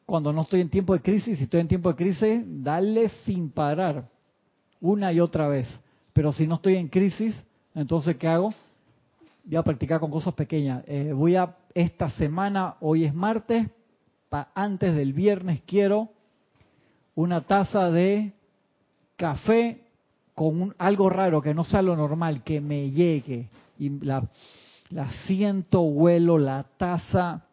cuando 0.06 0.32
no 0.32 0.42
estoy 0.42 0.60
en 0.60 0.70
tiempo 0.70 0.94
de 0.94 1.00
crisis, 1.00 1.38
si 1.38 1.44
estoy 1.44 1.60
en 1.60 1.68
tiempo 1.68 1.88
de 1.90 1.96
crisis, 1.96 2.42
darle 2.46 3.08
sin 3.24 3.50
parar, 3.50 4.08
una 4.80 5.12
y 5.12 5.20
otra 5.20 5.48
vez. 5.48 5.68
Pero 6.12 6.32
si 6.32 6.46
no 6.46 6.56
estoy 6.56 6.76
en 6.76 6.88
crisis, 6.88 7.34
entonces 7.74 8.16
¿qué 8.16 8.28
hago? 8.28 8.54
Voy 9.44 9.56
a 9.56 9.62
practicar 9.62 10.00
con 10.00 10.10
cosas 10.10 10.34
pequeñas. 10.34 10.84
Eh, 10.86 11.12
voy 11.12 11.36
a, 11.36 11.56
esta 11.74 12.08
semana, 12.10 12.76
hoy 12.80 13.04
es 13.04 13.14
martes, 13.14 13.66
antes 14.54 14.96
del 14.96 15.12
viernes 15.12 15.62
quiero 15.66 16.08
una 17.14 17.42
taza 17.42 17.90
de 17.90 18.32
café 19.16 19.82
con 20.34 20.74
algo 20.78 21.08
raro 21.08 21.40
que 21.40 21.54
no 21.54 21.62
sea 21.62 21.82
lo 21.82 21.96
normal, 21.96 22.42
que 22.42 22.60
me 22.60 22.90
llegue. 22.90 23.48
Y 23.78 23.90
la, 24.04 24.28
la 24.90 25.10
siento, 25.26 25.82
huelo 25.82 26.38
la 26.38 26.64
taza, 26.76 27.44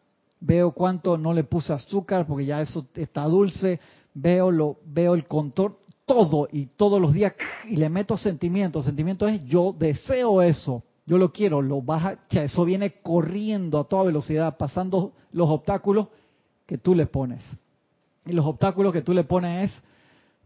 veo 0.42 0.72
cuánto 0.72 1.16
no 1.16 1.32
le 1.32 1.44
puse 1.44 1.72
azúcar 1.72 2.26
porque 2.26 2.44
ya 2.44 2.60
eso 2.60 2.86
está 2.94 3.24
dulce, 3.24 3.80
veo 4.12 4.50
lo 4.50 4.76
veo 4.84 5.14
el 5.14 5.26
contorno, 5.26 5.76
todo 6.04 6.48
y 6.50 6.66
todos 6.66 7.00
los 7.00 7.12
días 7.12 7.34
y 7.68 7.76
le 7.76 7.88
meto 7.88 8.16
sentimiento. 8.16 8.82
Sentimiento 8.82 9.28
es 9.28 9.44
yo 9.44 9.74
deseo 9.78 10.42
eso, 10.42 10.82
yo 11.06 11.16
lo 11.16 11.32
quiero, 11.32 11.62
lo 11.62 11.80
baja, 11.80 12.18
eso 12.28 12.64
viene 12.64 13.00
corriendo 13.02 13.78
a 13.78 13.84
toda 13.84 14.04
velocidad, 14.04 14.56
pasando 14.56 15.12
los 15.32 15.48
obstáculos 15.48 16.08
que 16.66 16.76
tú 16.76 16.94
le 16.94 17.06
pones. 17.06 17.42
Y 18.26 18.32
los 18.32 18.44
obstáculos 18.44 18.92
que 18.92 19.02
tú 19.02 19.14
le 19.14 19.24
pones 19.24 19.70
es 19.70 19.82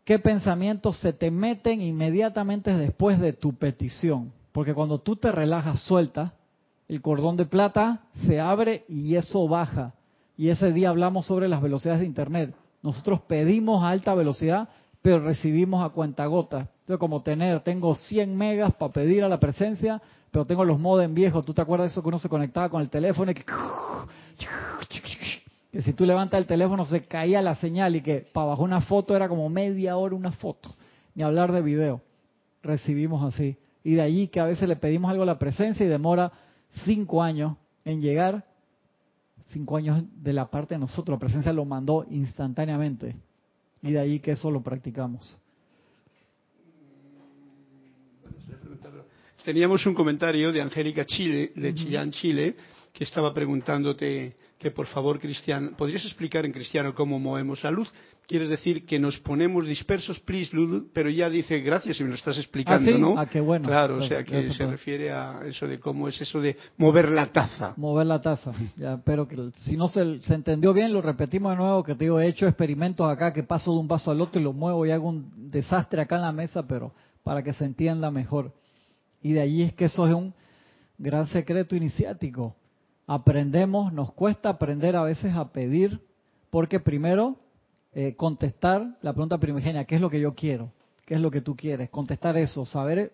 qué 0.05 0.19
pensamientos 0.19 0.99
se 0.99 1.13
te 1.13 1.31
meten 1.31 1.81
inmediatamente 1.81 2.77
después 2.77 3.19
de 3.19 3.33
tu 3.33 3.55
petición. 3.55 4.33
Porque 4.53 4.75
cuando 4.75 4.99
tú 4.99 5.17
te 5.17 5.33
relajas, 5.33 5.81
sueltas, 5.81 6.33
el 6.89 7.03
cordón 7.03 7.37
de 7.37 7.47
plata 7.47 8.01
se 8.26 8.41
abre 8.41 8.84
y 8.89 9.16
eso 9.16 9.47
baja. 9.49 9.95
Y 10.37 10.51
ese 10.51 10.72
día 10.72 10.91
hablamos 10.91 11.26
sobre 11.26 11.49
las 11.49 11.62
velocidades 11.62 12.01
de 12.01 12.07
Internet. 12.07 12.55
Nosotros 12.82 13.22
pedimos 13.22 13.82
a 13.82 13.89
alta 13.89 14.14
velocidad, 14.14 14.68
pero 15.03 15.20
recibimos 15.20 15.84
a 15.84 15.89
cuentagotas. 15.89 16.68
Entonces, 16.80 17.01
como 17.01 17.22
tener, 17.22 17.61
tengo 17.61 17.95
100 17.95 18.37
megas 18.37 18.74
para 18.74 18.93
pedir 18.93 19.24
a 19.24 19.28
la 19.28 19.41
presencia, 19.41 20.01
pero 20.30 20.45
tengo 20.45 20.64
los 20.64 20.78
modem 20.78 21.14
viejos. 21.14 21.45
¿Tú 21.45 21.55
te 21.55 21.62
acuerdas 21.62 21.89
de 21.89 21.93
eso 21.93 22.03
que 22.03 22.09
uno 22.09 22.18
se 22.18 22.28
conectaba 22.28 22.68
con 22.68 22.82
el 22.82 22.91
teléfono 22.91 23.30
y 23.30 23.34
que 23.34 23.45
que 25.76 25.82
si 25.82 25.93
tú 25.93 26.07
levantas 26.07 26.41
el 26.41 26.47
teléfono 26.47 26.87
se 26.87 27.05
caía 27.05 27.43
la 27.43 27.55
señal 27.57 27.97
y 27.97 28.01
que 28.01 28.20
para 28.32 28.47
bajar 28.47 28.64
una 28.64 28.80
foto 28.80 29.14
era 29.14 29.28
como 29.28 29.47
media 29.51 29.99
hora 29.99 30.14
una 30.14 30.32
foto, 30.32 30.74
ni 31.14 31.22
hablar 31.22 31.53
de 31.53 31.61
video. 31.61 32.01
Recibimos 32.62 33.22
así. 33.22 33.59
Y 33.84 33.93
de 33.93 34.01
allí 34.01 34.28
que 34.28 34.41
a 34.41 34.47
veces 34.47 34.68
le 34.68 34.76
pedimos 34.76 35.11
algo 35.11 35.24
a 35.24 35.26
la 35.26 35.39
presencia 35.39 35.84
y 35.84 35.89
demora 35.91 36.32
cinco 36.85 37.22
años 37.22 37.57
en 37.85 38.01
llegar, 38.01 38.45
cinco 39.49 39.77
años 39.77 40.03
de 40.22 40.33
la 40.33 40.51
parte 40.51 40.74
de 40.74 40.81
nosotros, 40.81 41.14
la 41.16 41.20
presencia 41.20 41.53
lo 41.53 41.64
mandó 41.64 42.07
instantáneamente. 42.11 43.16
Y 43.83 43.93
de 43.93 44.01
allí 44.01 44.20
que 44.20 44.33
eso 44.33 44.51
lo 44.51 44.62
practicamos. 44.62 45.39
Teníamos 49.45 49.87
un 49.87 49.95
comentario 49.95 50.51
de 50.51 50.61
Angélica 50.61 51.05
Chile, 51.05 51.53
de 51.55 51.72
Chillán, 51.72 52.11
Chile, 52.11 52.57
que 52.93 53.05
estaba 53.05 53.33
preguntándote 53.33 54.37
que 54.59 54.71
por 54.71 54.87
favor, 54.87 55.19
Cristiano, 55.19 55.73
¿podrías 55.77 56.05
explicar 56.05 56.47
en 56.47 56.53
cristiano 56.53 56.95
cómo 56.95 57.19
movemos 57.19 57.63
la 57.63 57.71
luz? 57.71 57.93
Quieres 58.27 58.49
decir 58.49 58.87
que 58.87 58.99
nos 58.99 59.19
ponemos 59.21 59.67
dispersos, 59.67 60.19
please, 60.21 60.55
luz, 60.57 60.85
pero 60.95 61.11
ya 61.11 61.29
dice 61.29 61.61
gracias 61.61 61.99
si 61.99 62.03
me 62.03 62.09
lo 62.09 62.15
estás 62.15 62.39
explicando, 62.39 62.91
¿Ah, 62.95 62.99
¿no? 62.99 63.19
Ah, 63.19 63.27
qué 63.27 63.41
bueno. 63.41 63.69
Claro, 63.69 63.99
o 63.99 64.09
sea 64.09 64.25
que 64.25 64.51
se 64.51 64.67
refiere 64.67 65.13
a 65.13 65.43
eso 65.45 65.67
de 65.67 65.79
cómo 65.79 66.09
es 66.09 66.21
eso 66.21 66.41
de 66.41 66.57
mover 66.79 67.11
la 67.11 67.27
taza. 67.27 67.75
Mover 67.77 68.07
la 68.07 68.21
taza. 68.21 68.53
Ya, 68.77 68.97
pero 69.05 69.29
que 69.29 69.37
si 69.59 69.77
no 69.77 69.89
se, 69.89 70.23
se 70.23 70.35
entendió 70.35 70.73
bien, 70.73 70.93
lo 70.93 71.03
repetimos 71.03 71.53
de 71.53 71.59
nuevo, 71.59 71.85
que 71.85 71.95
te 71.95 72.05
digo, 72.05 72.19
he 72.19 72.27
hecho 72.27 72.47
experimentos 72.47 73.09
acá 73.09 73.33
que 73.33 73.43
paso 73.43 73.73
de 73.73 73.79
un 73.79 73.89
vaso 73.89 74.11
al 74.11 74.21
otro 74.23 74.41
y 74.41 74.45
lo 74.45 74.55
muevo 74.55 74.87
y 74.87 74.91
hago 74.91 75.09
un 75.09 75.51
desastre 75.51 76.01
acá 76.01 76.17
en 76.17 76.23
la 76.23 76.33
mesa, 76.33 76.67
pero 76.67 76.95
para 77.23 77.43
que 77.43 77.53
se 77.53 77.65
entienda 77.67 78.11
mejor. 78.11 78.53
Y 79.23 79.35
de 79.35 79.43
allí 79.43 79.63
es 79.63 79.75
que 79.75 79.85
eso 79.85 80.07
es 80.07 80.15
un 80.15 80.33
gran 80.99 81.27
secreto 81.27 81.77
iniciático 81.77 82.57
aprendemos, 83.07 83.93
nos 83.93 84.13
cuesta 84.13 84.51
aprender 84.51 84.97
a 84.97 85.03
veces 85.03 85.35
a 85.35 85.53
pedir, 85.53 86.01
porque 86.51 86.81
primero 86.81 87.37
eh, 87.93 88.15
contestar 88.17 88.97
la 89.03 89.13
pregunta 89.13 89.39
primigenia, 89.39 89.85
¿qué 89.85 89.95
es 89.97 90.01
lo 90.01 90.11
que 90.11 90.21
yo 90.21 90.35
quiero? 90.35 90.73
¿Qué 91.05 91.15
es 91.15 91.21
lo 91.21 91.31
que 91.31 91.41
tú 91.41 91.57
quieres? 91.57 91.91
Contestar 91.91 92.37
eso, 92.37 92.67
saber 92.67 93.13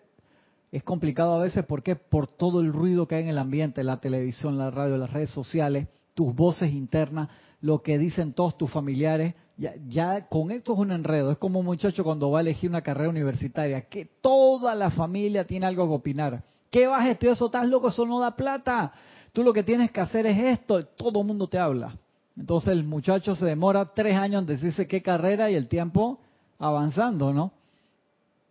es 0.72 0.82
complicado 0.82 1.34
a 1.34 1.38
veces 1.38 1.66
porque 1.66 1.96
por 1.96 2.26
todo 2.26 2.60
el 2.60 2.72
ruido 2.72 3.06
que 3.06 3.16
hay 3.16 3.24
en 3.24 3.28
el 3.28 3.38
ambiente, 3.38 3.84
la 3.84 4.00
televisión, 4.00 4.56
la 4.56 4.70
radio, 4.70 4.96
las 4.96 5.12
redes 5.12 5.30
sociales, 5.30 5.86
tus 6.14 6.34
voces 6.34 6.72
internas, 6.72 7.28
lo 7.60 7.82
que 7.82 7.98
dicen 7.98 8.32
todos 8.32 8.56
tus 8.56 8.70
familiares, 8.70 9.34
ya, 9.58 9.74
ya, 9.86 10.28
con 10.28 10.50
esto 10.50 10.72
es 10.72 10.78
un 10.78 10.90
enredo. 10.90 11.30
Es 11.30 11.36
como 11.36 11.60
un 11.60 11.66
muchacho 11.66 12.02
cuando 12.02 12.30
va 12.30 12.38
a 12.38 12.40
elegir 12.40 12.70
una 12.70 12.80
carrera 12.80 13.10
universitaria, 13.10 13.82
que 13.82 14.06
toda 14.22 14.74
la 14.74 14.90
familia 14.90 15.46
tiene 15.46 15.66
algo 15.66 15.86
que 15.86 15.94
opinar. 15.94 16.42
¿Qué 16.70 16.86
vas 16.86 17.04
a 17.04 17.10
estudiar? 17.10 17.34
Eso 17.34 17.46
estás 17.46 17.68
loco, 17.68 17.88
eso 17.88 18.06
no 18.06 18.18
da 18.18 18.34
plata. 18.34 18.94
Tú 19.32 19.42
lo 19.42 19.52
que 19.52 19.62
tienes 19.62 19.90
que 19.90 20.00
hacer 20.00 20.26
es 20.26 20.58
esto, 20.58 20.84
todo 20.84 21.20
el 21.20 21.26
mundo 21.26 21.46
te 21.46 21.58
habla. 21.58 21.96
Entonces 22.36 22.72
el 22.72 22.84
muchacho 22.84 23.34
se 23.34 23.46
demora 23.46 23.92
tres 23.94 24.16
años 24.16 24.42
en 24.42 24.46
decirse 24.46 24.86
qué 24.86 25.02
carrera 25.02 25.50
y 25.50 25.54
el 25.54 25.68
tiempo 25.68 26.18
avanzando, 26.58 27.32
¿no? 27.32 27.52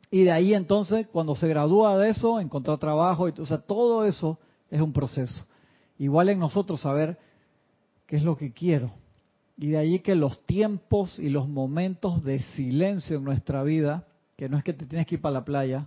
Y 0.10 0.24
de 0.24 0.32
ahí 0.32 0.54
entonces, 0.54 1.08
cuando 1.08 1.36
se 1.36 1.48
gradúa 1.48 1.98
de 1.98 2.10
eso, 2.10 2.40
encontrar 2.40 2.78
trabajo, 2.80 3.30
y, 3.30 3.34
o 3.40 3.46
sea, 3.46 3.60
todo 3.60 4.06
eso 4.06 4.38
es 4.70 4.82
un 4.82 4.92
proceso. 4.92 5.46
Igual 5.98 6.30
en 6.30 6.40
nosotros 6.40 6.82
saber 6.82 7.18
qué 8.08 8.18
es 8.18 8.24
lo 8.24 8.36
que 8.36 8.52
quiero. 8.52 8.92
Y 9.58 9.68
de 9.68 9.78
ahí 9.78 10.00
que 10.00 10.16
los 10.16 10.44
tiempos 10.44 11.18
y 11.18 11.30
los 11.30 11.48
momentos 11.48 12.24
de 12.24 12.42
silencio 12.56 13.18
en 13.18 13.24
nuestra 13.24 13.64
vida, 13.64 14.06
que 14.36 14.50
no 14.50 14.58
es 14.58 14.64
que 14.64 14.74
te 14.74 14.86
tienes 14.86 15.08
que 15.08 15.16
ir 15.16 15.22
para 15.22 15.34
la 15.34 15.46
playa 15.46 15.86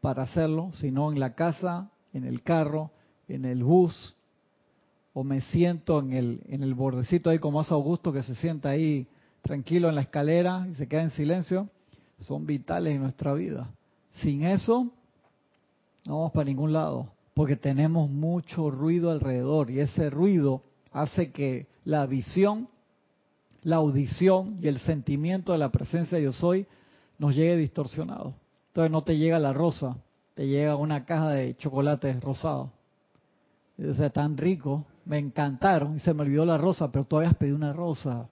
para 0.00 0.22
hacerlo, 0.22 0.70
sino 0.74 1.10
en 1.10 1.18
la 1.18 1.34
casa, 1.34 1.90
en 2.12 2.24
el 2.24 2.42
carro, 2.42 2.92
en 3.26 3.44
el 3.44 3.64
bus, 3.64 4.14
o 5.18 5.24
me 5.24 5.40
siento 5.40 5.98
en 5.98 6.12
el, 6.12 6.40
en 6.46 6.62
el 6.62 6.74
bordecito 6.74 7.28
ahí 7.28 7.40
como 7.40 7.58
hace 7.58 7.74
Augusto 7.74 8.12
que 8.12 8.22
se 8.22 8.36
sienta 8.36 8.68
ahí 8.68 9.08
tranquilo 9.42 9.88
en 9.88 9.96
la 9.96 10.02
escalera 10.02 10.68
y 10.70 10.76
se 10.76 10.86
queda 10.86 11.02
en 11.02 11.10
silencio, 11.10 11.68
son 12.20 12.46
vitales 12.46 12.94
en 12.94 13.02
nuestra 13.02 13.34
vida. 13.34 13.68
Sin 14.22 14.44
eso, 14.44 14.92
no 16.06 16.18
vamos 16.18 16.30
para 16.30 16.44
ningún 16.44 16.72
lado, 16.72 17.08
porque 17.34 17.56
tenemos 17.56 18.08
mucho 18.08 18.70
ruido 18.70 19.10
alrededor 19.10 19.72
y 19.72 19.80
ese 19.80 20.08
ruido 20.08 20.62
hace 20.92 21.32
que 21.32 21.66
la 21.84 22.06
visión, 22.06 22.68
la 23.64 23.76
audición 23.76 24.60
y 24.62 24.68
el 24.68 24.78
sentimiento 24.78 25.50
de 25.50 25.58
la 25.58 25.72
presencia 25.72 26.16
de 26.16 26.22
yo 26.22 26.32
soy 26.32 26.64
nos 27.18 27.34
llegue 27.34 27.56
distorsionado. 27.56 28.34
Entonces 28.68 28.92
no 28.92 29.02
te 29.02 29.18
llega 29.18 29.40
la 29.40 29.52
rosa, 29.52 29.96
te 30.34 30.46
llega 30.46 30.76
una 30.76 31.04
caja 31.04 31.30
de 31.30 31.56
chocolates 31.56 32.22
rosados. 32.22 32.70
O 33.84 33.94
sea, 33.94 34.10
tan 34.10 34.36
rico, 34.36 34.86
me 35.08 35.18
encantaron 35.18 35.96
y 35.96 36.00
se 36.00 36.12
me 36.12 36.22
olvidó 36.22 36.44
la 36.44 36.58
rosa, 36.58 36.92
pero 36.92 37.06
tú 37.06 37.16
habías 37.16 37.34
pedido 37.34 37.56
una 37.56 37.72
rosa. 37.72 38.28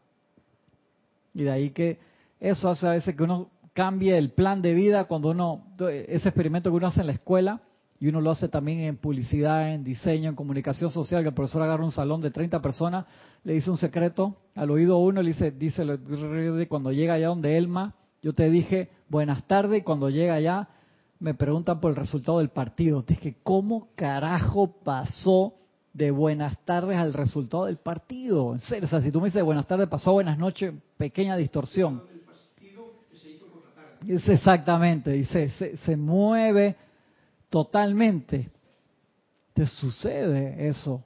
Y 1.33 1.43
de 1.43 1.51
ahí 1.51 1.71
que 1.71 1.99
eso 2.39 2.69
hace 2.69 2.87
a 2.87 2.91
veces 2.91 3.17
que 3.17 3.23
uno 3.23 3.49
cambie 3.73 4.17
el 4.17 4.31
plan 4.31 4.61
de 4.61 4.75
vida 4.75 5.05
cuando 5.05 5.31
uno, 5.31 5.65
ese 5.79 6.29
experimento 6.29 6.71
que 6.71 6.77
uno 6.77 6.87
hace 6.87 7.01
en 7.01 7.07
la 7.07 7.15
escuela, 7.15 7.63
y 7.99 8.09
uno 8.09 8.21
lo 8.21 8.31
hace 8.31 8.49
también 8.49 8.81
en 8.81 8.99
publicidad, 8.99 9.73
en 9.73 9.83
diseño, 9.83 10.29
en 10.29 10.37
comunicación 10.37 10.91
social, 10.91 11.23
que 11.23 11.31
el 11.31 11.35
profesor 11.35 11.63
agarra 11.63 11.83
un 11.83 11.93
salón 11.93 12.21
de 12.21 12.31
30 12.31 12.61
personas, 12.61 13.07
le 13.43 13.55
dice 13.55 13.71
un 13.71 13.79
secreto 13.79 14.37
al 14.55 14.71
oído 14.71 14.99
uno, 14.99 15.23
le 15.23 15.31
dice, 15.31 15.51
dice 15.51 15.83
cuando 16.69 16.93
llega 16.93 17.15
allá 17.15 17.29
donde 17.29 17.57
Elma, 17.57 17.95
yo 18.21 18.35
te 18.35 18.51
dije 18.51 18.91
buenas 19.09 19.47
tardes 19.47 19.81
y 19.81 19.83
cuando 19.83 20.11
llega 20.11 20.35
allá 20.35 20.69
me 21.21 21.33
preguntan 21.33 21.81
por 21.81 21.93
el 21.93 21.97
resultado 21.97 22.39
del 22.39 22.51
partido. 22.51 23.01
Dije, 23.01 23.37
¿cómo 23.43 23.89
carajo 23.95 24.75
pasó 24.85 25.55
de 25.97 26.11
buenas 26.11 26.59
tardes 26.67 26.99
al 26.99 27.15
resultado 27.15 27.65
del 27.65 27.79
partido? 27.79 28.53
En 28.53 28.61
serio, 28.61 28.87
si 29.01 29.11
tú 29.11 29.21
me 29.21 29.29
dices 29.29 29.43
buenas 29.43 29.67
tardes, 29.67 29.89
pasó 29.89 30.13
buenas 30.13 30.37
noches, 30.37 30.75
pequeña 30.99 31.37
distorsión. 31.37 32.03
Dice 34.03 34.35
exactamente, 34.35 35.11
dice, 35.11 35.49
se, 35.51 35.77
se 35.79 35.97
mueve 35.97 36.77
totalmente. 37.49 38.51
Te 39.55 39.67
sucede 39.67 40.69
eso. 40.69 41.03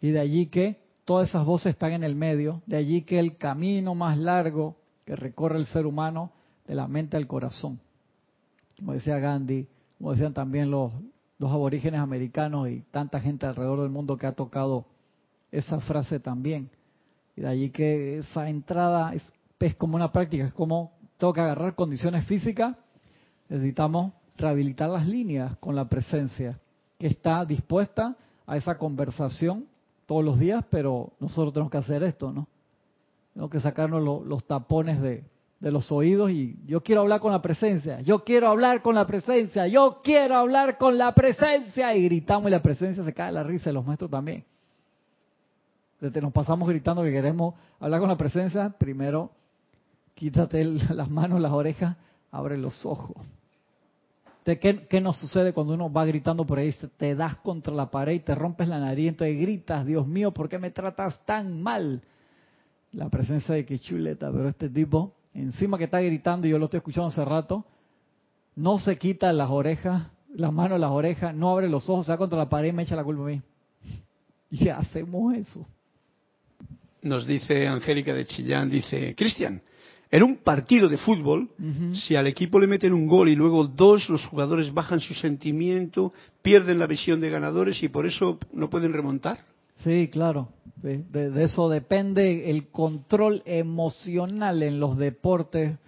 Y 0.00 0.10
de 0.10 0.18
allí 0.18 0.46
que 0.46 0.82
todas 1.04 1.28
esas 1.28 1.46
voces 1.46 1.70
están 1.70 1.92
en 1.92 2.02
el 2.02 2.16
medio, 2.16 2.60
de 2.66 2.76
allí 2.76 3.02
que 3.02 3.20
el 3.20 3.36
camino 3.36 3.94
más 3.94 4.18
largo 4.18 4.76
que 5.04 5.14
recorre 5.14 5.58
el 5.58 5.66
ser 5.66 5.86
humano 5.86 6.32
de 6.66 6.74
la 6.74 6.88
mente 6.88 7.16
al 7.16 7.28
corazón. 7.28 7.78
Como 8.76 8.94
decía 8.94 9.18
Gandhi, 9.18 9.68
como 9.96 10.10
decían 10.10 10.34
también 10.34 10.72
los, 10.72 10.92
los 11.38 11.50
aborígenes 11.50 12.00
americanos 12.00 12.68
y 12.68 12.80
tanta 12.90 13.20
gente 13.20 13.46
alrededor 13.46 13.80
del 13.80 13.90
mundo 13.90 14.16
que 14.16 14.26
ha 14.26 14.32
tocado 14.32 14.86
esa 15.50 15.80
frase 15.80 16.20
también. 16.20 16.70
Y 17.36 17.42
de 17.42 17.48
allí 17.48 17.70
que 17.70 18.18
esa 18.18 18.48
entrada 18.48 19.14
es, 19.14 19.22
es 19.60 19.74
como 19.74 19.96
una 19.96 20.12
práctica, 20.12 20.46
es 20.46 20.54
como 20.54 20.92
que 21.18 21.40
agarrar 21.40 21.74
condiciones 21.74 22.26
físicas, 22.26 22.76
necesitamos 23.48 24.12
rehabilitar 24.36 24.90
las 24.90 25.06
líneas 25.06 25.56
con 25.56 25.74
la 25.74 25.88
presencia, 25.88 26.60
que 26.98 27.06
está 27.06 27.44
dispuesta 27.44 28.16
a 28.46 28.56
esa 28.56 28.76
conversación 28.76 29.66
todos 30.06 30.22
los 30.22 30.38
días, 30.38 30.64
pero 30.70 31.12
nosotros 31.20 31.54
tenemos 31.54 31.70
que 31.70 31.78
hacer 31.78 32.02
esto, 32.02 32.30
¿no? 32.30 32.48
Tenemos 33.32 33.50
que 33.50 33.60
sacarnos 33.60 34.02
los 34.02 34.46
tapones 34.46 35.00
de, 35.00 35.24
de 35.64 35.72
los 35.72 35.90
oídos 35.90 36.30
y 36.30 36.58
yo 36.66 36.82
quiero 36.82 37.00
hablar 37.00 37.20
con 37.20 37.32
la 37.32 37.40
presencia, 37.40 38.02
yo 38.02 38.22
quiero 38.22 38.48
hablar 38.48 38.82
con 38.82 38.94
la 38.94 39.06
presencia, 39.06 39.66
yo 39.66 40.02
quiero 40.04 40.36
hablar 40.36 40.76
con 40.76 40.98
la 40.98 41.14
presencia 41.14 41.96
y 41.96 42.04
gritamos 42.04 42.48
y 42.48 42.50
la 42.50 42.60
presencia 42.60 43.02
se 43.02 43.14
cae 43.14 43.32
la 43.32 43.42
risa 43.42 43.70
de 43.70 43.72
los 43.72 43.86
maestros 43.86 44.10
también. 44.10 44.44
Desde 45.98 46.20
nos 46.20 46.34
pasamos 46.34 46.68
gritando 46.68 47.02
que 47.02 47.10
queremos 47.10 47.54
hablar 47.80 47.98
con 47.98 48.10
la 48.10 48.16
presencia, 48.18 48.74
primero 48.78 49.30
quítate 50.12 50.62
las 50.66 51.08
manos, 51.08 51.40
las 51.40 51.52
orejas, 51.52 51.96
abre 52.30 52.58
los 52.58 52.84
ojos. 52.84 53.16
¿Qué, 54.44 54.86
¿Qué, 54.86 55.00
nos 55.00 55.16
sucede 55.16 55.54
cuando 55.54 55.72
uno 55.72 55.90
va 55.90 56.04
gritando 56.04 56.44
por 56.44 56.58
ahí? 56.58 56.74
Te 56.98 57.14
das 57.14 57.36
contra 57.36 57.72
la 57.72 57.90
pared 57.90 58.12
y 58.12 58.20
te 58.20 58.34
rompes 58.34 58.68
la 58.68 58.80
nariz, 58.80 59.08
entonces 59.08 59.40
gritas, 59.40 59.86
Dios 59.86 60.06
mío, 60.06 60.30
¿por 60.30 60.50
qué 60.50 60.58
me 60.58 60.70
tratas 60.70 61.24
tan 61.24 61.62
mal? 61.62 62.02
La 62.92 63.08
presencia 63.08 63.54
de 63.54 63.64
que 63.64 63.78
chuleta, 63.78 64.30
pero 64.30 64.50
este 64.50 64.68
tipo, 64.68 65.14
encima 65.34 65.76
que 65.76 65.84
está 65.84 66.00
gritando, 66.00 66.46
y 66.46 66.50
yo 66.50 66.58
lo 66.58 66.66
estoy 66.66 66.78
escuchando 66.78 67.08
hace 67.08 67.24
rato, 67.24 67.64
no 68.56 68.78
se 68.78 68.96
quita 68.96 69.32
las 69.32 69.50
orejas, 69.50 70.08
las 70.34 70.52
manos, 70.52 70.80
las 70.80 70.90
orejas, 70.90 71.34
no 71.34 71.50
abre 71.50 71.68
los 71.68 71.88
ojos, 71.88 72.06
se 72.06 72.12
va 72.12 72.18
contra 72.18 72.38
la 72.38 72.48
pared 72.48 72.68
y 72.68 72.72
me 72.72 72.84
echa 72.84 72.96
la 72.96 73.04
culpa 73.04 73.22
a 73.22 73.26
mí. 73.26 73.42
Y 74.50 74.68
hacemos 74.68 75.34
eso. 75.34 75.66
Nos 77.02 77.26
dice 77.26 77.66
Angélica 77.66 78.14
de 78.14 78.24
Chillán, 78.24 78.70
dice, 78.70 79.14
Cristian, 79.16 79.60
en 80.10 80.22
un 80.22 80.36
partido 80.36 80.88
de 80.88 80.96
fútbol, 80.96 81.50
si 81.92 82.14
al 82.14 82.28
equipo 82.28 82.60
le 82.60 82.68
meten 82.68 82.92
un 82.92 83.08
gol 83.08 83.28
y 83.28 83.34
luego 83.34 83.66
dos, 83.66 84.08
los 84.08 84.24
jugadores 84.26 84.72
bajan 84.72 85.00
su 85.00 85.12
sentimiento, 85.12 86.12
pierden 86.40 86.78
la 86.78 86.86
visión 86.86 87.20
de 87.20 87.30
ganadores 87.30 87.82
y 87.82 87.88
por 87.88 88.06
eso 88.06 88.38
no 88.52 88.70
pueden 88.70 88.92
remontar. 88.92 89.40
Sí, 89.76 90.08
claro. 90.08 90.48
De, 90.76 91.42
eso 91.42 91.68
depende 91.68 92.50
el 92.50 92.68
control 92.68 93.42
emocional 93.46 94.62
en 94.62 94.80
los 94.80 94.96
deportes. 94.98 95.78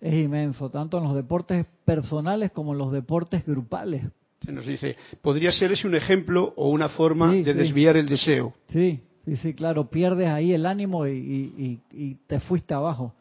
Es 0.00 0.14
inmenso, 0.14 0.70
tanto 0.70 0.98
en 0.98 1.04
los 1.04 1.14
deportes 1.14 1.66
personales 1.84 2.52
como 2.52 2.72
en 2.72 2.78
los 2.78 2.92
deportes 2.92 3.44
grupales. 3.44 4.04
Se 4.44 4.52
nos 4.52 4.66
dice, 4.66 4.96
podría 5.22 5.50
ser 5.50 5.72
ese 5.72 5.88
un 5.88 5.96
ejemplo 5.96 6.52
o 6.56 6.70
una 6.70 6.88
forma 6.88 7.32
de 7.32 7.54
desviar 7.54 7.96
el 7.96 8.06
deseo. 8.06 8.54
Sí, 8.68 9.00
sí, 9.24 9.36
sí, 9.36 9.54
claro. 9.54 9.90
Pierdes 9.90 10.28
ahí 10.28 10.52
el 10.52 10.66
ánimo 10.66 11.06
y, 11.06 11.80
y 11.92 12.14
te 12.26 12.38
fuiste 12.38 12.74
abajo. 12.74 13.12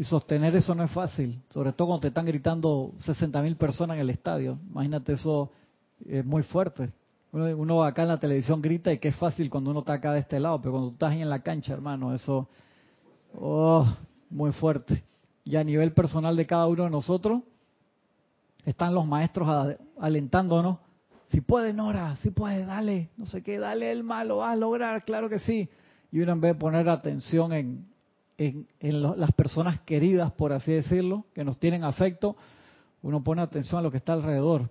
Y 0.00 0.04
sostener 0.04 0.56
eso 0.56 0.74
no 0.74 0.82
es 0.82 0.90
fácil, 0.90 1.38
sobre 1.50 1.74
todo 1.74 1.88
cuando 1.88 2.00
te 2.00 2.08
están 2.08 2.24
gritando 2.24 2.94
60 3.00 3.42
mil 3.42 3.56
personas 3.56 3.96
en 3.96 4.00
el 4.00 4.08
estadio. 4.08 4.58
Imagínate 4.70 5.12
eso, 5.12 5.50
es 6.08 6.24
muy 6.24 6.42
fuerte. 6.42 6.88
Uno, 7.32 7.84
acá 7.84 8.02
en 8.02 8.08
la 8.08 8.18
televisión 8.18 8.60
grita 8.60 8.92
y 8.92 8.98
que 8.98 9.08
es 9.08 9.16
fácil 9.16 9.48
cuando 9.48 9.70
uno 9.70 9.80
está 9.80 9.94
acá 9.94 10.12
de 10.12 10.20
este 10.20 10.40
lado, 10.40 10.60
pero 10.60 10.72
cuando 10.72 10.88
tú 10.88 10.94
estás 10.94 11.12
ahí 11.12 11.22
en 11.22 11.30
la 11.30 11.42
cancha, 11.42 11.72
hermano, 11.72 12.12
eso, 12.12 12.48
oh, 13.34 13.86
muy 14.30 14.52
fuerte. 14.52 15.04
Y 15.44 15.56
a 15.56 15.62
nivel 15.62 15.92
personal 15.92 16.36
de 16.36 16.46
cada 16.46 16.66
uno 16.66 16.84
de 16.84 16.90
nosotros, 16.90 17.42
están 18.64 18.94
los 18.94 19.06
maestros 19.06 19.76
alentándonos. 19.98 20.78
Si 21.28 21.40
puede, 21.40 21.72
Nora, 21.72 22.16
si 22.16 22.30
puede, 22.30 22.64
dale, 22.64 23.10
no 23.16 23.26
sé 23.26 23.42
qué, 23.42 23.58
dale 23.58 23.92
el 23.92 24.02
malo, 24.02 24.38
vas 24.38 24.52
a 24.52 24.56
lograr, 24.56 25.04
claro 25.04 25.28
que 25.28 25.38
sí. 25.38 25.68
Y 26.10 26.20
uno 26.20 26.32
en 26.32 26.40
vez 26.40 26.54
de 26.54 26.58
poner 26.58 26.88
atención 26.88 27.52
en, 27.52 27.86
en, 28.36 29.02
las 29.02 29.32
personas 29.32 29.80
queridas, 29.80 30.32
por 30.32 30.52
así 30.52 30.72
decirlo, 30.72 31.26
que 31.34 31.44
nos 31.44 31.58
tienen 31.58 31.84
afecto, 31.84 32.36
uno 33.02 33.22
pone 33.22 33.42
atención 33.42 33.78
a 33.78 33.82
lo 33.82 33.90
que 33.90 33.98
está 33.98 34.14
alrededor. 34.14 34.68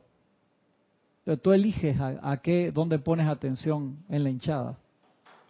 Entonces 1.29 1.43
tú 1.43 1.51
eliges 1.51 1.95
a, 1.99 2.37
qué, 2.37 2.71
dónde 2.71 2.97
pones 2.97 3.27
atención 3.27 3.97
en 4.09 4.23
la 4.23 4.31
hinchada. 4.31 4.79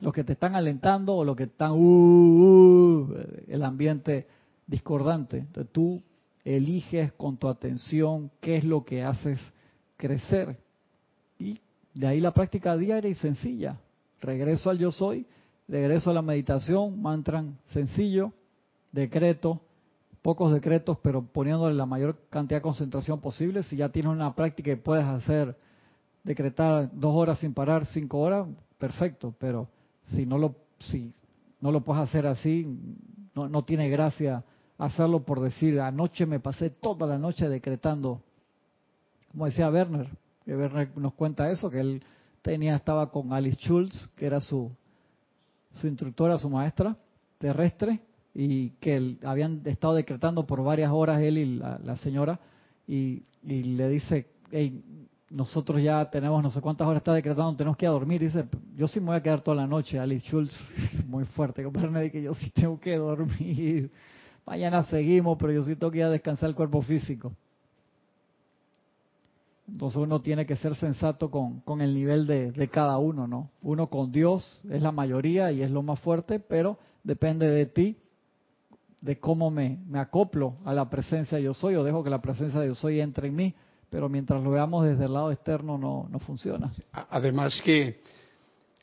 Los 0.02 0.12
que 0.12 0.26
te 0.26 0.34
están 0.34 0.54
alentando 0.54 1.16
o 1.16 1.24
los 1.24 1.38
que 1.38 1.44
están, 1.44 1.72
uh, 1.72 1.78
uh, 1.78 3.16
el 3.48 3.64
ambiente 3.64 4.28
discordante. 4.68 5.38
Entonces 5.38 5.72
tú 5.72 6.04
eliges 6.44 7.14
con 7.14 7.38
tu 7.38 7.48
atención 7.48 8.30
qué 8.42 8.58
es 8.58 8.66
lo 8.66 8.84
que 8.84 9.06
haces 9.06 9.40
crecer. 9.96 10.58
Y 11.38 11.62
de 11.94 12.08
ahí 12.08 12.20
la 12.20 12.34
práctica 12.34 12.76
diaria 12.76 13.10
y 13.10 13.16
sencilla. 13.16 13.80
Regreso 14.20 14.70
al 14.70 14.80
yo 14.80 14.92
soy 14.92 15.26
regreso 15.70 16.12
a 16.12 16.14
la 16.14 16.22
meditación, 16.22 17.02
mantra 17.02 17.46
sencillo, 17.68 18.34
decreto, 18.92 19.62
pocos 20.22 20.52
decretos, 20.52 20.98
pero 21.02 21.22
poniéndole 21.22 21.74
la 21.74 21.86
mayor 21.86 22.18
cantidad 22.30 22.58
de 22.58 22.64
concentración 22.64 23.22
posible. 23.22 23.64
Si 23.64 23.78
ya 23.78 23.88
tienes 23.88 24.12
una 24.12 24.36
práctica 24.36 24.72
y 24.72 24.76
puedes 24.76 25.06
hacer, 25.06 25.56
decretar 26.24 26.90
dos 26.94 27.16
horas 27.16 27.40
sin 27.40 27.54
parar, 27.54 27.86
cinco 27.88 28.20
horas, 28.20 28.48
perfecto, 28.78 29.34
pero 29.40 29.70
si 30.16 30.26
no 30.26 30.38
lo, 30.38 30.56
si 30.80 31.14
no 31.62 31.72
lo 31.72 31.82
puedes 31.82 32.04
hacer 32.04 32.28
así, 32.28 32.66
no, 33.36 33.48
no 33.48 33.64
tiene 33.64 33.90
gracia 33.90 34.44
hacerlo 34.80 35.24
por 35.24 35.42
decir, 35.42 35.80
anoche 35.80 36.26
me 36.26 36.40
pasé 36.40 36.70
toda 36.70 37.06
la 37.06 37.20
noche 37.20 37.48
decretando. 37.48 38.24
Como 39.32 39.46
decía 39.46 39.70
Werner, 39.70 40.10
que 40.46 40.56
Werner 40.56 40.98
nos 40.98 41.14
cuenta 41.14 41.52
eso, 41.52 41.70
que 41.70 41.82
él 41.82 42.04
tenía, 42.42 42.76
estaba 42.76 43.12
con 43.12 43.34
Alice 43.34 43.60
Schultz, 43.62 44.10
que 44.16 44.26
era 44.26 44.40
su, 44.40 44.72
su 45.74 45.88
instructora, 45.88 46.38
su 46.38 46.50
maestra 46.50 46.98
terrestre, 47.38 48.00
y 48.34 48.72
que 48.82 49.18
habían 49.24 49.62
estado 49.66 49.96
decretando 49.96 50.46
por 50.46 50.64
varias 50.64 50.92
horas 50.92 51.22
él 51.22 51.38
y 51.38 51.46
la, 51.58 51.98
señora, 51.98 52.40
y, 52.88 53.24
le 53.44 53.90
dice, 53.90 54.28
nosotros 55.30 55.82
ya 55.82 56.10
tenemos 56.10 56.42
no 56.42 56.50
sé 56.50 56.60
cuántas 56.60 56.88
horas 56.88 57.02
está 57.02 57.14
decretando, 57.14 57.56
tenemos 57.56 57.78
que 57.78 57.86
ir 57.86 57.90
a 57.90 57.94
dormir. 57.94 58.22
Dice, 58.22 58.46
yo 58.76 58.88
sí 58.88 59.00
me 59.00 59.08
voy 59.08 59.18
a 59.18 59.22
quedar 59.24 59.42
toda 59.42 59.58
la 59.58 59.68
noche. 59.68 60.00
Alice 60.00 60.28
Schultz, 60.28 60.56
muy 61.08 61.26
fuerte, 61.26 61.64
me 61.64 62.12
que 62.12 62.24
yo 62.24 62.34
sí 62.34 62.50
tengo 62.50 62.80
que 62.80 62.98
dormir. 62.98 63.92
Mañana 64.46 64.84
seguimos, 64.86 65.38
pero 65.38 65.54
yo 65.54 65.64
sí 65.64 65.76
tengo 65.76 65.92
que 65.92 66.00
ir 66.00 66.06
a 66.06 66.10
descansar 66.10 66.50
el 66.50 66.56
cuerpo 66.56 66.82
físico. 66.82 67.32
Entonces 69.68 69.98
uno 69.98 70.20
tiene 70.22 70.48
que 70.48 70.56
ser 70.56 70.76
sensato 70.76 71.30
con, 71.30 71.60
con 71.60 71.82
el 71.82 71.94
nivel 71.94 72.26
de, 72.26 72.52
de, 72.52 72.68
cada 72.70 72.98
uno, 72.98 73.28
¿no? 73.28 73.52
Uno 73.62 73.88
con 73.88 74.12
Dios 74.12 74.64
es 74.68 74.82
la 74.82 74.92
mayoría 74.92 75.52
y 75.52 75.62
es 75.62 75.70
lo 75.70 75.84
más 75.84 76.00
fuerte, 76.00 76.40
pero 76.40 76.80
depende 77.04 77.48
de 77.48 77.68
ti 77.68 77.98
de 79.02 79.20
cómo 79.20 79.52
me, 79.52 79.78
me 79.88 80.00
acoplo 80.00 80.56
a 80.66 80.74
la 80.74 80.90
presencia 80.90 81.38
de 81.38 81.44
yo 81.44 81.54
soy 81.54 81.76
o 81.76 81.84
dejo 81.84 82.04
que 82.04 82.10
la 82.10 82.22
presencia 82.22 82.60
de 82.60 82.68
yo 82.68 82.76
soy 82.76 83.00
entre 83.00 83.28
en 83.28 83.36
mí, 83.36 83.56
pero 83.90 84.10
mientras 84.10 84.44
lo 84.44 84.52
veamos 84.52 84.86
desde 84.86 85.06
el 85.06 85.14
lado 85.14 85.32
externo 85.32 85.78
no, 85.78 86.08
no 86.10 86.20
funciona. 86.20 86.72
Además 86.92 87.62
que, 87.64 88.02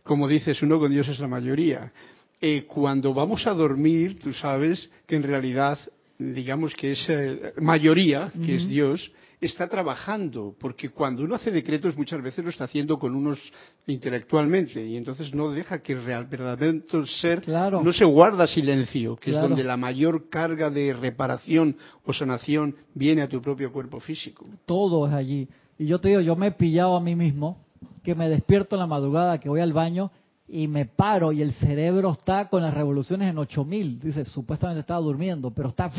como 0.02 0.26
dices, 0.28 0.60
uno 0.62 0.78
con 0.78 0.90
Dios 0.90 1.08
es 1.08 1.18
la 1.20 1.28
mayoría. 1.28 1.92
Eh, 2.40 2.66
cuando 2.66 3.14
vamos 3.14 3.46
a 3.46 3.54
dormir, 3.54 4.18
tú 4.20 4.32
sabes 4.32 4.90
que 5.06 5.16
en 5.16 5.22
realidad, 5.22 5.78
digamos 6.18 6.74
que 6.74 6.92
es 6.92 7.06
eh, 7.08 7.52
mayoría, 7.58 8.32
que 8.44 8.56
es 8.56 8.68
Dios, 8.68 9.10
está 9.40 9.68
trabajando, 9.68 10.54
porque 10.58 10.88
cuando 10.88 11.22
uno 11.22 11.34
hace 11.34 11.50
decretos 11.50 11.96
muchas 11.96 12.22
veces 12.22 12.44
lo 12.44 12.50
está 12.50 12.64
haciendo 12.64 12.98
con 12.98 13.14
unos 13.14 13.38
intelectualmente 13.86 14.84
y 14.84 14.96
entonces 14.96 15.34
no 15.34 15.50
deja 15.50 15.82
que 15.82 15.94
real, 15.94 16.26
verdaderamente 16.26 16.96
el 16.96 17.06
ser 17.06 17.46
no 17.48 17.92
se 17.92 18.04
guarda 18.04 18.46
silencio, 18.46 19.16
que 19.16 19.30
es 19.30 19.36
donde 19.36 19.62
la 19.62 19.76
mayor 19.76 20.28
carga 20.30 20.70
de 20.70 20.92
reparación 20.92 21.76
o 22.04 22.12
sanación 22.12 22.76
viene 22.94 23.22
a 23.22 23.28
tu 23.28 23.42
propio 23.42 23.72
cuerpo 23.72 24.00
físico. 24.00 24.46
Todo 24.64 25.06
es 25.06 25.12
allí. 25.12 25.48
Y 25.78 25.86
yo 25.86 26.00
te 26.00 26.08
digo, 26.08 26.20
yo 26.22 26.36
me 26.36 26.48
he 26.48 26.52
pillado 26.52 26.96
a 26.96 27.00
mí 27.00 27.14
mismo, 27.14 27.58
que 28.02 28.14
me 28.14 28.28
despierto 28.28 28.76
en 28.76 28.80
la 28.80 28.86
madrugada, 28.86 29.38
que 29.38 29.48
voy 29.48 29.60
al 29.60 29.74
baño 29.74 30.10
y 30.48 30.68
me 30.68 30.86
paro 30.86 31.32
y 31.32 31.42
el 31.42 31.52
cerebro 31.54 32.12
está 32.12 32.48
con 32.48 32.62
las 32.62 32.74
revoluciones 32.74 33.28
en 33.28 33.38
8000. 33.38 33.98
Dice, 33.98 34.24
supuestamente 34.24 34.80
estaba 34.80 35.00
durmiendo, 35.00 35.50
pero 35.50 35.68
está 35.68 35.90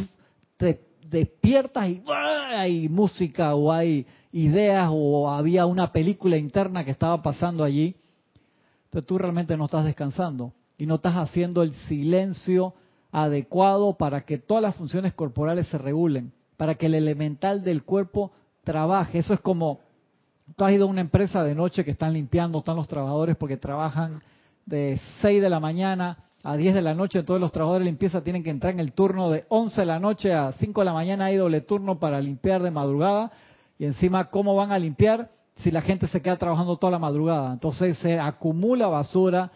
despiertas 1.09 1.89
y 1.89 2.03
hay 2.07 2.89
música 2.89 3.55
o 3.55 3.71
hay 3.71 4.05
ideas 4.31 4.89
o 4.91 5.29
había 5.29 5.65
una 5.65 5.91
película 5.91 6.37
interna 6.37 6.83
que 6.83 6.91
estaba 6.91 7.21
pasando 7.21 7.63
allí. 7.63 7.95
Entonces 8.85 9.07
tú 9.07 9.17
realmente 9.17 9.57
no 9.57 9.65
estás 9.65 9.85
descansando 9.85 10.53
y 10.77 10.85
no 10.85 10.95
estás 10.95 11.15
haciendo 11.15 11.63
el 11.63 11.73
silencio 11.73 12.73
adecuado 13.11 13.93
para 13.93 14.21
que 14.21 14.37
todas 14.37 14.61
las 14.61 14.75
funciones 14.75 15.13
corporales 15.13 15.67
se 15.67 15.77
regulen, 15.77 16.33
para 16.55 16.75
que 16.75 16.85
el 16.85 16.95
elemental 16.95 17.63
del 17.63 17.83
cuerpo 17.83 18.31
trabaje. 18.63 19.19
Eso 19.19 19.33
es 19.33 19.39
como, 19.39 19.79
tú 20.55 20.65
has 20.65 20.73
ido 20.73 20.85
a 20.85 20.89
una 20.89 21.01
empresa 21.01 21.43
de 21.43 21.55
noche 21.55 21.83
que 21.83 21.91
están 21.91 22.13
limpiando, 22.13 22.59
están 22.59 22.75
los 22.75 22.87
trabajadores 22.87 23.35
porque 23.35 23.57
trabajan 23.57 24.21
de 24.67 24.99
6 25.21 25.41
de 25.41 25.49
la 25.49 25.59
mañana 25.59 26.17
a 26.43 26.55
10 26.55 26.75
de 26.75 26.81
la 26.81 26.93
noche, 26.93 27.23
todos 27.23 27.41
los 27.41 27.51
trabajadores 27.51 27.85
de 27.85 27.91
limpieza 27.91 28.23
tienen 28.23 28.43
que 28.43 28.49
entrar 28.49 28.71
en 28.73 28.79
el 28.79 28.93
turno 28.93 29.29
de 29.29 29.45
11 29.49 29.81
de 29.81 29.85
la 29.85 29.99
noche 29.99 30.33
a 30.33 30.51
5 30.51 30.81
de 30.81 30.85
la 30.85 30.93
mañana, 30.93 31.25
hay 31.25 31.37
doble 31.37 31.61
turno 31.61 31.99
para 31.99 32.21
limpiar 32.21 32.61
de 32.61 32.71
madrugada, 32.71 33.31
y 33.79 33.85
encima, 33.85 34.29
¿cómo 34.29 34.55
van 34.55 34.71
a 34.71 34.79
limpiar 34.79 35.31
si 35.57 35.71
la 35.71 35.81
gente 35.81 36.07
se 36.07 36.21
queda 36.21 36.37
trabajando 36.37 36.77
toda 36.77 36.91
la 36.91 36.99
madrugada? 36.99 37.53
Entonces 37.53 37.97
se 37.97 38.19
acumula 38.19 38.87
basura, 38.87 39.51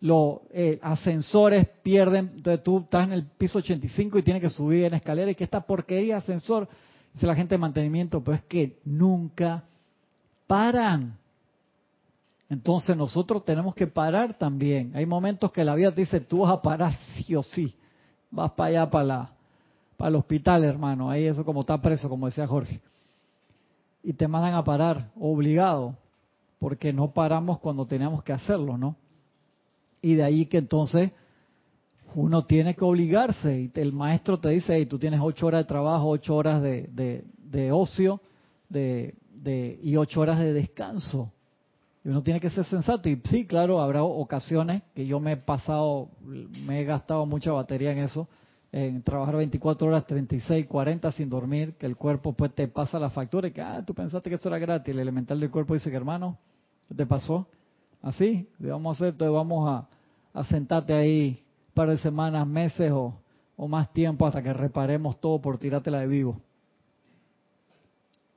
los 0.00 0.40
eh, 0.52 0.78
ascensores 0.82 1.66
pierden, 1.82 2.32
entonces 2.36 2.62
tú 2.62 2.78
estás 2.78 3.06
en 3.06 3.14
el 3.14 3.24
piso 3.24 3.58
85 3.58 4.18
y 4.18 4.22
tienes 4.22 4.42
que 4.42 4.50
subir 4.50 4.84
en 4.84 4.94
escalera, 4.94 5.30
y 5.30 5.34
que 5.34 5.44
esta 5.44 5.60
porquería 5.60 6.18
ascensor, 6.18 6.68
dice 7.12 7.26
la 7.26 7.34
gente 7.34 7.54
de 7.54 7.58
mantenimiento, 7.58 8.22
pero 8.22 8.36
es 8.36 8.42
que 8.42 8.78
nunca 8.84 9.64
paran. 10.46 11.18
Entonces 12.48 12.96
nosotros 12.96 13.44
tenemos 13.44 13.74
que 13.74 13.86
parar 13.86 14.34
también. 14.34 14.92
Hay 14.94 15.04
momentos 15.04 15.50
que 15.50 15.64
la 15.64 15.74
vida 15.74 15.92
te 15.92 16.02
dice, 16.02 16.20
tú 16.20 16.40
vas 16.40 16.52
a 16.52 16.62
parar 16.62 16.94
sí 16.94 17.34
o 17.34 17.42
sí. 17.42 17.74
Vas 18.30 18.52
para 18.52 18.68
allá, 18.68 18.90
para, 18.90 19.04
la, 19.04 19.30
para 19.96 20.08
el 20.10 20.16
hospital, 20.16 20.64
hermano. 20.64 21.10
Ahí 21.10 21.24
eso 21.24 21.44
como 21.44 21.62
está 21.62 21.80
preso, 21.80 22.08
como 22.08 22.26
decía 22.26 22.46
Jorge. 22.46 22.80
Y 24.02 24.12
te 24.12 24.28
mandan 24.28 24.54
a 24.54 24.62
parar, 24.62 25.10
obligado, 25.18 25.96
porque 26.60 26.92
no 26.92 27.10
paramos 27.10 27.58
cuando 27.58 27.86
teníamos 27.86 28.22
que 28.22 28.32
hacerlo, 28.32 28.78
¿no? 28.78 28.94
Y 30.00 30.14
de 30.14 30.22
ahí 30.22 30.46
que 30.46 30.58
entonces 30.58 31.10
uno 32.14 32.42
tiene 32.42 32.76
que 32.76 32.84
obligarse. 32.84 33.62
Y 33.62 33.72
el 33.74 33.92
maestro 33.92 34.38
te 34.38 34.50
dice, 34.50 34.76
hey, 34.76 34.86
tú 34.86 35.00
tienes 35.00 35.18
ocho 35.20 35.48
horas 35.48 35.62
de 35.62 35.68
trabajo, 35.68 36.08
ocho 36.10 36.36
horas 36.36 36.62
de, 36.62 36.88
de, 37.36 37.72
ocio 37.72 38.20
de, 38.68 39.16
y 39.82 39.96
ocho 39.96 40.20
horas 40.20 40.38
de 40.38 40.52
descanso 40.52 41.32
uno 42.10 42.22
tiene 42.22 42.40
que 42.40 42.50
ser 42.50 42.64
sensato. 42.64 43.08
Y 43.08 43.20
sí, 43.24 43.46
claro, 43.46 43.80
habrá 43.80 44.02
ocasiones 44.02 44.82
que 44.94 45.06
yo 45.06 45.18
me 45.18 45.32
he 45.32 45.36
pasado, 45.36 46.08
me 46.22 46.80
he 46.80 46.84
gastado 46.84 47.26
mucha 47.26 47.50
batería 47.52 47.92
en 47.92 47.98
eso, 47.98 48.28
en 48.70 49.02
trabajar 49.02 49.36
24 49.36 49.88
horas, 49.88 50.06
36, 50.06 50.66
40 50.66 51.10
sin 51.12 51.28
dormir, 51.28 51.74
que 51.74 51.86
el 51.86 51.96
cuerpo 51.96 52.32
pues 52.32 52.54
te 52.54 52.68
pasa 52.68 52.98
la 52.98 53.10
factura 53.10 53.48
y 53.48 53.50
que, 53.50 53.60
ah, 53.60 53.82
tú 53.84 53.92
pensaste 53.92 54.30
que 54.30 54.36
eso 54.36 54.48
era 54.48 54.58
gratis. 54.58 54.94
El 54.94 55.00
elemental 55.00 55.40
del 55.40 55.50
cuerpo 55.50 55.74
dice 55.74 55.90
que, 55.90 55.96
hermano, 55.96 56.38
¿qué 56.88 56.94
te 56.94 57.06
pasó? 57.06 57.48
Así, 58.02 58.48
vamos 58.58 58.94
a 58.94 58.96
hacer, 58.96 59.08
entonces 59.08 59.34
vamos 59.34 59.68
a, 59.68 59.88
a 60.32 60.44
sentarte 60.44 60.92
ahí 60.92 61.42
un 61.68 61.74
par 61.74 61.88
de 61.88 61.98
semanas, 61.98 62.46
meses 62.46 62.92
o, 62.92 63.18
o 63.56 63.66
más 63.66 63.92
tiempo 63.92 64.26
hasta 64.26 64.42
que 64.42 64.52
reparemos 64.52 65.20
todo 65.20 65.40
por 65.40 65.58
tirártela 65.58 66.00
de 66.00 66.06
vivo 66.06 66.40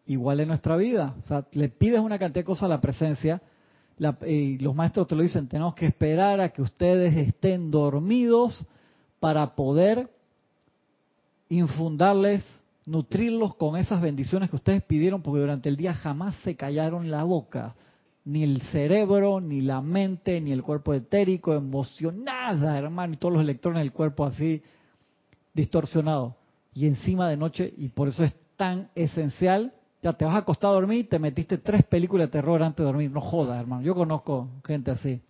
igual 0.08 0.40
en 0.40 0.48
nuestra 0.48 0.76
vida. 0.76 1.14
O 1.24 1.28
sea, 1.28 1.46
le 1.52 1.70
pides 1.70 2.00
una 2.00 2.18
cantidad 2.18 2.42
de 2.42 2.46
cosas 2.46 2.64
a 2.64 2.68
la 2.68 2.82
presencia 2.82 3.44
y 4.26 4.58
los 4.60 4.76
maestros 4.76 5.08
te 5.08 5.16
lo 5.16 5.24
dicen, 5.24 5.48
tenemos 5.48 5.76
que 5.76 5.88
esperar 5.88 6.40
a 6.40 6.50
que 6.50 6.62
ustedes 6.62 7.16
estén 7.16 7.70
dormidos 7.70 8.66
para 9.20 9.56
poder 9.56 10.10
infundarles, 11.50 12.44
nutrirlos 12.86 13.56
con 13.56 13.76
esas 13.76 14.02
bendiciones 14.02 14.50
que 14.50 14.56
ustedes 14.56 14.84
pidieron, 14.84 15.22
porque 15.22 15.42
durante 15.42 15.70
el 15.70 15.76
día 15.76 15.94
jamás 15.94 16.36
se 16.38 16.56
callaron 16.56 17.12
la 17.12 17.24
boca, 17.24 17.76
ni 18.24 18.44
el 18.44 18.62
cerebro, 18.62 19.42
ni 19.42 19.62
la 19.62 19.82
mente, 19.82 20.40
ni 20.40 20.52
el 20.52 20.64
cuerpo 20.64 20.94
etérico, 20.94 21.54
emocionada, 21.54 22.78
hermano, 22.78 23.14
y 23.14 23.18
todos 23.18 23.34
los 23.34 23.44
electrones 23.44 23.82
del 23.82 23.92
cuerpo 23.92 24.26
así 24.26 24.62
distorsionados. 25.54 26.34
Y 26.74 26.86
encima 26.86 27.28
de 27.28 27.38
noche, 27.38 27.74
y 27.76 27.90
por 27.90 28.08
eso 28.08 28.24
es 28.24 28.36
tan 28.56 28.90
esencial 28.96 29.74
ya 30.02 30.14
te 30.14 30.26
vas 30.26 30.36
a 30.36 30.40
acostar 30.40 30.72
a 30.72 30.74
dormir, 30.74 31.10
te 31.10 31.20
metiste 31.20 31.58
tres 31.58 31.84
películas 31.86 32.28
de 32.28 32.32
terror 32.32 32.62
antes 32.64 32.78
de 32.78 32.86
dormir. 32.86 33.12
No 33.12 33.22
jodas, 33.22 33.60
hermano. 33.60 33.82
Yo 33.82 33.94
conozco 33.94 34.48
gente 34.66 34.92
así. 34.92 35.22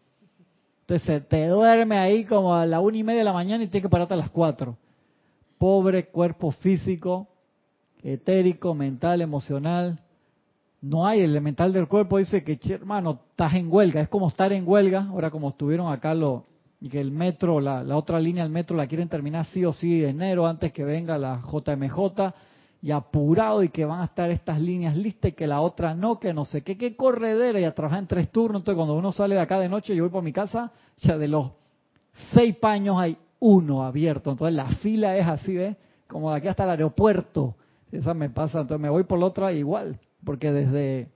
Entonces 0.81 1.27
te 1.27 1.47
duerme 1.47 1.97
ahí 1.97 2.23
como 2.25 2.53
a 2.53 2.65
la 2.65 2.79
una 2.79 2.97
y 2.97 3.03
media 3.03 3.19
de 3.19 3.25
la 3.25 3.33
mañana 3.33 3.63
y 3.63 3.67
tienes 3.67 3.85
que 3.85 3.89
pararte 3.89 4.13
a 4.13 4.17
las 4.17 4.29
cuatro. 4.29 4.77
Pobre 5.57 6.07
cuerpo 6.07 6.51
físico, 6.51 7.27
etérico, 8.03 8.73
mental, 8.73 9.21
emocional. 9.21 9.99
No 10.81 11.05
hay 11.05 11.21
elemental 11.21 11.73
del 11.73 11.87
cuerpo. 11.87 12.17
Dice 12.17 12.43
que, 12.43 12.59
hermano, 12.71 13.19
estás 13.31 13.55
en 13.55 13.71
huelga. 13.71 14.01
Es 14.01 14.07
como 14.07 14.29
estar 14.29 14.53
en 14.53 14.67
huelga. 14.67 15.07
Ahora 15.09 15.31
como 15.31 15.49
estuvieron 15.49 15.91
acá 15.91 16.13
lo, 16.13 16.45
y 16.79 16.89
que 16.89 16.99
el 16.99 17.11
metro, 17.11 17.59
la, 17.59 17.83
la 17.83 17.97
otra 17.97 18.19
línea 18.19 18.43
del 18.43 18.51
metro 18.51 18.77
la 18.77 18.87
quieren 18.87 19.09
terminar 19.09 19.45
sí 19.47 19.65
o 19.65 19.73
sí 19.73 20.03
en 20.03 20.21
enero 20.21 20.47
antes 20.47 20.71
que 20.71 20.83
venga 20.83 21.17
la 21.17 21.41
JMJ 21.41 22.33
y 22.81 22.91
apurado 22.91 23.61
y 23.63 23.69
que 23.69 23.83
van 23.85 24.01
a 24.01 24.05
estar 24.05 24.29
estas 24.29 24.59
líneas 24.61 24.95
listas 24.95 25.31
y 25.31 25.33
que 25.33 25.47
la 25.47 25.61
otra 25.61 25.93
no, 25.93 26.19
que 26.19 26.33
no 26.33 26.45
sé 26.45 26.61
qué, 26.61 26.77
qué 26.77 26.95
corredera 26.95 27.59
y 27.59 27.65
a 27.65 27.75
trabajar 27.75 27.99
en 27.99 28.07
tres 28.07 28.31
turnos. 28.31 28.61
Entonces 28.61 28.77
cuando 28.77 28.95
uno 28.95 29.11
sale 29.11 29.35
de 29.35 29.41
acá 29.41 29.59
de 29.59 29.67
noche, 29.67 29.95
yo 29.95 30.03
voy 30.03 30.11
por 30.11 30.23
mi 30.23 30.31
casa, 30.31 30.71
ya 30.97 31.17
de 31.17 31.27
los 31.27 31.51
seis 32.33 32.55
paños 32.55 32.97
hay 32.97 33.17
uno 33.39 33.83
abierto. 33.83 34.31
Entonces 34.31 34.55
la 34.55 34.69
fila 34.77 35.17
es 35.17 35.27
así, 35.27 35.55
¿ves? 35.57 35.75
Como 36.07 36.31
de 36.31 36.37
aquí 36.37 36.47
hasta 36.47 36.63
el 36.63 36.69
aeropuerto. 36.71 37.55
Esa 37.91 38.13
me 38.13 38.29
pasa, 38.29 38.61
entonces 38.61 38.81
me 38.81 38.89
voy 38.89 39.03
por 39.03 39.19
la 39.19 39.25
otra 39.25 39.51
igual, 39.51 39.99
porque 40.23 40.51
desde 40.51 41.09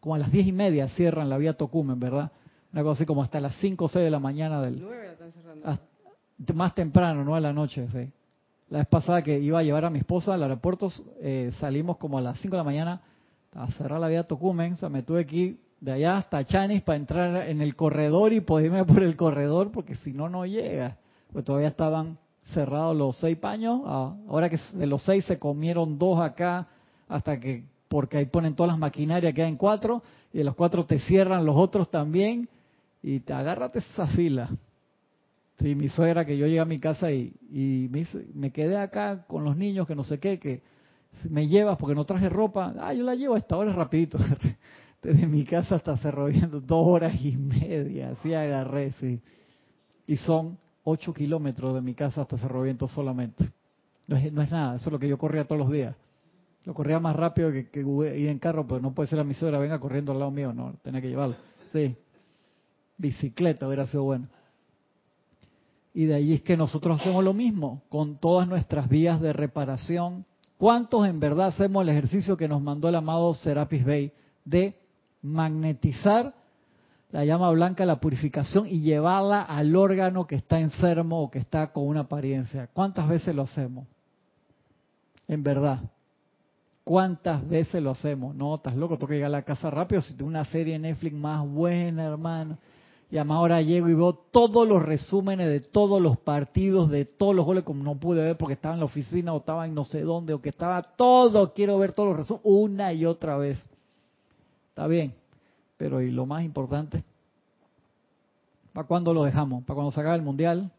como 0.00 0.14
a 0.14 0.18
las 0.18 0.30
diez 0.30 0.46
y 0.46 0.52
media 0.52 0.88
cierran 0.88 1.30
la 1.30 1.38
vía 1.38 1.56
Tocumen, 1.56 1.98
¿verdad? 1.98 2.30
Una 2.72 2.82
cosa 2.82 2.98
así 2.98 3.06
como 3.06 3.22
hasta 3.22 3.40
las 3.40 3.54
cinco 3.56 3.86
o 3.86 3.88
seis 3.88 4.04
de 4.04 4.10
la 4.10 4.20
mañana 4.20 4.60
del... 4.60 4.84
más 6.54 6.74
temprano, 6.74 7.24
no 7.24 7.34
a 7.34 7.40
la 7.40 7.52
noche, 7.52 7.88
sí. 7.88 8.12
La 8.74 8.80
vez 8.80 8.88
pasada 8.88 9.22
que 9.22 9.38
iba 9.38 9.60
a 9.60 9.62
llevar 9.62 9.84
a 9.84 9.90
mi 9.90 10.00
esposa 10.00 10.34
al 10.34 10.42
aeropuerto, 10.42 10.90
eh, 11.20 11.52
salimos 11.60 11.96
como 11.96 12.18
a 12.18 12.20
las 12.20 12.40
5 12.40 12.56
de 12.56 12.58
la 12.58 12.64
mañana 12.64 13.02
a 13.54 13.68
cerrar 13.68 14.00
la 14.00 14.08
vía 14.08 14.24
Tocumen. 14.24 14.72
O 14.72 14.74
sea, 14.74 14.88
me 14.88 15.04
tuve 15.04 15.24
que 15.26 15.36
ir 15.36 15.60
de 15.78 15.92
allá 15.92 16.16
hasta 16.16 16.44
Chanis 16.44 16.82
para 16.82 16.96
entrar 16.96 17.48
en 17.48 17.62
el 17.62 17.76
corredor 17.76 18.32
y 18.32 18.40
poder 18.40 18.66
irme 18.66 18.84
por 18.84 19.04
el 19.04 19.14
corredor 19.16 19.70
porque 19.70 19.94
si 19.94 20.12
no, 20.12 20.28
no 20.28 20.44
llega. 20.44 20.96
Pues 21.32 21.44
todavía 21.44 21.68
estaban 21.68 22.18
cerrados 22.52 22.96
los 22.96 23.16
seis 23.18 23.38
paños. 23.38 23.80
Ah, 23.86 24.16
ahora 24.28 24.50
que 24.50 24.58
de 24.72 24.86
los 24.86 25.04
seis 25.04 25.24
se 25.24 25.38
comieron 25.38 25.96
dos 25.96 26.18
acá 26.18 26.66
hasta 27.06 27.38
que, 27.38 27.62
porque 27.86 28.16
ahí 28.16 28.26
ponen 28.26 28.56
todas 28.56 28.72
las 28.72 28.78
maquinarias, 28.80 29.32
quedan 29.34 29.54
cuatro 29.54 30.02
y 30.32 30.38
de 30.38 30.42
los 30.42 30.56
cuatro 30.56 30.84
te 30.84 30.98
cierran 30.98 31.46
los 31.46 31.54
otros 31.54 31.92
también 31.92 32.48
y 33.04 33.20
te 33.20 33.34
agárrate 33.34 33.78
esa 33.78 34.08
fila. 34.08 34.50
Sí, 35.60 35.74
mi 35.74 35.88
suegra 35.88 36.24
que 36.24 36.36
yo 36.36 36.46
llegué 36.46 36.60
a 36.60 36.64
mi 36.64 36.78
casa 36.78 37.12
y, 37.12 37.32
me, 37.90 38.06
me, 38.34 38.50
quedé 38.50 38.76
acá 38.76 39.24
con 39.26 39.44
los 39.44 39.56
niños 39.56 39.86
que 39.86 39.94
no 39.94 40.02
sé 40.02 40.18
qué, 40.18 40.38
que 40.38 40.62
me 41.30 41.46
llevas 41.46 41.76
porque 41.78 41.94
no 41.94 42.04
traje 42.04 42.28
ropa. 42.28 42.74
Ah, 42.80 42.92
yo 42.92 43.04
la 43.04 43.14
llevo 43.14 43.34
a 43.34 43.38
esta 43.38 43.56
hora 43.56 43.72
rapidito. 43.72 44.18
Desde 45.02 45.26
mi 45.26 45.44
casa 45.44 45.76
hasta 45.76 45.96
Cerro 45.98 46.26
Viento, 46.26 46.60
dos 46.60 46.86
horas 46.86 47.14
y 47.22 47.36
media, 47.36 48.10
así 48.10 48.32
agarré, 48.32 48.92
sí. 48.92 49.20
Y 50.06 50.16
son 50.16 50.58
ocho 50.82 51.12
kilómetros 51.12 51.74
de 51.74 51.82
mi 51.82 51.94
casa 51.94 52.22
hasta 52.22 52.38
Cerro 52.38 52.62
Viento 52.62 52.88
solamente. 52.88 53.52
No 54.08 54.16
es, 54.16 54.32
no 54.32 54.42
es 54.42 54.50
nada, 54.50 54.76
eso 54.76 54.86
es 54.86 54.92
lo 54.92 54.98
que 54.98 55.08
yo 55.08 55.18
corría 55.18 55.44
todos 55.44 55.58
los 55.58 55.70
días. 55.70 55.94
Lo 56.64 56.72
corría 56.72 56.98
más 56.98 57.14
rápido 57.14 57.52
que, 57.52 57.68
que 57.68 57.80
ir 57.80 58.28
en 58.28 58.38
carro, 58.38 58.66
pero 58.66 58.80
no 58.80 58.94
puede 58.94 59.08
ser 59.08 59.20
a 59.20 59.24
mi 59.24 59.34
suegra, 59.34 59.58
venga 59.58 59.78
corriendo 59.78 60.12
al 60.12 60.18
lado 60.18 60.30
mío, 60.30 60.52
no, 60.54 60.74
tenía 60.82 61.02
que 61.02 61.08
llevarlo. 61.08 61.36
Sí, 61.70 61.94
bicicleta 62.96 63.66
hubiera 63.66 63.86
sido 63.86 64.04
bueno. 64.04 64.28
Y 65.94 66.06
de 66.06 66.14
allí 66.14 66.34
es 66.34 66.42
que 66.42 66.56
nosotros 66.56 67.00
hacemos 67.00 67.22
lo 67.22 67.32
mismo 67.32 67.82
con 67.88 68.16
todas 68.16 68.48
nuestras 68.48 68.88
vías 68.88 69.20
de 69.20 69.32
reparación. 69.32 70.26
¿Cuántos 70.58 71.06
en 71.06 71.20
verdad 71.20 71.46
hacemos 71.46 71.82
el 71.82 71.88
ejercicio 71.88 72.36
que 72.36 72.48
nos 72.48 72.60
mandó 72.60 72.88
el 72.88 72.96
amado 72.96 73.32
Serapis 73.34 73.84
Bey 73.84 74.12
de 74.44 74.76
magnetizar 75.22 76.34
la 77.12 77.24
llama 77.24 77.48
blanca, 77.52 77.86
la 77.86 78.00
purificación 78.00 78.66
y 78.66 78.80
llevarla 78.80 79.42
al 79.42 79.76
órgano 79.76 80.26
que 80.26 80.34
está 80.34 80.58
enfermo 80.58 81.22
o 81.22 81.30
que 81.30 81.38
está 81.38 81.72
con 81.72 81.86
una 81.86 82.00
apariencia? 82.00 82.68
¿Cuántas 82.72 83.08
veces 83.08 83.32
lo 83.32 83.42
hacemos? 83.42 83.86
En 85.28 85.44
verdad. 85.44 85.80
¿Cuántas 86.82 87.48
veces 87.48 87.80
lo 87.80 87.92
hacemos? 87.92 88.34
No, 88.34 88.56
estás 88.56 88.74
loco, 88.74 88.96
tengo 88.96 89.08
que 89.08 89.14
llegar 89.14 89.28
a 89.28 89.38
la 89.38 89.42
casa 89.42 89.70
rápido. 89.70 90.02
Si 90.02 90.14
tengo 90.14 90.28
una 90.28 90.44
serie 90.44 90.72
de 90.72 90.80
Netflix 90.80 91.14
más 91.14 91.46
buena, 91.48 92.04
hermano. 92.04 92.58
Y 93.14 93.16
además 93.16 93.36
ahora 93.36 93.62
llego 93.62 93.88
y 93.88 93.94
veo 93.94 94.12
todos 94.12 94.66
los 94.66 94.82
resúmenes 94.82 95.48
de 95.48 95.60
todos 95.60 96.02
los 96.02 96.18
partidos, 96.18 96.90
de 96.90 97.04
todos 97.04 97.32
los 97.32 97.46
goles, 97.46 97.62
como 97.62 97.84
no 97.84 97.94
pude 97.94 98.20
ver 98.20 98.36
porque 98.36 98.54
estaba 98.54 98.74
en 98.74 98.80
la 98.80 98.86
oficina 98.86 99.32
o 99.32 99.36
estaba 99.36 99.66
en 99.66 99.72
no 99.72 99.84
sé 99.84 100.00
dónde, 100.00 100.34
o 100.34 100.42
que 100.42 100.48
estaba 100.48 100.82
todo. 100.82 101.54
Quiero 101.54 101.78
ver 101.78 101.92
todos 101.92 102.08
los 102.08 102.16
resúmenes 102.16 102.44
una 102.44 102.92
y 102.92 103.06
otra 103.06 103.36
vez. 103.36 103.64
Está 104.70 104.88
bien, 104.88 105.14
pero 105.76 106.02
y 106.02 106.10
lo 106.10 106.26
más 106.26 106.42
importante, 106.42 107.04
¿para 108.72 108.88
cuándo 108.88 109.14
lo 109.14 109.22
dejamos? 109.22 109.62
¿Para 109.62 109.76
cuando 109.76 109.92
se 109.92 110.00
acabe 110.00 110.16
el 110.16 110.22
mundial? 110.22 110.72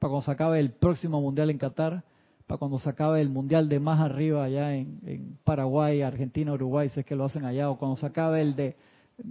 ¿Para 0.00 0.10
cuando 0.10 0.24
se 0.24 0.32
acabe 0.32 0.58
el 0.58 0.72
próximo 0.72 1.20
mundial 1.20 1.48
en 1.48 1.58
Qatar? 1.58 2.02
para 2.48 2.58
cuando 2.58 2.80
se 2.80 2.88
acabe 2.88 3.20
el 3.20 3.28
mundial 3.28 3.68
de 3.68 3.78
más 3.78 4.00
arriba 4.00 4.42
allá 4.42 4.74
en, 4.74 5.38
Paraguay, 5.44 6.02
Argentina, 6.02 6.52
Uruguay, 6.54 6.88
sé 6.88 7.04
que 7.04 7.14
lo 7.14 7.26
hacen 7.26 7.44
allá, 7.44 7.70
o 7.70 7.78
cuando 7.78 7.96
se 7.98 8.06
acabe 8.06 8.40
el 8.40 8.56
de 8.56 8.74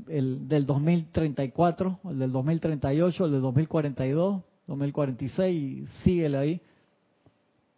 el 0.07 0.47
del 0.47 0.65
2034, 0.65 1.99
el 2.09 2.19
del 2.19 2.31
2038, 2.31 3.25
el 3.25 3.31
del 3.31 3.41
2042, 3.41 4.43
2046, 4.67 5.55
y 5.55 5.87
síguele 6.03 6.37
ahí. 6.37 6.61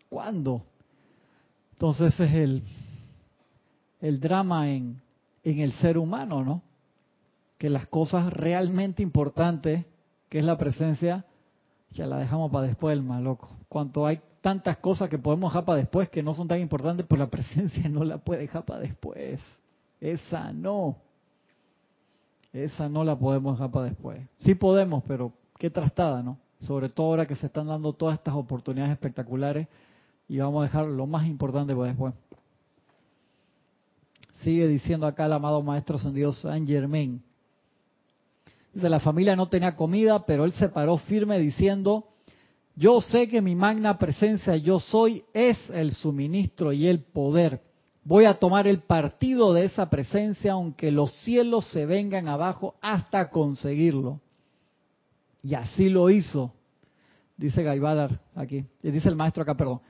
¿Cuándo? 0.10 0.64
Entonces 1.74 2.20
es 2.20 2.34
el, 2.34 2.64
el 4.02 4.20
drama 4.20 4.70
en, 4.70 5.02
en 5.44 5.60
el 5.60 5.72
ser 5.74 5.98
humano, 5.98 6.44
¿no? 6.44 6.64
Que 7.58 7.70
las 7.70 7.88
cosas 7.88 8.34
realmente 8.34 9.04
importantes, 9.04 9.86
que 10.30 10.40
es 10.40 10.46
la 10.46 10.58
presencia, 10.58 11.26
ya 11.92 12.06
la 12.06 12.18
dejamos 12.18 12.52
para 12.52 12.68
después 12.68 12.94
el 12.94 13.04
maloco. 13.04 13.56
Cuanto 13.68 14.06
hay 14.06 14.20
tantas 14.42 14.78
cosas 14.78 15.10
que 15.10 15.18
podemos 15.18 15.52
dejar 15.52 15.66
para 15.66 15.78
después 15.78 16.10
que 16.10 16.24
no 16.24 16.34
son 16.34 16.48
tan 16.48 16.60
importantes, 16.60 17.06
pues 17.08 17.20
la 17.20 17.30
presencia 17.30 17.88
no 17.90 18.04
la 18.04 18.18
puede 18.18 18.42
dejar 18.42 18.66
para 18.66 18.80
después. 18.80 19.40
Esa 20.00 20.54
no. 20.54 20.98
Esa 22.54 22.90
no 22.90 23.04
la 23.04 23.18
podemos 23.18 23.54
dejar 23.54 23.72
para 23.72 23.86
después. 23.86 24.20
Sí 24.40 24.56
podemos, 24.56 25.04
pero 25.08 25.34
qué 25.58 25.70
trastada, 25.70 26.24
¿no? 26.24 26.38
Sobre 26.62 26.90
todo 26.90 27.08
ahora 27.08 27.26
que 27.26 27.36
se 27.36 27.46
están 27.46 27.68
dando 27.68 27.94
todas 27.94 28.18
estas 28.18 28.34
oportunidades 28.34 28.92
espectaculares 28.92 29.68
y 30.28 30.40
vamos 30.40 30.62
a 30.62 30.64
dejar 30.64 30.86
lo 30.88 31.08
más 31.08 31.28
importante 31.28 31.76
para 31.76 31.88
después. 31.88 32.14
Sigue 34.42 34.68
diciendo 34.68 35.06
acá 35.06 35.26
el 35.26 35.34
amado 35.34 35.62
Maestro 35.62 35.98
Ascendido 35.98 36.34
San 36.34 36.66
Germain. 36.66 37.22
Dice, 38.74 38.90
la 38.90 39.00
familia 39.00 39.36
no 39.36 39.50
tenía 39.50 39.76
comida, 39.76 40.26
pero 40.26 40.46
él 40.46 40.54
se 40.54 40.70
paró 40.70 40.98
firme 40.98 41.40
diciendo, 41.40 42.08
yo 42.76 43.02
sé 43.02 43.28
que 43.28 43.42
mi 43.42 43.56
magna 43.56 43.98
presencia 43.98 44.56
yo 44.56 44.80
soy 44.80 45.24
es 45.34 45.58
el 45.72 45.92
suministro 45.92 46.72
y 46.72 46.88
el 46.88 47.00
poder. 47.02 47.62
Voy 48.10 48.26
a 48.26 48.34
tomar 48.34 48.66
el 48.66 48.80
partido 48.80 49.54
de 49.54 49.66
esa 49.66 49.88
presencia 49.88 50.54
aunque 50.54 50.90
los 50.90 51.14
cielos 51.22 51.66
se 51.66 51.86
vengan 51.86 52.28
abajo 52.28 52.74
hasta 52.82 53.30
conseguirlo. 53.30 54.20
Y 55.44 55.54
así 55.54 55.90
lo 55.90 56.10
hizo, 56.10 56.52
dice 57.38 57.62
Gaibadar 57.62 58.20
aquí, 58.34 58.66
dice 58.82 59.10
el 59.10 59.16
maestro 59.16 59.44
acá, 59.44 59.54
perdón. 59.54 59.82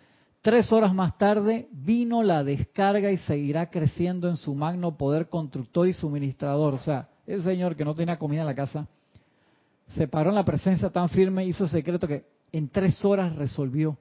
Tres 0.41 0.69
horas 0.73 0.93
más 0.93 1.17
tarde 1.17 1.69
vino 1.71 2.21
la 2.21 2.43
descarga 2.43 3.09
y 3.09 3.19
seguirá 3.19 3.69
creciendo 3.69 4.27
en 4.27 4.35
su 4.35 4.53
magno 4.53 4.97
poder 4.97 5.29
constructor 5.29 5.87
y 5.87 5.93
suministrador. 5.93 6.73
O 6.73 6.79
sea, 6.79 7.07
el 7.25 7.41
señor 7.41 7.77
que 7.77 7.85
no 7.85 7.95
tenía 7.95 8.19
comida 8.19 8.41
en 8.41 8.47
la 8.47 8.55
casa, 8.55 8.85
se 9.95 10.09
paró 10.09 10.31
en 10.31 10.35
la 10.35 10.43
presencia 10.43 10.89
tan 10.89 11.07
firme, 11.07 11.45
hizo 11.45 11.69
secreto 11.69 12.05
que 12.05 12.25
en 12.51 12.67
tres 12.67 13.05
horas 13.05 13.37
resolvió 13.37 13.97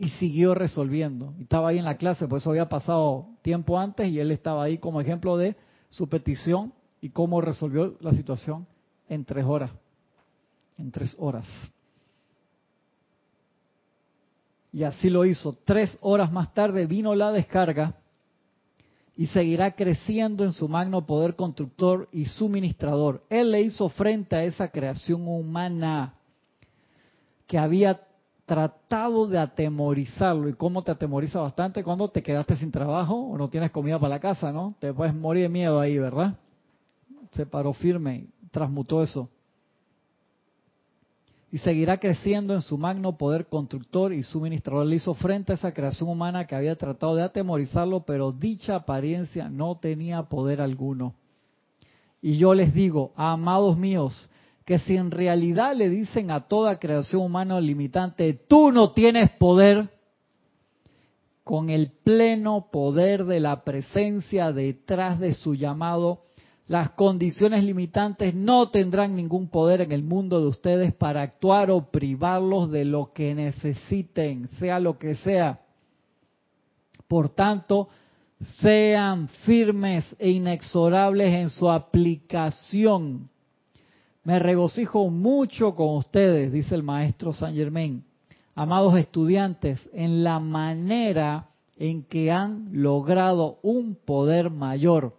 y 0.00 0.08
siguió 0.10 0.54
resolviendo. 0.54 1.34
Estaba 1.40 1.68
ahí 1.68 1.78
en 1.78 1.84
la 1.84 1.96
clase, 1.96 2.28
por 2.28 2.38
eso 2.38 2.50
había 2.50 2.68
pasado 2.68 3.26
tiempo 3.42 3.78
antes 3.78 4.08
y 4.08 4.20
él 4.20 4.30
estaba 4.30 4.62
ahí 4.62 4.78
como 4.78 5.00
ejemplo 5.00 5.36
de 5.36 5.56
su 5.88 6.08
petición 6.08 6.72
y 7.00 7.10
cómo 7.10 7.40
resolvió 7.40 7.96
la 8.00 8.12
situación 8.12 8.66
en 9.08 9.24
tres 9.24 9.44
horas. 9.44 9.70
En 10.78 10.90
tres 10.90 11.14
horas. 11.18 11.46
Y 14.72 14.82
así 14.82 15.10
lo 15.10 15.24
hizo. 15.24 15.56
Tres 15.64 15.98
horas 16.00 16.30
más 16.30 16.52
tarde 16.54 16.86
vino 16.86 17.14
la 17.14 17.32
descarga 17.32 17.94
y 19.16 19.26
seguirá 19.26 19.72
creciendo 19.72 20.44
en 20.44 20.52
su 20.52 20.68
magno 20.68 21.04
poder 21.04 21.34
constructor 21.34 22.08
y 22.12 22.26
suministrador. 22.26 23.24
Él 23.28 23.50
le 23.50 23.62
hizo 23.62 23.88
frente 23.88 24.36
a 24.36 24.44
esa 24.44 24.68
creación 24.68 25.26
humana 25.26 26.14
que 27.48 27.58
había 27.58 28.07
tratado 28.48 29.28
de 29.28 29.38
atemorizarlo. 29.38 30.48
¿Y 30.48 30.54
cómo 30.54 30.82
te 30.82 30.90
atemoriza 30.90 31.38
bastante 31.38 31.84
cuando 31.84 32.08
te 32.08 32.22
quedaste 32.22 32.56
sin 32.56 32.72
trabajo 32.72 33.14
o 33.14 33.36
no 33.38 33.48
tienes 33.48 33.70
comida 33.70 33.98
para 33.98 34.14
la 34.14 34.20
casa, 34.20 34.50
no? 34.50 34.74
Te 34.80 34.92
puedes 34.92 35.14
morir 35.14 35.44
de 35.44 35.48
miedo 35.50 35.78
ahí, 35.78 35.98
¿verdad? 35.98 36.34
Se 37.32 37.44
paró 37.44 37.74
firme 37.74 38.26
transmutó 38.50 39.02
eso. 39.02 39.28
Y 41.50 41.58
seguirá 41.58 41.98
creciendo 41.98 42.54
en 42.54 42.60
su 42.60 42.76
magno 42.76 43.16
poder 43.16 43.46
constructor 43.46 44.12
y 44.12 44.22
suministrador. 44.22 44.86
Le 44.86 44.96
hizo 44.96 45.14
frente 45.14 45.52
a 45.52 45.54
esa 45.54 45.72
creación 45.72 46.10
humana 46.10 46.46
que 46.46 46.54
había 46.54 46.76
tratado 46.76 47.14
de 47.14 47.22
atemorizarlo, 47.22 48.00
pero 48.00 48.32
dicha 48.32 48.74
apariencia 48.74 49.48
no 49.48 49.76
tenía 49.76 50.22
poder 50.24 50.60
alguno. 50.60 51.14
Y 52.20 52.36
yo 52.36 52.52
les 52.52 52.74
digo, 52.74 53.12
amados 53.16 53.78
míos, 53.78 54.28
que 54.68 54.80
si 54.80 54.98
en 54.98 55.10
realidad 55.10 55.74
le 55.74 55.88
dicen 55.88 56.30
a 56.30 56.46
toda 56.46 56.78
creación 56.78 57.22
humana 57.22 57.58
limitante, 57.58 58.34
tú 58.34 58.70
no 58.70 58.92
tienes 58.92 59.30
poder, 59.30 59.88
con 61.42 61.70
el 61.70 61.90
pleno 62.04 62.68
poder 62.70 63.24
de 63.24 63.40
la 63.40 63.64
presencia 63.64 64.52
detrás 64.52 65.20
de 65.20 65.32
su 65.32 65.54
llamado, 65.54 66.24
las 66.66 66.90
condiciones 66.90 67.64
limitantes 67.64 68.34
no 68.34 68.68
tendrán 68.68 69.16
ningún 69.16 69.48
poder 69.48 69.80
en 69.80 69.90
el 69.90 70.02
mundo 70.02 70.38
de 70.38 70.48
ustedes 70.48 70.92
para 70.92 71.22
actuar 71.22 71.70
o 71.70 71.90
privarlos 71.90 72.70
de 72.70 72.84
lo 72.84 73.14
que 73.14 73.34
necesiten, 73.34 74.48
sea 74.58 74.80
lo 74.80 74.98
que 74.98 75.14
sea. 75.14 75.62
Por 77.08 77.30
tanto, 77.30 77.88
sean 78.60 79.28
firmes 79.46 80.04
e 80.18 80.28
inexorables 80.28 81.32
en 81.32 81.48
su 81.48 81.70
aplicación 81.70 83.30
me 84.28 84.38
regocijo 84.38 85.08
mucho 85.08 85.74
con 85.74 85.96
ustedes, 85.96 86.52
dice 86.52 86.74
el 86.74 86.82
maestro 86.82 87.32
San 87.32 87.54
Germain, 87.54 88.04
amados 88.54 88.94
estudiantes, 88.98 89.80
en 89.94 90.22
la 90.22 90.38
manera 90.38 91.48
en 91.78 92.02
que 92.02 92.30
han 92.30 92.68
logrado 92.70 93.58
un 93.62 93.94
poder 93.94 94.50
mayor, 94.50 95.16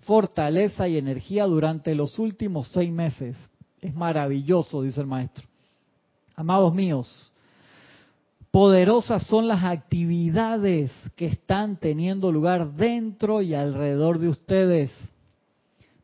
fortaleza 0.00 0.88
y 0.88 0.96
energía 0.96 1.44
durante 1.44 1.94
los 1.94 2.18
últimos 2.18 2.68
seis 2.68 2.90
meses. 2.90 3.36
Es 3.82 3.94
maravilloso, 3.94 4.80
dice 4.80 5.02
el 5.02 5.06
maestro. 5.06 5.46
Amados 6.34 6.72
míos, 6.72 7.30
poderosas 8.50 9.26
son 9.26 9.48
las 9.48 9.64
actividades 9.64 10.90
que 11.14 11.26
están 11.26 11.76
teniendo 11.76 12.32
lugar 12.32 12.72
dentro 12.72 13.42
y 13.42 13.52
alrededor 13.52 14.18
de 14.18 14.28
ustedes 14.28 14.90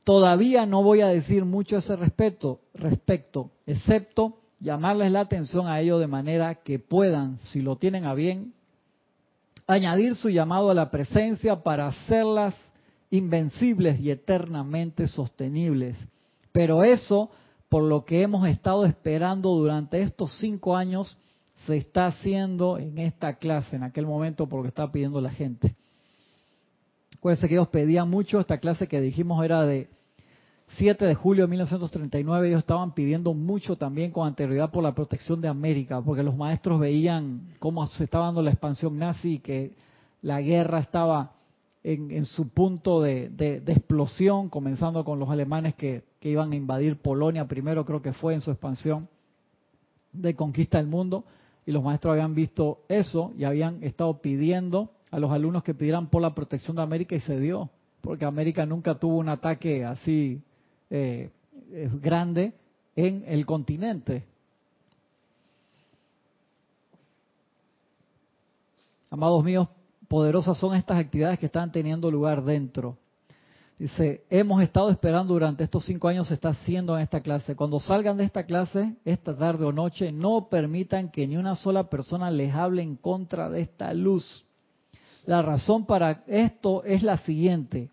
Todavía 0.05 0.67
no 0.67 0.83
voy 0.83 1.01
a 1.01 1.09
decir 1.09 1.45
mucho 1.45 1.77
a 1.77 1.79
ese 1.79 1.95
respecto, 1.97 2.61
respecto, 2.75 3.51
excepto 3.67 4.39
llamarles 4.59 5.11
la 5.13 5.21
atención 5.21 5.67
a 5.67 5.81
ello 5.81 5.99
de 5.99 6.07
manera 6.07 6.57
que 6.57 6.79
puedan, 6.79 7.39
si 7.39 7.61
lo 7.61 7.77
tienen 7.77 8.05
a 8.05 8.15
bien, 8.15 8.53
añadir 9.67 10.15
su 10.15 10.29
llamado 10.29 10.71
a 10.71 10.75
la 10.75 10.91
presencia 10.91 11.63
para 11.63 11.89
hacerlas 11.89 12.55
invencibles 13.11 14.01
y 14.01 14.11
eternamente 14.11 15.07
sostenibles. 15.07 15.97
Pero 16.53 16.85
eso, 16.85 17.31
por 17.69 17.83
lo 17.85 18.05
que 18.05 18.23
hemos 18.23 18.47
estado 18.49 18.85
esperando 18.85 19.51
durante 19.51 20.03
estos 20.03 20.37
cinco 20.39 20.77
años, 20.77 21.17
se 21.67 21.77
está 21.77 22.07
haciendo 22.07 22.79
en 22.79 22.99
esta 22.99 23.35
clase, 23.35 23.77
en 23.77 23.85
aquel 23.85 24.07
momento, 24.07 24.49
porque 24.49 24.69
está 24.69 24.91
pidiendo 24.91 25.21
la 25.21 25.31
gente. 25.31 25.77
Acuérdense 27.23 27.47
que 27.47 27.55
ellos 27.55 27.69
pedían 27.69 28.11
mucho, 28.11 28.41
esta 28.41 28.59
clase 28.59 28.89
que 28.89 29.01
dijimos 29.01 29.45
era 29.45 29.65
de 29.65 29.89
7 30.77 31.05
de 31.07 31.15
julio 31.15 31.45
de 31.45 31.51
1939, 31.51 32.49
ellos 32.49 32.59
estaban 32.59 32.95
pidiendo 32.95 33.33
mucho 33.33 33.77
también 33.77 34.11
con 34.11 34.27
anterioridad 34.27 34.73
por 34.73 34.83
la 34.83 34.93
protección 34.93 35.41
de 35.41 35.47
América, 35.47 36.03
porque 36.03 36.25
los 36.25 36.37
maestros 36.37 36.81
veían 36.81 37.53
cómo 37.61 37.87
se 37.87 38.03
estaba 38.03 38.25
dando 38.25 38.43
la 38.43 38.51
expansión 38.51 38.99
nazi 38.99 39.35
y 39.35 39.39
que 39.39 39.77
la 40.21 40.41
guerra 40.41 40.81
estaba 40.81 41.35
en, 41.85 42.25
su 42.25 42.49
punto 42.49 43.01
de, 43.01 43.63
explosión, 43.69 44.49
comenzando 44.49 45.05
con 45.05 45.21
los 45.21 45.31
alemanes 45.31 45.77
que, 45.77 46.03
que 46.19 46.29
iban 46.29 46.51
a 46.51 46.57
invadir 46.57 46.97
Polonia 46.97 47.47
primero, 47.47 47.85
creo 47.85 48.03
que 48.03 48.15
fue 48.15 48.35
en 48.35 48.41
su 48.41 48.51
expansión. 48.51 49.09
de 50.13 50.35
conquista 50.35 50.79
del 50.79 50.89
mundo 50.89 51.23
y 51.67 51.71
los 51.71 51.85
maestros 51.85 52.15
habían 52.15 52.35
visto 52.35 52.81
eso 52.89 53.33
y 53.39 53.45
habían 53.45 53.81
estado 53.85 54.21
pidiendo 54.21 54.91
a 55.13 55.19
los 55.21 55.31
alumnos 55.31 55.63
que 55.63 55.75
pidieran 55.75 56.09
por 56.09 56.23
la 56.23 56.35
protección 56.35 56.75
de 56.75 56.83
América 56.83 57.15
y 57.15 57.21
se 57.21 57.39
dio, 57.39 57.69
porque 58.01 58.25
América 58.25 58.65
nunca 58.67 58.95
tuvo 58.95 59.19
un 59.19 59.29
ataque 59.29 59.85
así 59.85 60.41
eh, 60.91 61.31
eh, 61.71 61.91
grande 62.01 62.55
en 62.97 63.23
el 63.27 63.45
continente. 63.45 64.25
Amados 69.11 69.45
míos, 69.45 69.69
poderosas 70.09 70.57
son 70.57 70.75
estas 70.75 70.99
actividades 70.99 71.39
que 71.39 71.47
están 71.47 71.71
teniendo 71.71 72.11
lugar 72.11 72.43
dentro. 72.43 72.97
Dice, 73.79 74.25
hemos 74.31 74.63
estado 74.63 74.89
esperando 74.91 75.35
durante 75.35 75.65
estos 75.65 75.85
cinco 75.85 76.09
años, 76.09 76.29
se 76.29 76.35
está 76.35 76.51
haciendo 76.51 76.97
en 76.97 77.03
esta 77.03 77.21
clase. 77.21 77.55
Cuando 77.55 77.81
salgan 77.81 78.17
de 78.17 78.25
esta 78.25 78.45
clase, 78.47 78.95
esta 79.05 79.37
tarde 79.37 79.67
o 79.67 79.73
noche, 79.73 80.11
no 80.11 80.49
permitan 80.49 81.11
que 81.11 81.27
ni 81.27 81.37
una 81.37 81.55
sola 81.55 81.91
persona 81.91 82.31
les 82.31 82.55
hable 82.55 82.81
en 82.81 82.97
contra 82.97 83.51
de 83.51 83.61
esta 83.61 83.93
luz. 83.93 84.47
La 85.27 85.43
razón 85.43 85.87
para 85.87 86.25
esto 86.27 86.83
es 86.85 87.03
la 87.03 87.19
siguiente. 87.19 87.91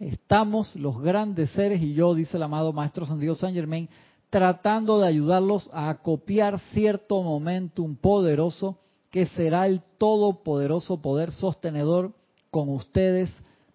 Estamos 0.00 0.74
los 0.76 1.00
grandes 1.00 1.50
seres 1.50 1.82
y 1.82 1.94
yo, 1.94 2.14
dice 2.14 2.36
el 2.36 2.42
amado 2.42 2.72
Maestro 2.72 3.06
San 3.06 3.20
Dios 3.20 3.38
San 3.38 3.54
Germain, 3.54 3.88
tratando 4.30 4.98
de 4.98 5.06
ayudarlos 5.06 5.70
a 5.72 5.94
copiar 6.02 6.58
cierto 6.72 7.22
momentum 7.22 7.96
poderoso 7.96 8.78
que 9.10 9.26
será 9.26 9.66
el 9.66 9.80
todopoderoso 9.98 11.00
poder 11.00 11.30
sostenedor 11.30 12.12
con 12.50 12.68
ustedes 12.68 13.30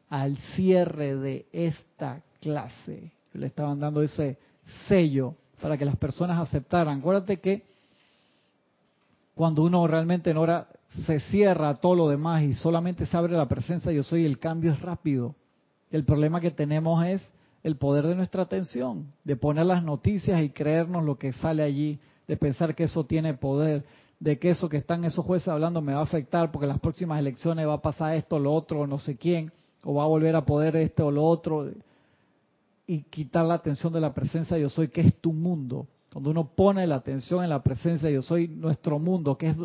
al 0.10 0.36
cierre 0.56 1.16
de 1.16 1.46
esta 1.54 2.22
clase. 2.42 3.12
Le 3.34 3.48
estaban 3.48 3.80
dando 3.80 4.02
ese 4.02 4.38
sello 4.88 5.36
para 5.62 5.78
que 5.78 5.86
las 5.86 5.96
personas 5.96 6.40
aceptaran. 6.40 7.00
Acuérdate 7.00 7.40
que 7.40 7.64
cuando 9.36 9.64
uno 9.64 9.88
realmente 9.88 10.32
en 10.32 10.38
hora 10.38 10.68
se 11.06 11.20
cierra 11.20 11.76
todo 11.76 11.96
lo 11.96 12.10
demás 12.10 12.44
y 12.44 12.54
solamente 12.54 13.06
se 13.06 13.16
abre 13.16 13.36
la 13.36 13.48
presencia 13.48 13.92
yo 13.92 14.04
soy, 14.04 14.26
el 14.26 14.40
cambio 14.40 14.72
es 14.74 14.82
rápido. 14.82 15.36
El 15.92 16.04
problema 16.04 16.42
que 16.42 16.52
tenemos 16.52 17.06
es 17.06 17.28
el 17.64 17.76
poder 17.78 18.08
de 18.08 18.16
nuestra 18.16 18.44
atención, 18.44 19.08
de 19.24 19.36
poner 19.36 19.66
las 19.66 19.84
noticias 19.84 20.42
y 20.42 20.50
creernos 20.50 21.04
lo 21.04 21.18
que 21.18 21.34
sale 21.34 21.64
allí, 21.64 22.00
de 22.28 22.38
pensar 22.38 22.76
que 22.76 22.84
eso 22.84 23.06
tiene 23.06 23.34
poder, 23.34 23.86
de 24.20 24.40
que 24.40 24.52
eso 24.52 24.70
que 24.70 24.78
están 24.78 25.04
esos 25.04 25.26
jueces 25.26 25.48
hablando 25.48 25.82
me 25.82 25.94
va 25.94 26.00
a 26.00 26.04
afectar 26.04 26.52
porque 26.52 26.68
las 26.68 26.80
próximas 26.80 27.20
elecciones 27.20 27.68
va 27.68 27.76
a 27.76 27.82
pasar 27.82 28.16
esto, 28.16 28.40
lo 28.40 28.54
otro, 28.54 28.88
no 28.88 29.00
sé 29.00 29.16
quién 29.16 29.52
o 29.84 29.94
va 29.94 30.04
a 30.04 30.08
volver 30.08 30.36
a 30.36 30.46
poder 30.46 30.76
este 30.76 31.04
o 31.04 31.12
lo 31.12 31.24
otro, 31.24 31.70
y 32.88 33.04
quitar 33.04 33.46
la 33.46 33.56
atención 33.56 33.94
de 33.94 34.02
la 34.02 34.14
presencia 34.14 34.58
yo 34.58 34.70
soy, 34.70 34.90
que 34.90 35.02
es 35.02 35.16
tu 35.16 35.32
mundo. 35.32 35.88
Cuando 36.12 36.32
uno 36.32 36.50
pone 36.56 36.88
la 36.88 36.96
atención 36.96 37.44
en 37.44 37.50
la 37.50 37.62
presencia 37.62 38.10
yo 38.10 38.22
soy, 38.22 38.48
nuestro 38.48 38.98
mundo, 39.00 39.38
que 39.38 39.50
es, 39.50 39.58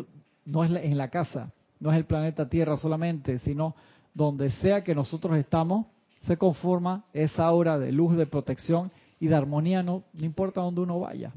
no 0.45 0.63
es 0.63 0.71
en 0.71 0.97
la 0.97 1.09
casa, 1.09 1.51
no 1.79 1.91
es 1.91 1.97
el 1.97 2.05
planeta 2.05 2.47
Tierra 2.47 2.77
solamente, 2.77 3.39
sino 3.39 3.75
donde 4.13 4.49
sea 4.51 4.83
que 4.83 4.95
nosotros 4.95 5.37
estamos, 5.37 5.87
se 6.21 6.37
conforma 6.37 7.05
esa 7.13 7.45
aura 7.45 7.77
de 7.77 7.91
luz, 7.91 8.15
de 8.15 8.25
protección 8.25 8.91
y 9.19 9.27
de 9.27 9.35
armonía, 9.35 9.83
no, 9.83 10.03
importa 10.19 10.61
dónde 10.61 10.81
uno 10.81 10.99
vaya. 10.99 11.31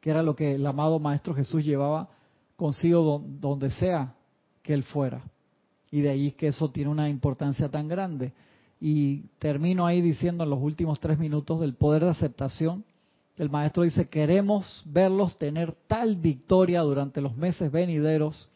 Que 0.00 0.10
era 0.10 0.22
lo 0.22 0.34
que 0.34 0.54
el 0.54 0.66
amado 0.66 0.98
Maestro 0.98 1.34
Jesús 1.34 1.64
llevaba 1.64 2.08
consigo 2.56 3.22
donde 3.26 3.70
sea 3.70 4.14
que 4.62 4.72
él 4.72 4.82
fuera. 4.82 5.22
Y 5.90 6.00
de 6.00 6.10
ahí 6.10 6.32
que 6.32 6.48
eso 6.48 6.70
tiene 6.70 6.90
una 6.90 7.08
importancia 7.08 7.68
tan 7.68 7.88
grande. 7.88 8.32
Y 8.80 9.22
termino 9.38 9.84
ahí 9.84 10.00
diciendo 10.00 10.44
en 10.44 10.50
los 10.50 10.60
últimos 10.60 11.00
tres 11.00 11.18
minutos 11.18 11.60
del 11.60 11.74
poder 11.74 12.04
de 12.04 12.10
aceptación. 12.10 12.84
El 13.40 13.48
maestro 13.48 13.84
dice, 13.84 14.06
queremos 14.06 14.82
verlos 14.84 15.34
tener 15.38 15.72
tal 15.86 16.16
victoria 16.16 16.82
durante 16.82 17.22
los 17.22 17.34
meses 17.38 17.72
venideros 17.72 18.50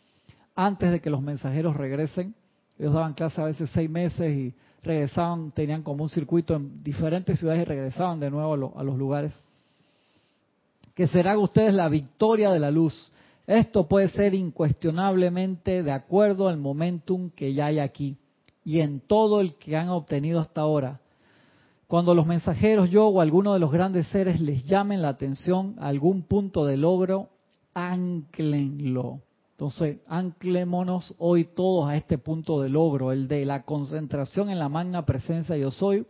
antes 0.55 0.91
de 0.91 1.01
que 1.01 1.09
los 1.09 1.23
mensajeros 1.23 1.75
regresen. 1.75 2.35
Ellos 2.79 2.93
daban 2.93 3.15
clase 3.15 3.41
a 3.41 3.47
veces 3.47 3.71
seis 3.73 3.89
meses 3.89 4.37
y 4.37 4.53
regresaban, 4.83 5.53
tenían 5.53 5.83
como 5.83 6.03
un 6.03 6.11
circuito 6.11 6.55
en 6.55 6.85
diferentes 6.85 7.39
ciudades 7.39 7.63
y 7.63 7.65
regresaban 7.65 8.21
de 8.21 8.31
nuevo 8.31 8.75
a, 8.77 8.85
los 8.85 8.99
lugares. 8.99 9.33
Que 10.95 11.07
será 11.07 11.39
ustedes 11.39 11.73
la 11.73 11.89
victoria 11.89 12.51
de 12.51 12.61
la 12.61 12.71
luz 12.71 13.11
esto 13.47 13.89
puede 13.89 14.11
ser 14.11 14.35
incuestionablemente 14.35 15.83
de 15.83 15.93
acuerdo 15.93 16.47
al 16.47 16.59
momentum 16.59 17.31
que 17.31 17.55
ya 17.55 17.67
hay 17.67 17.79
aquí 17.79 18.19
y 18.67 18.81
en 18.81 19.01
todo 19.01 19.41
el 19.41 19.55
que 19.55 19.79
han 19.79 19.89
obtenido 19.89 20.41
hasta 20.41 20.61
ahora. 20.61 21.01
Cuando 21.87 22.15
los 22.15 22.27
mensajeros, 22.27 22.91
yo 22.91 23.07
o 23.09 23.21
alguno 23.21 23.53
de 23.53 23.61
los 23.61 23.71
grandes 23.71 24.07
seres 24.09 24.41
les 24.41 24.65
llamen 24.65 25.03
la 25.03 25.09
atención 25.09 25.77
a 25.79 25.89
algún 25.89 26.23
punto 26.23 26.65
de 26.65 26.77
logro, 26.77 27.29
anclenlo. 27.75 29.21
Entonces, 29.53 29.99
anclémonos 30.09 31.15
hoy 31.19 31.45
todos 31.45 31.89
a 31.89 31.97
este 31.97 32.19
punto 32.19 32.61
de 32.61 32.69
logro, 32.69 33.13
el 33.13 33.29
de 33.29 33.45
la 33.45 33.63
concentración 33.63 34.51
en 34.51 34.59
la 34.59 34.69
magna 34.69 35.05
presencia 35.05 35.57
yo 35.57 35.71
soy, 35.71 36.07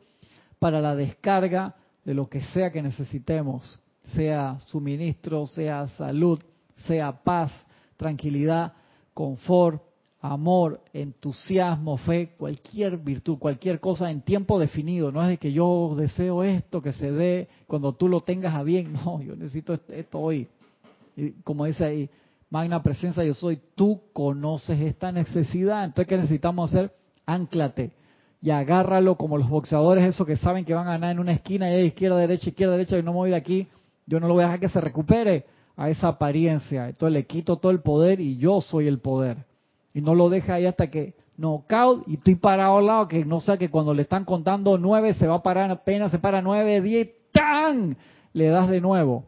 para 0.58 0.80
la 0.80 0.94
descarga 0.94 1.74
de 2.04 2.14
lo 2.14 2.28
que 2.28 2.40
sea 2.40 2.70
que 2.70 2.82
necesitemos, 2.82 3.78
sea 4.14 4.58
suministro, 4.66 5.46
sea 5.46 5.88
salud, 5.88 6.40
sea 6.86 7.22
paz, 7.22 7.50
tranquilidad, 7.96 8.72
confort, 9.12 9.82
amor, 10.24 10.80
entusiasmo, 10.94 11.98
fe, 11.98 12.30
cualquier 12.38 12.96
virtud, 12.96 13.36
cualquier 13.38 13.78
cosa 13.78 14.10
en 14.10 14.22
tiempo 14.22 14.58
definido. 14.58 15.12
No 15.12 15.22
es 15.22 15.28
de 15.28 15.36
que 15.36 15.52
yo 15.52 15.94
deseo 15.98 16.42
esto, 16.42 16.80
que 16.80 16.92
se 16.92 17.12
dé 17.12 17.48
cuando 17.66 17.92
tú 17.92 18.08
lo 18.08 18.22
tengas 18.22 18.54
a 18.54 18.62
bien. 18.62 18.94
No, 19.04 19.20
yo 19.20 19.36
necesito 19.36 19.74
esto 19.74 20.18
hoy. 20.18 20.48
Y 21.14 21.32
como 21.42 21.66
dice 21.66 21.84
ahí, 21.84 22.10
magna 22.48 22.82
presencia 22.82 23.22
yo 23.22 23.34
soy, 23.34 23.60
tú 23.74 24.00
conoces 24.14 24.80
esta 24.80 25.12
necesidad. 25.12 25.84
Entonces, 25.84 26.08
¿qué 26.08 26.16
necesitamos 26.16 26.70
hacer? 26.72 26.92
Ánclate 27.26 27.92
y 28.40 28.50
agárralo 28.50 29.16
como 29.16 29.36
los 29.36 29.48
boxeadores, 29.48 30.04
esos 30.04 30.26
que 30.26 30.36
saben 30.36 30.64
que 30.64 30.74
van 30.74 30.86
a 30.88 30.92
ganar 30.92 31.12
en 31.12 31.18
una 31.18 31.32
esquina 31.32 31.74
y 31.74 31.86
izquierda, 31.86 32.16
derecha, 32.16 32.48
izquierda, 32.48 32.72
derecha, 32.72 32.98
y 32.98 33.02
no 33.02 33.12
me 33.12 33.18
voy 33.18 33.30
de 33.30 33.36
aquí. 33.36 33.68
Yo 34.06 34.20
no 34.20 34.28
lo 34.28 34.34
voy 34.34 34.42
a 34.42 34.46
dejar 34.46 34.60
que 34.60 34.68
se 34.68 34.80
recupere 34.80 35.44
a 35.76 35.90
esa 35.90 36.08
apariencia. 36.08 36.88
Entonces 36.88 37.12
le 37.12 37.26
quito 37.26 37.56
todo 37.56 37.72
el 37.72 37.80
poder 37.80 38.20
y 38.20 38.38
yo 38.38 38.62
soy 38.62 38.86
el 38.86 39.00
poder. 39.00 39.44
Y 39.94 40.02
no 40.02 40.14
lo 40.14 40.28
deja 40.28 40.54
ahí 40.54 40.66
hasta 40.66 40.90
que 40.90 41.14
knockout 41.36 42.06
y 42.08 42.14
estoy 42.14 42.34
parado 42.34 42.78
al 42.78 42.86
lado, 42.86 43.08
que 43.08 43.24
no 43.24 43.40
sé 43.40 43.56
que 43.56 43.70
cuando 43.70 43.94
le 43.94 44.02
están 44.02 44.24
contando 44.24 44.76
nueve 44.76 45.14
se 45.14 45.26
va 45.26 45.36
a 45.36 45.42
parar 45.42 45.70
apenas, 45.70 46.10
se 46.10 46.18
para 46.18 46.42
nueve, 46.42 46.80
diez, 46.80 47.08
¡tan! 47.32 47.96
Le 48.32 48.48
das 48.48 48.68
de 48.68 48.80
nuevo. 48.80 49.24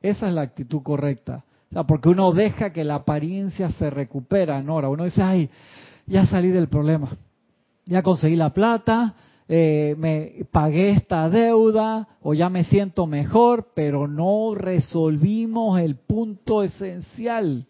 Esa 0.00 0.28
es 0.28 0.34
la 0.34 0.42
actitud 0.42 0.82
correcta. 0.82 1.44
O 1.70 1.74
sea, 1.74 1.84
porque 1.84 2.08
uno 2.08 2.32
deja 2.32 2.72
que 2.72 2.84
la 2.84 2.96
apariencia 2.96 3.70
se 3.72 3.90
recupera, 3.90 4.62
Nora. 4.62 4.88
Uno 4.88 5.04
dice, 5.04 5.22
ay, 5.22 5.50
ya 6.06 6.26
salí 6.26 6.48
del 6.48 6.68
problema. 6.68 7.14
Ya 7.84 8.02
conseguí 8.02 8.36
la 8.36 8.54
plata, 8.54 9.14
eh, 9.48 9.94
me 9.98 10.44
pagué 10.50 10.90
esta 10.90 11.28
deuda 11.28 12.08
o 12.22 12.34
ya 12.34 12.48
me 12.48 12.64
siento 12.64 13.06
mejor, 13.06 13.68
pero 13.74 14.06
no 14.06 14.54
resolvimos 14.54 15.80
el 15.80 15.96
punto 15.96 16.62
esencial, 16.62 17.66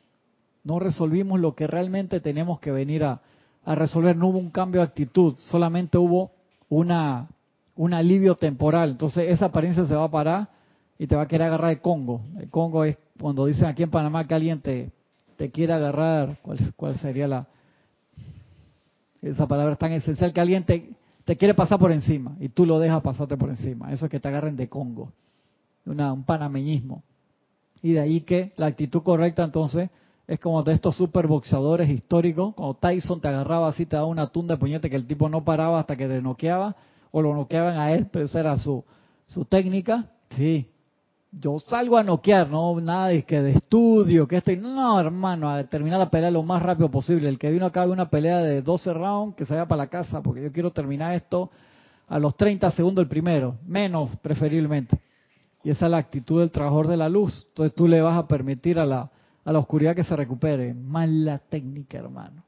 no 0.69 0.79
resolvimos 0.79 1.41
lo 1.41 1.55
que 1.55 1.67
realmente 1.67 2.21
tenemos 2.21 2.61
que 2.61 2.71
venir 2.71 3.03
a, 3.03 3.23
resolver, 3.65 4.15
no 4.17 4.29
hubo 4.29 4.39
un 4.39 4.51
cambio 4.51 4.83
de 4.83 4.87
actitud, 4.87 5.35
solamente 5.39 5.97
hubo 5.97 6.31
una, 6.69 7.29
un 7.75 7.95
alivio 7.95 8.35
temporal, 8.35 8.91
entonces 8.91 9.31
esa 9.31 9.47
apariencia 9.47 9.87
se 9.87 9.95
va 9.95 10.05
a 10.05 10.11
parar 10.11 10.49
y 10.99 11.07
te 11.07 11.17
va 11.17 11.23
a 11.23 11.29
querer 11.29 11.47
agarrar 11.47 11.71
el 11.71 11.81
Congo. 11.81 12.21
El 12.39 12.51
Congo 12.51 12.85
es 12.85 12.99
cuando 13.19 13.47
dicen 13.47 13.65
aquí 13.65 13.83
en 13.83 13.91
Panamá 13.91 14.27
que 14.27 14.35
alguien 14.35 14.61
te, 14.61 14.91
quiere 15.53 15.73
agarrar, 15.73 16.39
¿cuál, 16.43 16.59
¿cuál 16.77 16.99
sería 16.99 17.27
la... 17.27 17.47
Esa 19.23 19.47
palabra 19.47 19.73
es 19.73 19.79
tan 19.79 19.93
esencial 19.93 20.35
que 20.35 20.41
alguien 20.41 20.65
te, 20.65 21.37
quiere 21.37 21.55
pasar 21.55 21.79
por 21.79 21.93
encima 21.93 22.37
y 22.41 22.51
tú 22.51 22.67
lo 22.67 22.79
dejas 22.79 23.03
pasarte 23.03 23.39
por 23.39 23.49
encima. 23.49 23.91
Eso 23.91 24.05
es 24.05 24.11
que 24.11 24.21
te 24.21 24.29
agarren 24.29 24.57
de 24.57 24.69
Congo, 24.69 25.13
un 25.87 26.25
panameñismo. 26.25 27.03
Y 27.83 27.93
de 27.93 28.01
ahí 28.01 28.21
que 28.21 28.53
la 28.57 28.67
actitud 28.67 29.03
correcta 29.03 29.45
entonces 29.45 29.89
es 30.29 30.39
como 30.39 30.63
de 30.63 30.75
estos 30.75 30.95
superboxeadores 30.95 31.89
históricos, 31.89 32.55
cuando 32.55 32.75
Tyson 32.75 33.19
te 33.19 33.29
agarraba 33.29 33.69
así, 33.69 33.87
te 33.87 33.97
daba 33.97 34.09
una 34.09 34.27
tunda 34.27 34.55
de 34.55 34.61
puñete 34.61 34.91
que 34.91 34.97
el 34.97 35.07
tipo 35.07 35.27
no 35.31 35.43
paraba 35.43 35.81
hasta 35.81 35.97
que 35.97 36.07
te 36.07 36.21
noqueaba, 36.21 36.77
o 37.11 37.23
lo 37.23 37.35
noqueaban 37.35 37.79
a 37.79 37.93
él, 37.93 38.09
pero 38.13 38.27
esa 38.27 38.41
era 38.41 38.59
su, 38.59 38.85
su 39.27 39.47
técnica. 39.47 40.05
Sí, 40.37 40.69
yo 41.33 41.59
salgo 41.59 41.97
a 41.97 42.03
noquear, 42.03 42.51
no 42.51 42.79
nada 42.79 43.09
de 43.09 43.23
que 43.23 43.41
de 43.41 43.53
estudio, 43.53 44.29
que 44.29 44.37
estoy, 44.37 44.59
no 44.59 45.01
hermano, 45.01 45.49
a 45.49 45.65
terminar 45.65 45.99
la 45.99 46.11
pelea 46.11 46.31
lo 46.31 46.43
más 46.43 46.63
rápido 46.63 46.91
posible. 46.91 47.27
El 47.27 47.39
que 47.39 47.51
vino 47.51 47.65
acá 47.65 47.87
de 47.87 47.93
una 47.93 48.11
pelea 48.11 48.37
de 48.39 48.61
12 48.61 48.93
rounds, 48.93 49.35
que 49.35 49.47
se 49.47 49.55
vaya 49.55 49.67
para 49.67 49.85
la 49.85 49.87
casa, 49.87 50.21
porque 50.21 50.43
yo 50.43 50.53
quiero 50.53 50.73
terminar 50.73 51.15
esto 51.15 51.51
a 52.07 52.19
los 52.19 52.37
30 52.37 52.71
segundos 52.73 53.03
el 53.03 53.09
primero, 53.09 53.57
menos 53.67 54.15
preferiblemente. 54.17 54.99
Y 55.65 55.71
esa 55.71 55.87
es 55.87 55.91
la 55.91 55.99
actitud 55.99 56.41
del 56.41 56.51
trabajador 56.51 56.87
de 56.87 56.99
la 56.99 57.09
luz. 57.09 57.47
Entonces 57.49 57.75
tú 57.75 57.89
le 57.89 58.03
vas 58.03 58.19
a 58.19 58.29
permitir 58.29 58.79
a 58.79 58.85
la, 58.85 59.11
a 59.49 59.53
la 59.53 59.61
oscuridad 59.61 59.97
que 59.97 60.05
se 60.05 60.15
recupere. 60.15 60.75
Mala 60.75 61.39
técnica, 61.39 61.97
hermano. 61.97 62.45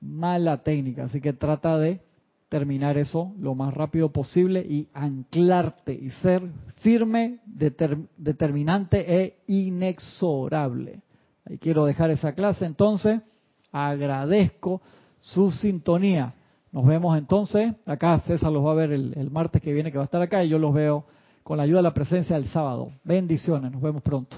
Mala 0.00 0.64
técnica. 0.64 1.04
Así 1.04 1.20
que 1.20 1.32
trata 1.32 1.78
de 1.78 2.00
terminar 2.48 2.98
eso 2.98 3.32
lo 3.38 3.54
más 3.54 3.72
rápido 3.72 4.10
posible 4.10 4.60
y 4.60 4.88
anclarte 4.92 5.92
y 5.92 6.10
ser 6.10 6.42
firme 6.80 7.38
determinante 7.46 9.22
e 9.22 9.36
inexorable. 9.46 11.02
Ahí 11.44 11.58
quiero 11.58 11.84
dejar 11.84 12.10
esa 12.10 12.32
clase 12.32 12.64
entonces. 12.64 13.20
Agradezco 13.70 14.82
su 15.20 15.52
sintonía. 15.52 16.34
Nos 16.72 16.84
vemos 16.84 17.16
entonces. 17.16 17.74
Acá 17.86 18.18
César 18.26 18.50
los 18.50 18.66
va 18.66 18.72
a 18.72 18.74
ver 18.74 18.90
el, 18.90 19.14
el 19.16 19.30
martes 19.30 19.62
que 19.62 19.72
viene 19.72 19.92
que 19.92 19.98
va 19.98 20.02
a 20.02 20.06
estar 20.06 20.20
acá 20.20 20.42
y 20.42 20.48
yo 20.48 20.58
los 20.58 20.74
veo 20.74 21.04
con 21.44 21.58
la 21.58 21.62
ayuda 21.62 21.78
de 21.78 21.84
la 21.84 21.94
presencia 21.94 22.36
el 22.36 22.48
sábado. 22.48 22.90
Bendiciones. 23.04 23.70
Nos 23.70 23.80
vemos 23.80 24.02
pronto. 24.02 24.36